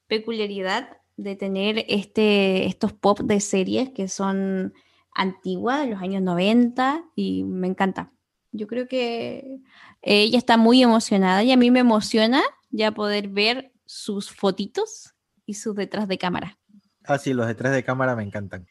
[0.08, 4.72] peculiaridad de tener este, estos pop de series que son
[5.12, 8.12] antiguas, de los años 90, y me encanta.
[8.52, 9.60] Yo creo que
[10.00, 15.14] ella está muy emocionada y a mí me emociona ya poder ver sus fotitos
[15.44, 16.58] y sus detrás de cámara.
[17.04, 18.66] Ah, sí, los detrás de cámara me encantan.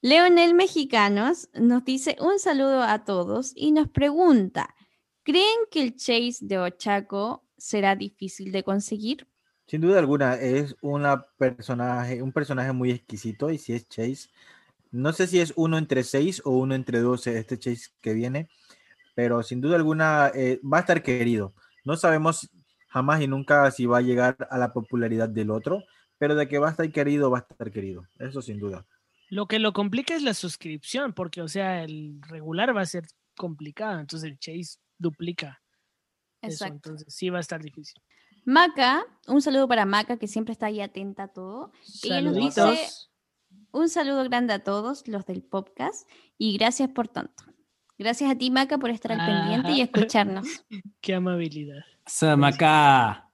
[0.00, 4.74] Leonel Mexicanos nos dice un saludo a todos y nos pregunta,
[5.22, 9.28] ¿creen que el chase de Ochaco será difícil de conseguir?
[9.66, 14.28] Sin duda alguna, es una personaje, un personaje muy exquisito y si es Chase,
[14.90, 18.48] no sé si es uno entre 6 o uno entre 12 este Chase que viene,
[19.14, 21.54] pero sin duda alguna eh, va a estar querido.
[21.84, 22.50] No sabemos
[22.88, 25.84] jamás y nunca si va a llegar a la popularidad del otro,
[26.18, 28.06] pero de que va a estar querido, va a estar querido.
[28.18, 28.86] Eso sin duda.
[29.30, 33.06] Lo que lo complica es la suscripción, porque, o sea, el regular va a ser
[33.34, 35.62] complicado, entonces el Chase duplica
[36.42, 38.00] eso, entonces sí va a estar difícil.
[38.44, 41.72] Maca, un saludo para Maca que siempre está ahí atenta a todo.
[42.02, 43.08] Ella nos dice- Saluditos.
[43.70, 47.44] Un saludo grande a todos los del podcast y gracias por tanto.
[47.98, 50.46] Gracias a ti Maca por estar al pendiente y escucharnos.
[51.00, 51.82] Qué amabilidad.
[52.06, 53.28] Samaca.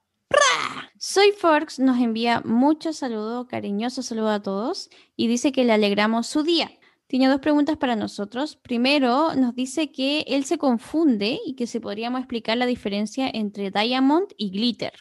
[1.01, 6.27] Soy Forks nos envía mucho saludo, cariñoso saludo a todos y dice que le alegramos
[6.27, 6.71] su día.
[7.09, 8.57] Tiene dos preguntas para nosotros.
[8.57, 13.71] Primero, nos dice que él se confunde y que si podríamos explicar la diferencia entre
[13.71, 14.93] Diamond y Glitter.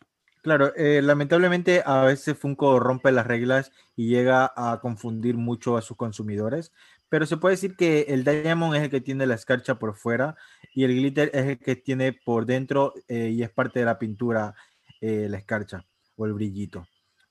[0.41, 5.81] Claro, eh, lamentablemente a veces Funko rompe las reglas y llega a confundir mucho a
[5.81, 6.71] sus consumidores,
[7.09, 10.37] pero se puede decir que el Diamond es el que tiene la escarcha por fuera
[10.73, 13.99] y el glitter es el que tiene por dentro eh, y es parte de la
[13.99, 14.55] pintura
[15.01, 15.83] eh, la escarcha
[16.15, 16.87] o el brillito.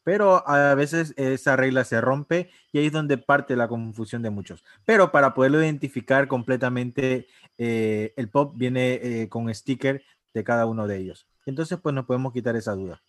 [0.06, 4.30] Pero a veces esa regla se rompe y ahí es donde parte la confusión de
[4.30, 4.62] muchos.
[4.84, 7.26] Pero para poderlo identificar completamente,
[7.58, 11.26] eh, el pop viene eh, con sticker de cada uno de ellos.
[11.44, 13.02] Entonces, pues nos podemos quitar esa duda.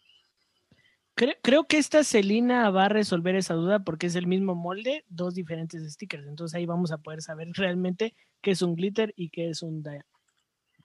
[1.13, 5.05] Creo, creo que esta Celina va a resolver esa duda porque es el mismo molde,
[5.07, 6.25] dos diferentes stickers.
[6.25, 9.83] Entonces ahí vamos a poder saber realmente qué es un glitter y qué es un
[9.83, 10.03] diamond.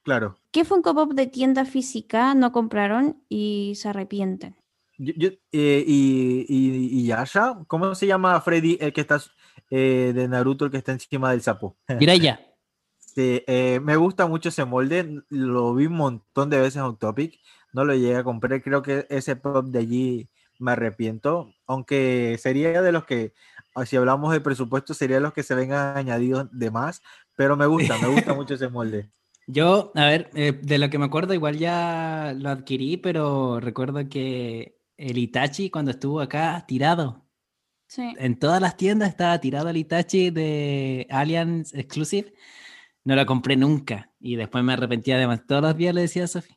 [0.02, 0.36] Claro.
[0.51, 4.61] ¿Qué Funko Pop de tienda física no compraron y se arrepienten?
[4.98, 9.20] Yo- yo- eh, y, y, y Yasha, ¿cómo se llama Freddy, el que está
[9.70, 11.77] eh, de Naruto, el que está encima del sapo?
[11.98, 12.40] Jiraiya.
[12.98, 17.39] Sí, eh, me gusta mucho ese molde, lo vi un montón de veces en Topic,
[17.73, 20.28] no lo llegué a comprar, creo que ese pop de allí
[20.59, 23.35] me arrepiento, aunque sería de los que,
[23.74, 27.02] ah, si hablamos de presupuesto, sería de los que se vengan añadidos de más,
[27.36, 29.10] pero me gusta, me gusta mucho ese molde.
[29.47, 34.09] Yo, a ver, eh, de lo que me acuerdo, igual ya lo adquirí, pero recuerdo
[34.09, 37.26] que el Itachi cuando estuvo acá tirado,
[37.88, 38.14] Sí.
[38.18, 42.32] en todas las tiendas estaba tirado el Itachi de Alliance Exclusive.
[43.04, 45.42] No lo compré nunca y después me arrepentía además.
[45.46, 46.56] Todos los días le decía a Sofi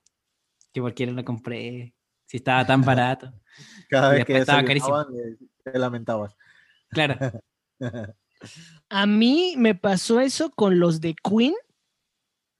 [0.71, 1.93] que por qué no lo compré,
[2.25, 3.33] si estaba tan barato.
[3.89, 5.01] Cada Y vez que estaba carísimo.
[5.01, 6.35] eh, te lamentabas.
[6.89, 7.17] Claro,
[8.89, 11.55] A mí me pasó eso con los de Queen.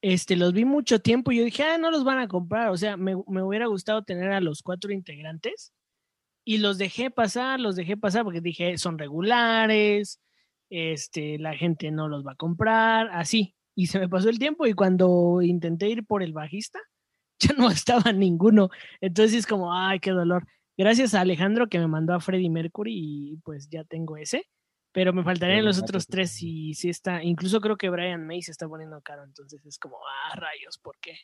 [0.07, 2.69] Este, los vi mucho tiempo y yo dije, ah, no los van a comprar.
[2.69, 5.73] O sea, me, me hubiera gustado tener a los cuatro integrantes
[6.43, 10.21] y los dejé pasar, los dejé pasar porque dije, son regulares,
[10.69, 13.55] este, la gente no los va a comprar, así.
[13.73, 16.79] Y se me pasó el tiempo y cuando intenté ir por el bajista,
[17.39, 18.69] ya no estaba ninguno.
[19.01, 20.45] Entonces es como, ay, qué dolor.
[20.77, 24.47] Gracias a Alejandro que me mandó a Freddie Mercury y pues ya tengo ese.
[24.95, 28.51] Pero me faltarían los otros tres y sí está, incluso creo que Brian May se
[28.51, 31.17] está poniendo caro, entonces es como, ah, rayos, ¿por qué?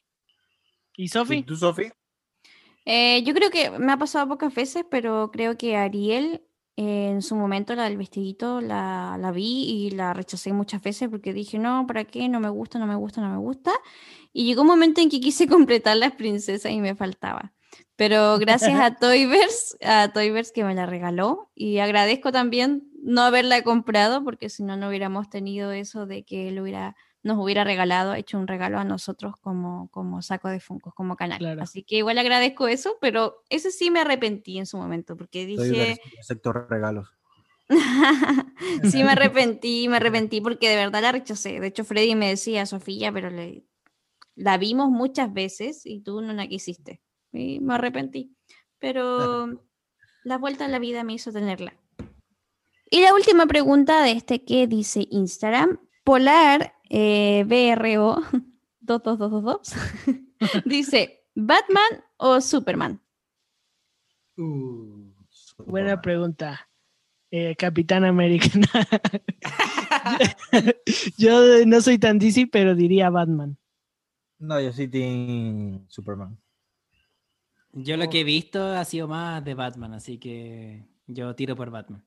[0.98, 1.44] ¿Y ¿Y Sofi?
[1.44, 1.90] tú, Sofi?
[2.84, 6.46] Eh, yo creo que me ha pasado pocas veces, pero creo que Ariel
[6.76, 11.08] eh, en su momento la del vestidito la, la vi y la rechacé muchas veces
[11.08, 12.28] porque dije, no, ¿para qué?
[12.28, 13.72] No me gusta, no me gusta, no me gusta.
[14.34, 17.54] Y llegó un momento en que quise completar las princesas y me faltaba.
[17.96, 23.64] Pero gracias a Toyverse, a Toyverse que me la regaló y agradezco también no haberla
[23.64, 28.14] comprado porque si no, no hubiéramos tenido eso de que él hubiera, nos hubiera regalado,
[28.14, 31.40] hecho un regalo a nosotros como, como saco de Funkos, como canal.
[31.40, 31.62] Claro.
[31.64, 35.98] Así que igual agradezco eso, pero ese sí me arrepentí en su momento porque dije,
[36.22, 37.10] sector regalos.
[38.84, 41.60] sí me arrepentí, me arrepentí porque de verdad la rechacé.
[41.60, 43.64] De hecho, Freddy me decía, Sofía, pero le-
[44.36, 47.02] la vimos muchas veces y tú no la quisiste.
[47.32, 48.36] Y me arrepentí.
[48.80, 49.48] Pero
[50.24, 51.74] la vuelta a la vida me hizo tenerla.
[52.94, 58.22] Y la última pregunta de este que dice Instagram, Polar eh, BRO
[58.82, 59.74] 22222
[60.66, 63.02] dice, ¿Batman o Superman?
[65.58, 66.68] Buena pregunta.
[67.32, 68.50] Eh, Capitán América.
[71.18, 73.58] Yo no soy tan DC, pero diría Batman.
[74.38, 76.38] No, yo sí Team Superman.
[77.72, 81.70] Yo lo que he visto ha sido más de Batman, así que yo tiro por
[81.70, 82.04] Batman.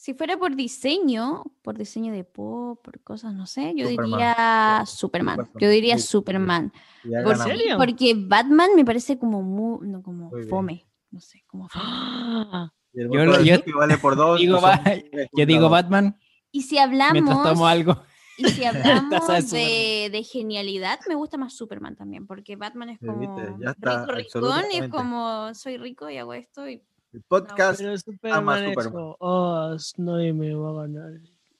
[0.00, 4.10] Si fuera por diseño, por diseño de pop, por cosas, no sé, yo Superman.
[4.12, 5.36] diría Superman.
[5.36, 6.08] Superman, Yo diría sí, sí.
[6.08, 6.72] Superman.
[7.02, 7.76] Ya Por- serio?
[7.76, 10.86] Porque Batman me parece como muy, no, como Muy fome.
[11.10, 11.84] No sé, como fome.
[11.84, 13.08] Ah, Yo
[13.42, 14.38] yo- vale por dos.
[14.38, 15.02] digo tres
[15.36, 15.68] Yo digo.
[15.68, 16.16] Batman
[16.52, 18.00] Y si hablamos, tomo algo.
[18.36, 23.06] y si hablamos de de, genialidad, me gusta más Superman también, porque Batman es Sí,
[23.06, 26.84] como viste, ya está, rico, ricón, y es como soy rico y hago esto y
[27.12, 27.80] El podcast.
[27.80, 28.74] pero Superman
[29.20, 31.10] oh, nadie me va a ganar.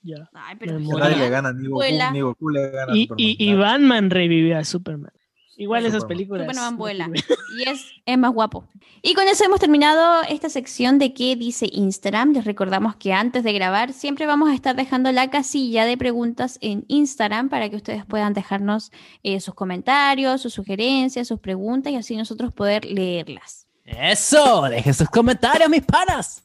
[0.02, 0.28] Ya.
[0.32, 2.10] Ay, pero nadie le gana, ni Goku, Vuela.
[2.10, 3.16] ni Goku le gana a Y, Superman.
[3.18, 3.54] y, y.
[3.54, 5.12] Batman revivió a Superman.
[5.56, 6.46] Igual esas películas.
[6.46, 7.10] Superman no vuela
[7.58, 8.68] y es, es más guapo.
[9.02, 12.32] Y con eso hemos terminado esta sección de qué dice Instagram.
[12.32, 16.58] Les recordamos que antes de grabar siempre vamos a estar dejando la casilla de preguntas
[16.60, 18.92] en Instagram para que ustedes puedan dejarnos
[19.24, 23.67] eh, sus comentarios, sus sugerencias, sus preguntas y así nosotros poder leerlas.
[23.96, 26.42] Eso, dejen sus comentarios, mis panas.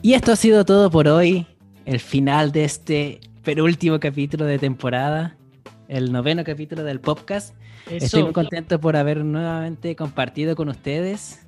[0.00, 1.46] Y esto ha sido todo por hoy.
[1.84, 5.36] El final de este penúltimo capítulo de temporada.
[5.88, 7.54] El noveno capítulo del podcast.
[7.90, 11.46] Estoy muy contento por haber nuevamente compartido con ustedes.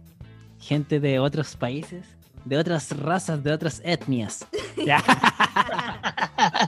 [0.60, 2.04] Gente de otros países,
[2.44, 4.46] de otras razas, de otras etnias.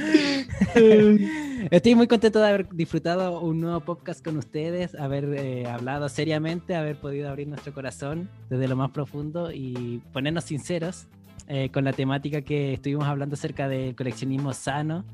[1.70, 6.74] Estoy muy contento de haber disfrutado un nuevo podcast con ustedes, haber eh, hablado seriamente,
[6.74, 11.06] haber podido abrir nuestro corazón desde lo más profundo y ponernos sinceros
[11.48, 15.04] eh, con la temática que estuvimos hablando acerca del coleccionismo sano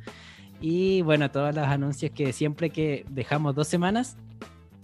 [0.61, 4.17] y bueno, todos los anuncios que siempre que dejamos dos semanas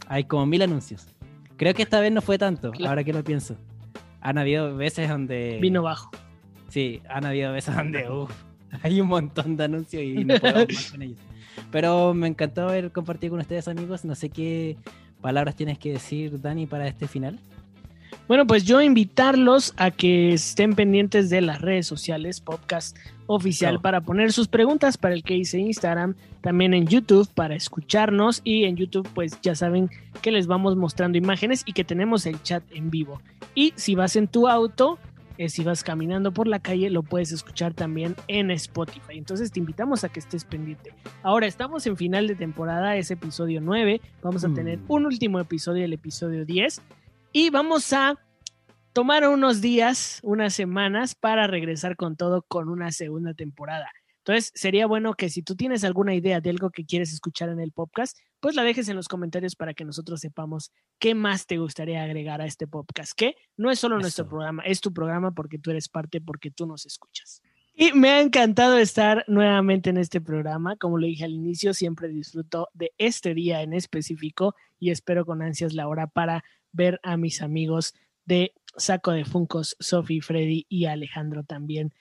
[0.09, 1.07] hay como mil anuncios.
[1.57, 2.91] Creo que esta vez no fue tanto, Claro.
[2.91, 3.57] ahora que lo pienso.
[4.20, 5.59] Han habido veces donde...
[5.61, 6.11] Vino bajo.
[6.69, 8.31] Sí, han habido veces donde uf,
[8.82, 11.19] hay un montón de anuncios y no puedo más con ellos.
[11.70, 14.05] Pero me encantó haber compartido con ustedes, amigos.
[14.05, 14.77] No sé qué
[15.20, 17.39] palabras tienes que decir, Dani, para este final.
[18.28, 22.97] Bueno, pues yo invitarlos a que estén pendientes de las redes sociales, podcast
[23.27, 23.82] oficial, Claro.
[23.82, 28.65] para poner sus preguntas para el que hice Instagram, también en YouTube para escucharnos y
[28.65, 29.90] en YouTube pues ya saben
[30.20, 33.20] que les vamos mostrando imágenes y que tenemos el chat en vivo.
[33.55, 34.99] Y si vas en tu auto,
[35.38, 39.18] eh, si vas caminando por la calle, lo puedes escuchar también en Spotify.
[39.18, 40.94] Entonces te invitamos a que estés pendiente.
[41.22, 44.54] Ahora estamos en final de temporada, es episodio 9, vamos a Mm.
[44.54, 46.82] tener un último episodio, el episodio 10.
[47.32, 48.18] Y vamos a
[48.92, 53.90] tomar unos días, unas semanas para regresar con todo con una segunda temporada.
[54.18, 57.59] Entonces, sería bueno que si tú tienes alguna idea de algo que quieres escuchar en
[57.59, 61.59] el podcast, pues la dejes en los comentarios para que nosotros sepamos qué más te
[61.59, 65.60] gustaría agregar a este podcast, que no es solo nuestro programa, es tu programa porque
[65.60, 67.40] tú eres parte, porque tú nos escuchas.
[67.73, 70.74] Y me ha encantado estar nuevamente en este programa.
[70.74, 75.40] Como lo dije al inicio, siempre disfruto de este día en específico y espero con
[75.40, 76.43] ansias la hora para
[76.73, 77.94] ver a mis amigos
[78.24, 81.94] de Saco de Funcos, Sofi, Freddy y Alejandro también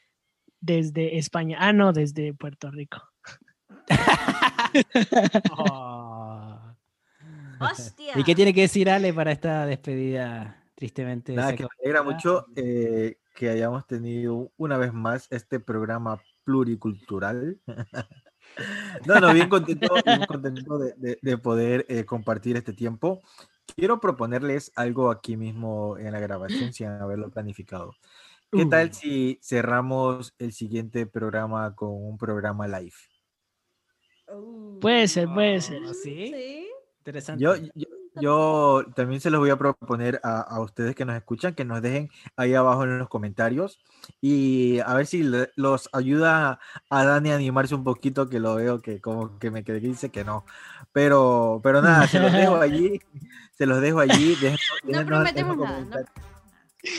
[0.60, 1.58] desde España.
[1.60, 3.04] Ah, no, desde Puerto Rico.
[5.56, 6.08] Oh.
[7.66, 8.14] ¡Hostia!
[8.18, 11.34] ¿Y qué tiene que decir Ale para esta despedida tristemente?
[11.34, 17.60] Nada, que me alegra mucho eh, que hayamos tenido una vez más este programa pluricultural.
[19.06, 23.22] No, no, bien contento, bien contento de, de- de poder eh, compartir este tiempo.
[23.78, 27.94] Quiero proponerles algo aquí mismo en la grabación sin haberlo planificado.
[28.52, 28.94] ¿Qué tal Uh.
[28.94, 32.92] si cerramos el siguiente programa con un programa live?
[34.82, 35.84] Puede ser, puede ser.
[35.86, 36.32] Oh, ¿Sí?
[36.34, 36.68] Sí.
[37.02, 37.44] Interesante.
[37.44, 37.88] Yo, yo,
[38.22, 41.82] yo también se los voy a proponer a, a ustedes que nos escuchan, que nos
[41.82, 43.80] dejen ahí abajo en los comentarios
[44.22, 46.60] y a ver si le- los ayuda
[46.90, 50.10] a Dani a animarse un poquito, que lo veo que como que me que dice
[50.10, 50.46] que no.
[50.94, 53.02] Pero, pero nada, se los dejo allí,
[53.58, 54.36] se los dejo allí.
[54.36, 55.96] déjenos- No prometemos nada, no.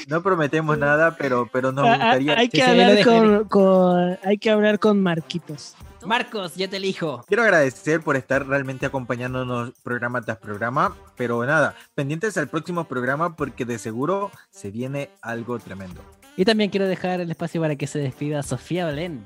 [0.08, 2.38] No prometemos nada, pero, pero nos Ah, ah, gustaría.
[2.38, 5.74] hay, que lo hablar con, con- hay que hablar con Marquitos.
[6.06, 7.24] Marcos, yo te elijo.
[7.26, 13.36] Quiero agradecer por estar realmente acompañándonos programa tras programa, pero nada, pendientes al próximo programa
[13.36, 16.00] porque de seguro se viene algo tremendo.
[16.36, 19.24] Y también quiero dejar el espacio para que se despida Sofía Belén.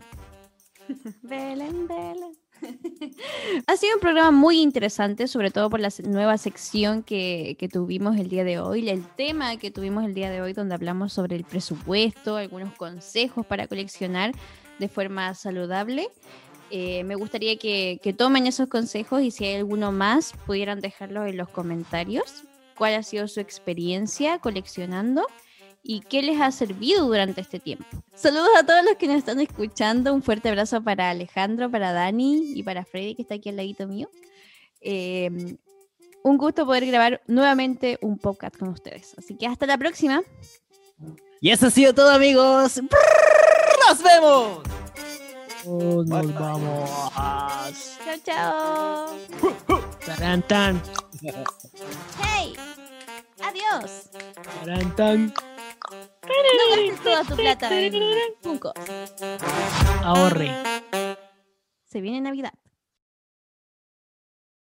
[1.22, 2.36] Belén, Belén.
[3.66, 8.16] Ha sido un programa muy interesante, sobre todo por la nueva sección que, que tuvimos
[8.16, 11.36] el día de hoy, el tema que tuvimos el día de hoy, donde hablamos sobre
[11.36, 14.32] el presupuesto, algunos consejos para coleccionar
[14.78, 16.08] de forma saludable.
[16.70, 21.36] Eh, me gustaría que, tomen esos consejos y si hay alguno más, pudieran dejarlo en
[21.36, 22.44] los comentarios.
[22.76, 25.26] ¿Cuál ha sido su experiencia coleccionando?
[25.88, 27.86] y qué les ha servido durante este tiempo.
[28.12, 30.12] Saludos a todos los que nos están escuchando.
[30.12, 33.86] Un fuerte abrazo para Alejandro, para Dani y para Freddy, que está aquí al ladito
[33.86, 34.10] mío.
[34.80, 35.56] Eh,
[36.24, 39.14] un gusto poder grabar nuevamente un podcast con ustedes.
[39.16, 40.22] Así que hasta la próxima.
[41.40, 42.82] Y eso ha sido todo, amigos.
[43.88, 44.85] ¡Nos vemos!
[45.66, 46.32] Oh, nos Bye, bye.
[46.34, 46.90] vamos.
[48.04, 49.18] Chao, chao.
[50.06, 50.80] Tarán, tan,
[52.22, 52.54] Hey.
[53.42, 54.10] Adiós.
[54.60, 55.34] tarán, tan.
[56.22, 57.92] No gastes toda tu plata en
[58.40, 58.72] Funko.
[60.02, 60.50] Ahorre.
[61.84, 62.52] Se viene Navidad.